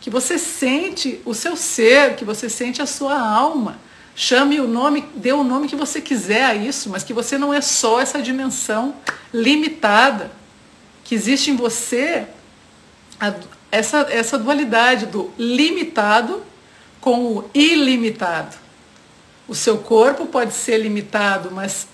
que 0.00 0.10
você 0.10 0.38
sente 0.38 1.20
o 1.24 1.34
seu 1.34 1.56
ser, 1.56 2.16
que 2.16 2.24
você 2.24 2.48
sente 2.48 2.82
a 2.82 2.86
sua 2.86 3.18
alma. 3.18 3.78
Chame 4.20 4.58
o 4.58 4.66
nome, 4.66 5.04
dê 5.14 5.32
o 5.32 5.44
nome 5.44 5.68
que 5.68 5.76
você 5.76 6.00
quiser 6.00 6.44
a 6.44 6.52
isso, 6.52 6.90
mas 6.90 7.04
que 7.04 7.12
você 7.12 7.38
não 7.38 7.54
é 7.54 7.60
só 7.60 8.00
essa 8.00 8.20
dimensão 8.20 8.96
limitada, 9.32 10.32
que 11.04 11.14
existe 11.14 11.52
em 11.52 11.56
você 11.56 12.26
a, 13.20 13.32
essa, 13.70 14.08
essa 14.10 14.36
dualidade 14.36 15.06
do 15.06 15.30
limitado 15.38 16.42
com 17.00 17.26
o 17.26 17.50
ilimitado. 17.54 18.56
O 19.46 19.54
seu 19.54 19.78
corpo 19.78 20.26
pode 20.26 20.52
ser 20.52 20.78
limitado, 20.78 21.52
mas 21.52 21.86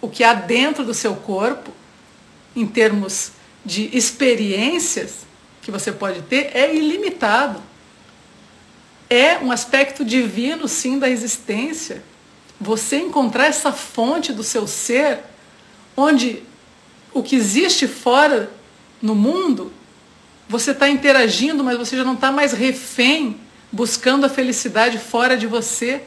o 0.00 0.08
que 0.08 0.24
há 0.24 0.32
dentro 0.32 0.86
do 0.86 0.94
seu 0.94 1.14
corpo 1.14 1.70
em 2.56 2.66
termos 2.66 3.32
de 3.62 3.94
experiências 3.94 5.26
que 5.60 5.70
você 5.70 5.92
pode 5.92 6.22
ter, 6.22 6.50
é 6.54 6.74
ilimitado. 6.74 7.60
É 9.10 9.38
um 9.38 9.50
aspecto 9.50 10.04
divino, 10.04 10.68
sim, 10.68 10.98
da 10.98 11.08
existência. 11.08 12.02
Você 12.60 12.96
encontrar 12.96 13.46
essa 13.46 13.72
fonte 13.72 14.32
do 14.32 14.42
seu 14.42 14.66
ser, 14.66 15.20
onde 15.96 16.42
o 17.12 17.22
que 17.22 17.36
existe 17.36 17.86
fora 17.86 18.50
no 19.00 19.14
mundo, 19.14 19.72
você 20.48 20.72
está 20.72 20.88
interagindo, 20.88 21.62
mas 21.62 21.78
você 21.78 21.96
já 21.96 22.04
não 22.04 22.14
está 22.14 22.32
mais 22.32 22.52
refém, 22.52 23.38
buscando 23.70 24.24
a 24.24 24.28
felicidade 24.28 24.98
fora 24.98 25.36
de 25.36 25.46
você, 25.46 26.02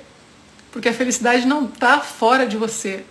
porque 0.72 0.90
a 0.90 0.94
felicidade 0.94 1.46
não 1.46 1.66
está 1.66 2.00
fora 2.00 2.46
de 2.46 2.58
você. 2.58 3.04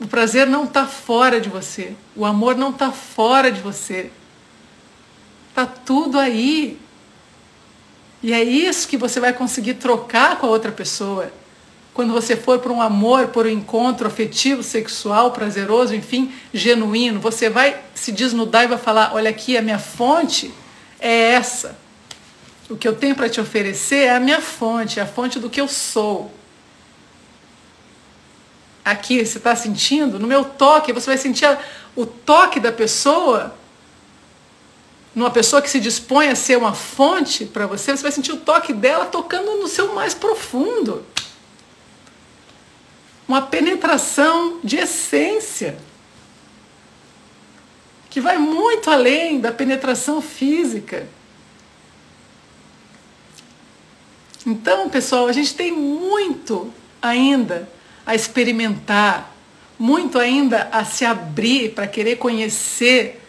O 0.00 0.06
prazer 0.06 0.46
não 0.46 0.64
está 0.64 0.86
fora 0.86 1.40
de 1.40 1.48
você. 1.48 1.94
O 2.16 2.24
amor 2.24 2.56
não 2.56 2.70
está 2.70 2.90
fora 2.90 3.52
de 3.52 3.60
você. 3.60 4.10
Está 5.50 5.66
tudo 5.66 6.18
aí. 6.18 6.78
E 8.22 8.32
é 8.32 8.42
isso 8.42 8.86
que 8.86 8.96
você 8.96 9.18
vai 9.18 9.32
conseguir 9.32 9.74
trocar 9.74 10.38
com 10.38 10.46
a 10.46 10.50
outra 10.50 10.70
pessoa. 10.70 11.32
Quando 11.94 12.12
você 12.12 12.36
for 12.36 12.58
para 12.58 12.72
um 12.72 12.80
amor, 12.80 13.28
por 13.28 13.46
um 13.46 13.50
encontro 13.50 14.06
afetivo, 14.06 14.62
sexual, 14.62 15.32
prazeroso, 15.32 15.94
enfim, 15.94 16.32
genuíno, 16.52 17.18
você 17.18 17.50
vai 17.50 17.80
se 17.94 18.12
desnudar 18.12 18.64
e 18.64 18.68
vai 18.68 18.78
falar: 18.78 19.12
olha 19.14 19.30
aqui, 19.30 19.56
a 19.56 19.62
minha 19.62 19.78
fonte 19.78 20.52
é 21.00 21.32
essa. 21.32 21.78
O 22.68 22.76
que 22.76 22.86
eu 22.86 22.94
tenho 22.94 23.16
para 23.16 23.28
te 23.28 23.40
oferecer 23.40 24.04
é 24.04 24.14
a 24.14 24.20
minha 24.20 24.40
fonte, 24.40 25.00
é 25.00 25.02
a 25.02 25.06
fonte 25.06 25.40
do 25.40 25.50
que 25.50 25.60
eu 25.60 25.66
sou 25.66 26.30
aqui, 28.84 29.24
você 29.24 29.38
está 29.38 29.54
sentindo? 29.54 30.18
No 30.18 30.26
meu 30.26 30.44
toque, 30.44 30.92
você 30.92 31.06
vai 31.06 31.18
sentir 31.18 31.46
o 31.94 32.04
toque 32.06 32.58
da 32.60 32.72
pessoa, 32.72 33.54
numa 35.14 35.30
pessoa 35.30 35.60
que 35.60 35.68
se 35.68 35.80
dispõe 35.80 36.28
a 36.28 36.36
ser 36.36 36.56
uma 36.56 36.74
fonte 36.74 37.44
para 37.44 37.66
você, 37.66 37.96
você 37.96 38.02
vai 38.02 38.12
sentir 38.12 38.32
o 38.32 38.36
toque 38.36 38.72
dela 38.72 39.06
tocando 39.06 39.56
no 39.56 39.66
seu 39.66 39.94
mais 39.94 40.14
profundo. 40.14 41.04
Uma 43.26 43.42
penetração 43.42 44.60
de 44.62 44.76
essência, 44.76 45.78
que 48.08 48.20
vai 48.20 48.38
muito 48.38 48.90
além 48.90 49.40
da 49.40 49.52
penetração 49.52 50.20
física. 50.20 51.06
Então, 54.44 54.88
pessoal, 54.88 55.28
a 55.28 55.32
gente 55.32 55.54
tem 55.54 55.70
muito 55.70 56.72
ainda 57.00 57.68
a 58.04 58.14
experimentar, 58.14 59.32
muito 59.78 60.18
ainda 60.18 60.68
a 60.72 60.84
se 60.84 61.04
abrir 61.04 61.72
para 61.72 61.86
querer 61.86 62.16
conhecer, 62.16 63.19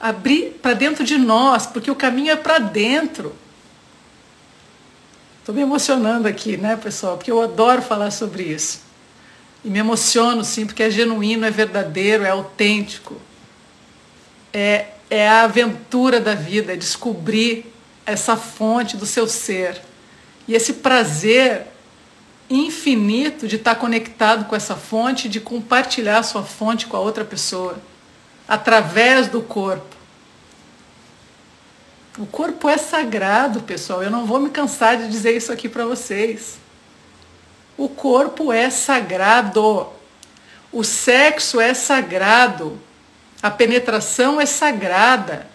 abrir 0.00 0.58
para 0.62 0.72
dentro 0.72 1.04
de 1.04 1.18
nós, 1.18 1.66
porque 1.66 1.90
o 1.90 1.94
caminho 1.94 2.30
é 2.30 2.36
para 2.36 2.58
dentro. 2.58 3.34
Estou 5.40 5.54
me 5.54 5.60
emocionando 5.60 6.26
aqui, 6.26 6.56
né, 6.56 6.76
pessoal? 6.76 7.16
Porque 7.16 7.30
eu 7.30 7.42
adoro 7.42 7.82
falar 7.82 8.10
sobre 8.10 8.44
isso. 8.44 8.80
E 9.64 9.68
me 9.68 9.78
emociono, 9.78 10.42
sim, 10.42 10.64
porque 10.64 10.82
é 10.82 10.90
genuíno, 10.90 11.44
é 11.44 11.50
verdadeiro, 11.50 12.24
é 12.24 12.30
autêntico. 12.30 13.20
É, 14.52 14.86
é 15.10 15.28
a 15.28 15.42
aventura 15.42 16.20
da 16.20 16.34
vida, 16.34 16.72
é 16.72 16.76
descobrir 16.76 17.70
essa 18.06 18.36
fonte 18.36 18.96
do 18.96 19.04
seu 19.04 19.26
ser. 19.26 19.80
E 20.48 20.54
esse 20.54 20.74
prazer 20.74 21.66
infinito 22.48 23.46
de 23.46 23.56
estar 23.56 23.76
conectado 23.76 24.46
com 24.46 24.56
essa 24.56 24.74
fonte, 24.74 25.28
de 25.28 25.40
compartilhar 25.40 26.18
a 26.18 26.22
sua 26.22 26.42
fonte 26.42 26.86
com 26.86 26.96
a 26.96 27.00
outra 27.00 27.24
pessoa, 27.24 27.78
através 28.50 29.28
do 29.28 29.40
corpo. 29.40 29.94
O 32.18 32.26
corpo 32.26 32.68
é 32.68 32.76
sagrado, 32.76 33.60
pessoal. 33.60 34.02
Eu 34.02 34.10
não 34.10 34.26
vou 34.26 34.40
me 34.40 34.50
cansar 34.50 34.96
de 34.96 35.08
dizer 35.08 35.36
isso 35.36 35.52
aqui 35.52 35.68
para 35.68 35.86
vocês. 35.86 36.58
O 37.78 37.88
corpo 37.88 38.52
é 38.52 38.68
sagrado. 38.68 39.86
O 40.72 40.82
sexo 40.82 41.60
é 41.60 41.72
sagrado. 41.72 42.76
A 43.40 43.52
penetração 43.52 44.40
é 44.40 44.46
sagrada. 44.46 45.48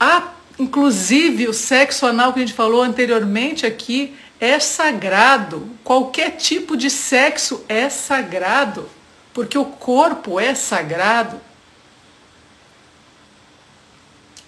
Há, 0.00 0.28
inclusive, 0.58 1.46
o 1.46 1.52
sexo 1.52 2.06
anal 2.06 2.32
que 2.32 2.38
a 2.38 2.42
gente 2.46 2.54
falou 2.54 2.82
anteriormente 2.82 3.66
aqui 3.66 4.16
é 4.40 4.58
sagrado. 4.58 5.70
Qualquer 5.84 6.30
tipo 6.30 6.74
de 6.74 6.88
sexo 6.88 7.62
é 7.68 7.90
sagrado, 7.90 8.88
porque 9.36 9.58
o 9.58 9.66
corpo 9.66 10.40
é 10.40 10.54
sagrado. 10.54 11.38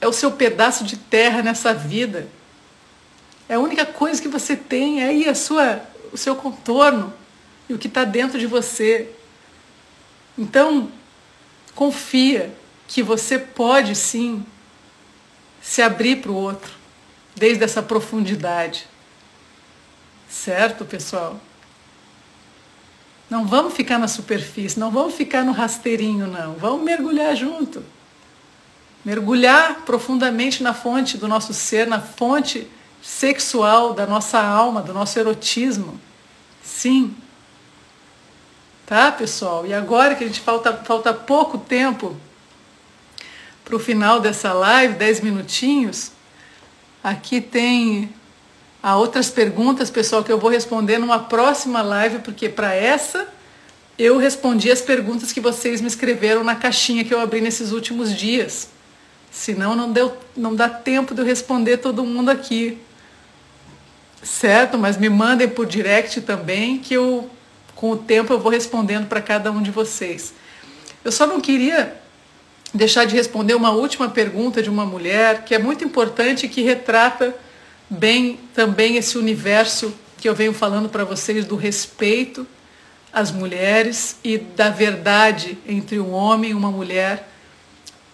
É 0.01 0.09
o 0.09 0.15
seu 0.15 0.33
pedaço 0.33 0.83
de 0.83 0.97
terra 0.97 1.43
nessa 1.43 1.75
vida. 1.75 2.27
É 3.51 3.57
a 3.57 3.59
única 3.59 3.85
coisa 3.85 4.23
que 4.23 4.29
você 4.29 4.57
tem, 4.57 5.03
é 5.03 5.09
aí 5.09 5.29
a 5.29 5.35
sua, 5.35 5.83
o 6.11 6.17
seu 6.17 6.35
contorno 6.35 7.13
e 7.69 7.75
o 7.75 7.79
que 7.79 7.87
está 7.87 8.03
dentro 8.03 8.39
de 8.39 8.47
você. 8.47 9.13
Então, 10.39 10.91
confia 11.75 12.51
que 12.87 13.03
você 13.03 13.39
pode 13.39 13.95
sim 13.95 14.43
se 15.61 15.83
abrir 15.83 16.23
para 16.23 16.31
o 16.31 16.35
outro, 16.35 16.73
desde 17.37 17.63
essa 17.63 17.83
profundidade. 17.83 18.87
Certo, 20.31 20.87
pessoal? 20.87 21.39
Não 23.31 23.47
vamos 23.47 23.75
ficar 23.75 23.99
na 23.99 24.09
superfície, 24.09 24.81
não 24.81 24.91
vamos 24.91 25.15
ficar 25.15 25.45
no 25.45 25.53
rasteirinho, 25.53 26.27
não. 26.27 26.55
Vamos 26.55 26.83
mergulhar 26.83 27.37
junto. 27.37 27.85
Mergulhar 29.05 29.83
profundamente 29.85 30.63
na 30.63 30.73
fonte 30.73 31.19
do 31.19 31.29
nosso 31.29 31.53
ser, 31.53 31.87
na 31.87 32.01
fonte 32.01 32.67
sexual 33.03 33.93
da 33.93 34.07
nossa 34.07 34.41
alma, 34.41 34.83
do 34.83 34.95
nosso 34.95 35.19
erotismo. 35.19 36.01
Sim. 36.63 37.15
Tá, 38.87 39.13
pessoal? 39.13 39.67
E 39.67 39.75
agora 39.75 40.15
que 40.15 40.25
a 40.25 40.27
gente 40.27 40.41
falta, 40.41 40.73
falta 40.73 41.13
pouco 41.13 41.59
tempo 41.59 42.17
para 43.63 43.77
o 43.77 43.79
final 43.79 44.19
dessa 44.19 44.55
live, 44.55 44.95
10 44.95 45.21
minutinhos, 45.21 46.13
aqui 47.05 47.39
tem 47.39 48.15
Há 48.83 48.97
outras 48.97 49.29
perguntas, 49.29 49.91
pessoal, 49.91 50.23
que 50.23 50.31
eu 50.31 50.39
vou 50.39 50.51
responder 50.51 50.99
numa 50.99 51.19
próxima 51.19 51.83
live, 51.83 52.21
porque 52.21 52.49
para 52.49 52.75
essa 52.75 53.27
eu 53.99 54.17
respondi 54.17 54.71
as 54.71 54.81
perguntas 54.81 55.33
que 55.33 55.41
vocês 55.41 55.81
me 55.81 55.89
escreveram 55.89 56.45
na 56.45 56.55
caixinha 56.55 57.05
que 57.05 57.13
eu 57.13 57.21
abri 57.21 57.41
nesses 57.41 57.73
últimos 57.73 58.15
dias. 58.15 58.69
Senão 59.31 59.75
não, 59.75 59.91
deu, 59.91 60.17
não 60.37 60.55
dá 60.55 60.69
tempo 60.69 61.15
de 61.15 61.21
eu 61.21 61.27
responder 61.27 61.79
todo 61.79 62.05
mundo 62.05 62.31
aqui. 62.31 62.79
Certo? 64.23 64.79
Mas 64.79 64.97
me 64.97 65.09
mandem 65.09 65.49
por 65.49 65.67
direct 65.67 66.21
também, 66.21 66.79
que 66.79 66.95
eu, 66.95 67.29
com 67.75 67.91
o 67.91 67.97
tempo, 67.97 68.33
eu 68.33 68.39
vou 68.39 68.53
respondendo 68.53 69.09
para 69.09 69.21
cada 69.21 69.51
um 69.51 69.61
de 69.61 69.73
vocês. 69.73 70.33
Eu 71.05 71.11
só 71.11 71.27
não 71.27 71.41
queria 71.41 71.97
deixar 72.73 73.05
de 73.05 73.17
responder 73.17 73.55
uma 73.55 73.71
última 73.71 74.09
pergunta 74.09 74.63
de 74.63 74.71
uma 74.71 74.85
mulher 74.85 75.45
que 75.45 75.55
é 75.55 75.59
muito 75.59 75.85
importante 75.85 76.47
e 76.47 76.49
que 76.49 76.63
retrata 76.63 77.35
bem 77.89 78.39
também 78.55 78.97
esse 78.97 79.17
universo 79.17 79.95
que 80.19 80.29
eu 80.29 80.35
venho 80.35 80.53
falando 80.53 80.89
para 80.89 81.05
vocês 81.05 81.45
do 81.45 81.57
respeito 81.57 82.47
às 83.13 83.31
mulheres 83.31 84.17
e 84.23 84.37
da 84.37 84.69
verdade 84.69 85.57
entre 85.67 85.99
um 85.99 86.13
homem 86.13 86.51
e 86.51 86.55
uma 86.55 86.71
mulher 86.71 87.29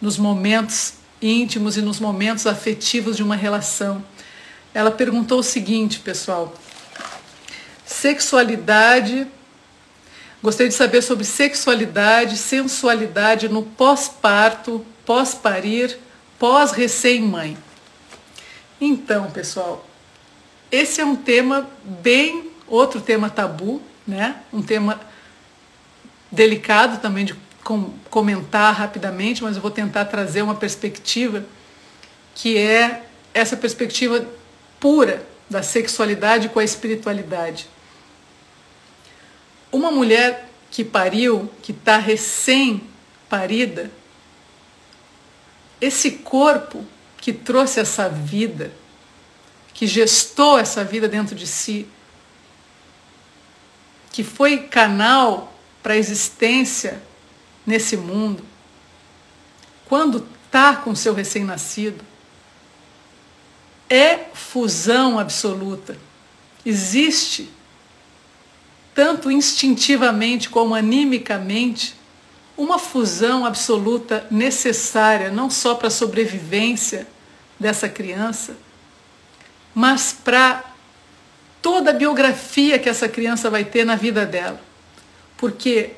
nos 0.00 0.18
momentos 0.18 0.94
íntimos 1.20 1.76
e 1.76 1.82
nos 1.82 1.98
momentos 1.98 2.46
afetivos 2.46 3.16
de 3.16 3.22
uma 3.22 3.34
relação. 3.34 4.04
Ela 4.72 4.90
perguntou 4.90 5.38
o 5.38 5.42
seguinte, 5.42 6.00
pessoal: 6.00 6.54
sexualidade. 7.84 9.26
Gostaria 10.42 10.68
de 10.68 10.74
saber 10.74 11.00
sobre 11.00 11.24
sexualidade, 11.24 12.36
sensualidade 12.36 13.48
no 13.48 13.62
pós-parto, 13.62 14.84
pós-parir, 15.06 15.96
pós-recém-mãe. 16.38 17.56
Então, 18.80 19.30
pessoal, 19.30 19.86
esse 20.70 21.00
é 21.00 21.04
um 21.04 21.16
tema 21.16 21.68
bem 21.84 22.50
outro 22.66 23.00
tema 23.00 23.30
tabu, 23.30 23.80
né? 24.06 24.42
Um 24.52 24.62
tema 24.62 25.00
delicado 26.30 27.00
também 27.00 27.24
de 27.24 27.34
comentar 28.10 28.74
rapidamente, 28.74 29.42
mas 29.42 29.56
eu 29.56 29.62
vou 29.62 29.70
tentar 29.70 30.04
trazer 30.06 30.42
uma 30.42 30.54
perspectiva 30.54 31.44
que 32.34 32.58
é 32.58 33.04
essa 33.32 33.56
perspectiva 33.56 34.26
pura 34.80 35.24
da 35.48 35.62
sexualidade 35.62 36.48
com 36.48 36.58
a 36.58 36.64
espiritualidade. 36.64 37.68
Uma 39.70 39.90
mulher 39.90 40.48
que 40.70 40.84
pariu, 40.84 41.50
que 41.62 41.72
está 41.72 41.96
recém-parida, 41.96 43.90
esse 45.80 46.10
corpo 46.10 46.84
que 47.24 47.32
trouxe 47.32 47.80
essa 47.80 48.06
vida, 48.06 48.70
que 49.72 49.86
gestou 49.86 50.58
essa 50.58 50.84
vida 50.84 51.08
dentro 51.08 51.34
de 51.34 51.46
si, 51.46 51.88
que 54.12 54.22
foi 54.22 54.58
canal 54.64 55.58
para 55.82 55.94
a 55.94 55.96
existência 55.96 57.02
nesse 57.64 57.96
mundo, 57.96 58.44
quando 59.86 60.28
está 60.44 60.76
com 60.76 60.94
seu 60.94 61.14
recém-nascido, 61.14 62.04
é 63.88 64.26
fusão 64.34 65.18
absoluta. 65.18 65.96
Existe, 66.62 67.50
tanto 68.94 69.30
instintivamente 69.30 70.50
como 70.50 70.74
animicamente, 70.74 71.96
uma 72.54 72.78
fusão 72.78 73.46
absoluta 73.46 74.26
necessária, 74.30 75.30
não 75.30 75.48
só 75.48 75.74
para 75.74 75.88
a 75.88 75.90
sobrevivência 75.90 77.13
dessa 77.58 77.88
criança, 77.88 78.56
mas 79.74 80.12
para 80.12 80.64
toda 81.60 81.90
a 81.90 81.94
biografia 81.94 82.78
que 82.78 82.88
essa 82.88 83.08
criança 83.08 83.48
vai 83.48 83.64
ter 83.64 83.84
na 83.84 83.96
vida 83.96 84.26
dela. 84.26 84.60
Porque 85.36 85.92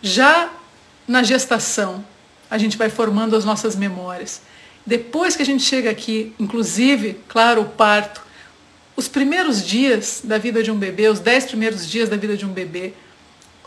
já 0.00 0.50
na 1.06 1.22
gestação, 1.22 2.04
a 2.50 2.58
gente 2.58 2.76
vai 2.76 2.88
formando 2.88 3.36
as 3.36 3.44
nossas 3.44 3.76
memórias. 3.76 4.42
Depois 4.84 5.34
que 5.34 5.42
a 5.42 5.46
gente 5.46 5.62
chega 5.62 5.90
aqui, 5.90 6.32
inclusive, 6.38 7.20
claro, 7.28 7.62
o 7.62 7.64
parto, 7.64 8.22
os 8.94 9.08
primeiros 9.08 9.64
dias 9.64 10.20
da 10.22 10.38
vida 10.38 10.62
de 10.62 10.70
um 10.70 10.78
bebê, 10.78 11.08
os 11.08 11.18
dez 11.18 11.44
primeiros 11.44 11.86
dias 11.86 12.08
da 12.08 12.16
vida 12.16 12.36
de 12.36 12.46
um 12.46 12.52
bebê, 12.52 12.94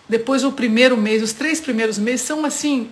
depois 0.08 0.44
o 0.44 0.52
primeiro 0.52 0.98
mês, 0.98 1.22
os 1.22 1.34
três 1.34 1.60
primeiros 1.62 1.98
meses 1.98 2.22
são 2.22 2.46
assim 2.46 2.90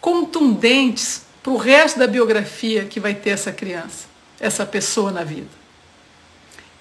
contundentes 0.00 1.22
para 1.44 1.52
o 1.52 1.58
resto 1.58 1.98
da 1.98 2.06
biografia 2.06 2.86
que 2.86 2.98
vai 2.98 3.14
ter 3.14 3.28
essa 3.28 3.52
criança, 3.52 4.06
essa 4.40 4.64
pessoa 4.64 5.12
na 5.12 5.22
vida. 5.22 5.50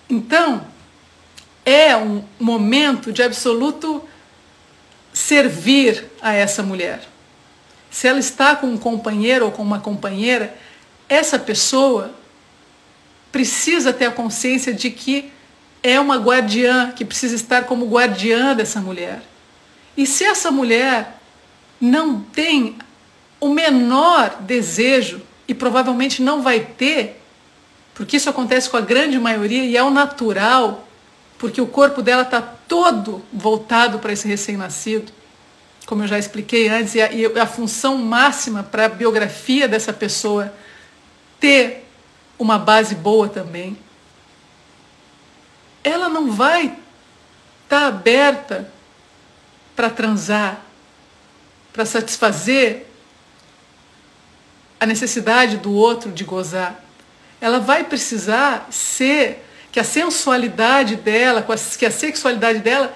Então, 0.09 0.65
é 1.65 1.93
um 1.97 2.23
momento 2.39 3.11
de 3.11 3.21
absoluto 3.21 4.01
servir 5.11 6.09
a 6.21 6.33
essa 6.33 6.63
mulher. 6.63 7.01
Se 7.91 8.07
ela 8.07 8.19
está 8.19 8.55
com 8.55 8.67
um 8.67 8.77
companheiro 8.77 9.45
ou 9.47 9.51
com 9.51 9.61
uma 9.61 9.81
companheira, 9.81 10.55
essa 11.09 11.37
pessoa 11.37 12.15
precisa 13.33 13.91
ter 13.91 14.05
a 14.05 14.11
consciência 14.11 14.73
de 14.73 14.89
que 14.89 15.29
é 15.83 15.99
uma 15.99 16.15
guardiã, 16.15 16.93
que 16.95 17.03
precisa 17.03 17.35
estar 17.35 17.65
como 17.65 17.89
guardiã 17.89 18.55
dessa 18.55 18.79
mulher. 18.79 19.21
E 19.97 20.07
se 20.07 20.23
essa 20.23 20.49
mulher 20.49 21.19
não 21.81 22.21
tem 22.21 22.77
o 23.43 23.49
menor 23.49 24.37
desejo, 24.41 25.21
e 25.47 25.53
provavelmente 25.53 26.21
não 26.21 26.41
vai 26.41 26.61
ter, 26.61 27.21
porque 27.93 28.17
isso 28.17 28.29
acontece 28.29 28.69
com 28.69 28.77
a 28.77 28.81
grande 28.81 29.19
maioria 29.19 29.63
e 29.65 29.75
é 29.75 29.83
o 29.83 29.89
natural 29.89 30.87
porque 31.43 31.59
o 31.59 31.67
corpo 31.67 32.01
dela 32.01 32.21
está 32.21 32.41
todo 32.41 33.21
voltado 33.33 33.99
para 33.99 34.13
esse 34.13 34.25
recém-nascido, 34.25 35.11
como 35.85 36.01
eu 36.03 36.07
já 36.07 36.17
expliquei 36.17 36.69
antes, 36.69 36.95
e 36.95 37.01
a, 37.01 37.11
e 37.11 37.25
a 37.37 37.45
função 37.45 37.97
máxima 37.97 38.63
para 38.63 38.85
a 38.85 38.89
biografia 38.89 39.67
dessa 39.67 39.91
pessoa 39.91 40.53
ter 41.41 41.85
uma 42.39 42.57
base 42.57 42.95
boa 42.95 43.27
também. 43.27 43.77
Ela 45.83 46.07
não 46.07 46.31
vai 46.31 46.67
estar 46.67 46.77
tá 47.67 47.87
aberta 47.87 48.71
para 49.75 49.89
transar, 49.89 50.61
para 51.73 51.85
satisfazer 51.85 52.87
a 54.83 54.85
necessidade 54.85 55.57
do 55.57 55.73
outro 55.73 56.11
de 56.11 56.25
gozar. 56.25 56.83
Ela 57.39 57.59
vai 57.59 57.85
precisar 57.85 58.67
ser 58.69 59.45
que 59.71 59.79
a 59.79 59.83
sensualidade 59.83 60.97
dela, 60.97 61.45
que 61.77 61.85
a 61.85 61.91
sexualidade 61.91 62.59
dela 62.59 62.95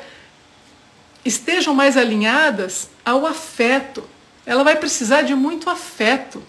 estejam 1.24 1.74
mais 1.74 1.96
alinhadas 1.96 2.90
ao 3.06 3.26
afeto. 3.26 4.04
Ela 4.46 4.66
vai 4.66 4.76
precisar 4.76 5.22
de 5.22 5.34
muito 5.34 5.70
afeto, 5.70 6.44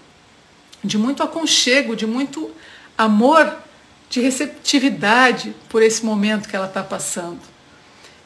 de 0.82 0.98
muito 0.98 1.22
aconchego, 1.22 1.94
de 1.94 2.06
muito 2.06 2.50
amor, 2.96 3.56
de 4.10 4.20
receptividade 4.20 5.54
por 5.68 5.82
esse 5.82 6.04
momento 6.04 6.48
que 6.48 6.56
ela 6.56 6.66
está 6.66 6.82
passando. 6.82 7.40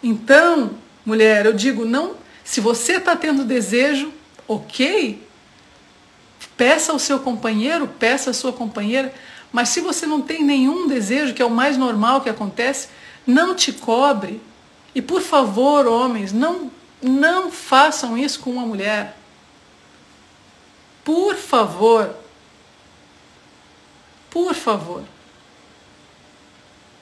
Então, 0.02 0.70
mulher, 1.04 1.44
eu 1.44 1.52
digo, 1.52 1.84
não, 1.84 2.16
se 2.42 2.60
você 2.60 2.94
está 2.94 3.14
tendo 3.14 3.44
desejo, 3.44 4.12
ok, 4.48 5.22
peça 6.62 6.92
ao 6.92 6.98
seu 7.00 7.18
companheiro, 7.18 7.88
peça 7.88 8.30
à 8.30 8.32
sua 8.32 8.52
companheira, 8.52 9.12
mas 9.50 9.70
se 9.70 9.80
você 9.80 10.06
não 10.06 10.22
tem 10.22 10.44
nenhum 10.44 10.86
desejo, 10.86 11.34
que 11.34 11.42
é 11.42 11.44
o 11.44 11.50
mais 11.50 11.76
normal 11.76 12.20
que 12.20 12.30
acontece, 12.30 12.86
não 13.26 13.52
te 13.52 13.72
cobre. 13.72 14.40
E 14.94 15.02
por 15.02 15.20
favor, 15.20 15.88
homens, 15.88 16.32
não, 16.32 16.70
não 17.02 17.50
façam 17.50 18.16
isso 18.16 18.38
com 18.38 18.52
uma 18.52 18.64
mulher. 18.64 19.16
Por 21.02 21.34
favor. 21.34 22.14
Por 24.30 24.54
favor. 24.54 25.02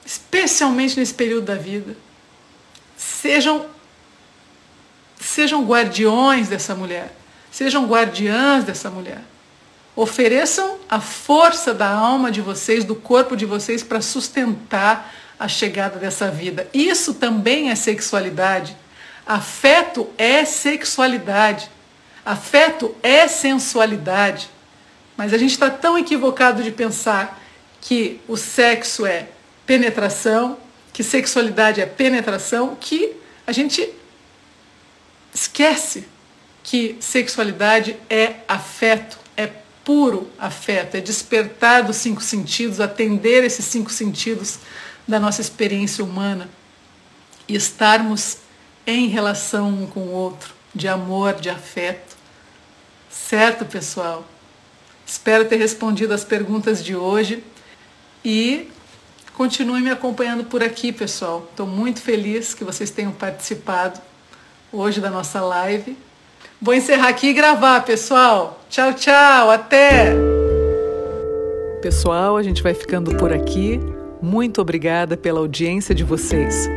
Especialmente 0.07 0.99
nesse 0.99 1.13
período 1.13 1.45
da 1.45 1.57
vida. 1.57 1.95
Sejam 2.97 3.67
sejam 5.21 5.63
guardiões 5.67 6.49
dessa 6.49 6.75
mulher. 6.75 7.15
Sejam 7.53 7.87
guardiãs 7.87 8.65
dessa 8.65 8.89
mulher. 8.89 9.23
Ofereçam 10.01 10.79
a 10.89 10.99
força 10.99 11.75
da 11.75 11.87
alma 11.87 12.31
de 12.31 12.41
vocês, 12.41 12.85
do 12.85 12.95
corpo 12.95 13.37
de 13.37 13.45
vocês, 13.45 13.83
para 13.83 14.01
sustentar 14.01 15.13
a 15.39 15.47
chegada 15.47 15.99
dessa 15.99 16.31
vida. 16.31 16.67
Isso 16.73 17.13
também 17.13 17.69
é 17.69 17.75
sexualidade. 17.75 18.75
Afeto 19.27 20.09
é 20.17 20.43
sexualidade. 20.47 21.71
Afeto 22.25 22.97
é 23.03 23.29
sensualidade. 23.29 24.49
Mas 25.19 25.35
a 25.35 25.37
gente 25.37 25.51
está 25.51 25.69
tão 25.69 25.99
equivocado 25.99 26.63
de 26.63 26.71
pensar 26.71 27.39
que 27.79 28.23
o 28.27 28.39
sexo 28.39 29.05
é 29.05 29.29
penetração, 29.67 30.57
que 30.95 31.03
sexualidade 31.03 31.79
é 31.79 31.85
penetração, 31.85 32.75
que 32.75 33.13
a 33.47 33.53
gente 33.53 33.87
esquece 35.35 36.07
que 36.63 36.97
sexualidade 37.01 37.99
é 38.09 38.37
afeto, 38.49 39.20
puro 39.85 40.29
afeto, 40.39 40.97
é 40.97 41.01
despertar 41.01 41.85
dos 41.85 41.97
cinco 41.97 42.23
sentidos, 42.23 42.81
atender 42.81 43.45
esses 43.45 43.65
cinco 43.65 43.91
sentidos 43.91 44.59
da 45.07 45.19
nossa 45.19 45.41
experiência 45.41 46.05
humana 46.05 46.49
e 47.49 47.57
estarmos 47.57 48.39
em 48.87 49.09
relação 49.09 49.69
um 49.69 49.87
com 49.87 50.01
o 50.01 50.13
outro, 50.13 50.55
de 50.75 50.87
amor, 50.89 51.35
de 51.35 51.51
afeto. 51.51 52.17
Certo, 53.11 53.65
pessoal? 53.65 54.25
Espero 55.07 55.45
ter 55.49 55.57
respondido 55.57 56.15
as 56.15 56.25
perguntas 56.25 56.85
de 56.85 56.95
hoje 56.95 57.43
e 58.25 58.71
continue 59.35 59.81
me 59.81 59.91
acompanhando 59.91 60.45
por 60.45 60.63
aqui, 60.63 60.93
pessoal. 60.93 61.47
Estou 61.51 61.67
muito 61.67 62.01
feliz 62.01 62.55
que 62.55 62.63
vocês 62.63 62.91
tenham 62.91 63.11
participado 63.11 64.01
hoje 64.73 65.01
da 65.01 65.11
nossa 65.11 65.41
live. 65.41 65.97
Vou 66.63 66.75
encerrar 66.75 67.09
aqui 67.09 67.29
e 67.29 67.33
gravar, 67.33 67.85
pessoal. 67.85 68.61
Tchau, 68.69 68.93
tchau, 68.93 69.51
até! 69.51 70.15
Pessoal, 71.81 72.37
a 72.37 72.43
gente 72.43 72.63
vai 72.63 72.75
ficando 72.75 73.17
por 73.17 73.33
aqui. 73.33 73.81
Muito 74.21 74.61
obrigada 74.61 75.17
pela 75.17 75.41
audiência 75.41 75.95
de 75.95 76.05
vocês. 76.05 76.69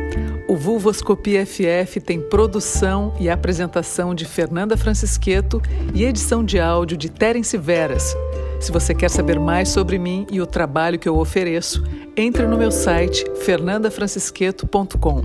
O 0.48 0.56
Vulvoscopia 0.56 1.44
FF 1.44 2.00
tem 2.00 2.18
produção 2.18 3.14
e 3.20 3.28
apresentação 3.28 4.14
de 4.14 4.24
Fernanda 4.24 4.74
Francisqueto 4.76 5.60
e 5.94 6.04
edição 6.04 6.42
de 6.42 6.58
áudio 6.58 6.96
de 6.96 7.10
Terence 7.10 7.58
Veras. 7.58 8.16
Se 8.60 8.72
você 8.72 8.94
quer 8.94 9.10
saber 9.10 9.38
mais 9.38 9.68
sobre 9.68 9.98
mim 9.98 10.26
e 10.30 10.40
o 10.40 10.46
trabalho 10.46 10.98
que 10.98 11.08
eu 11.08 11.18
ofereço, 11.18 11.84
entre 12.16 12.46
no 12.46 12.56
meu 12.56 12.70
site 12.70 13.24
fernandafrancisqueto.com. 13.42 15.22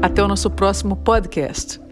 Até 0.00 0.22
o 0.22 0.28
nosso 0.28 0.50
próximo 0.50 0.96
podcast. 0.96 1.83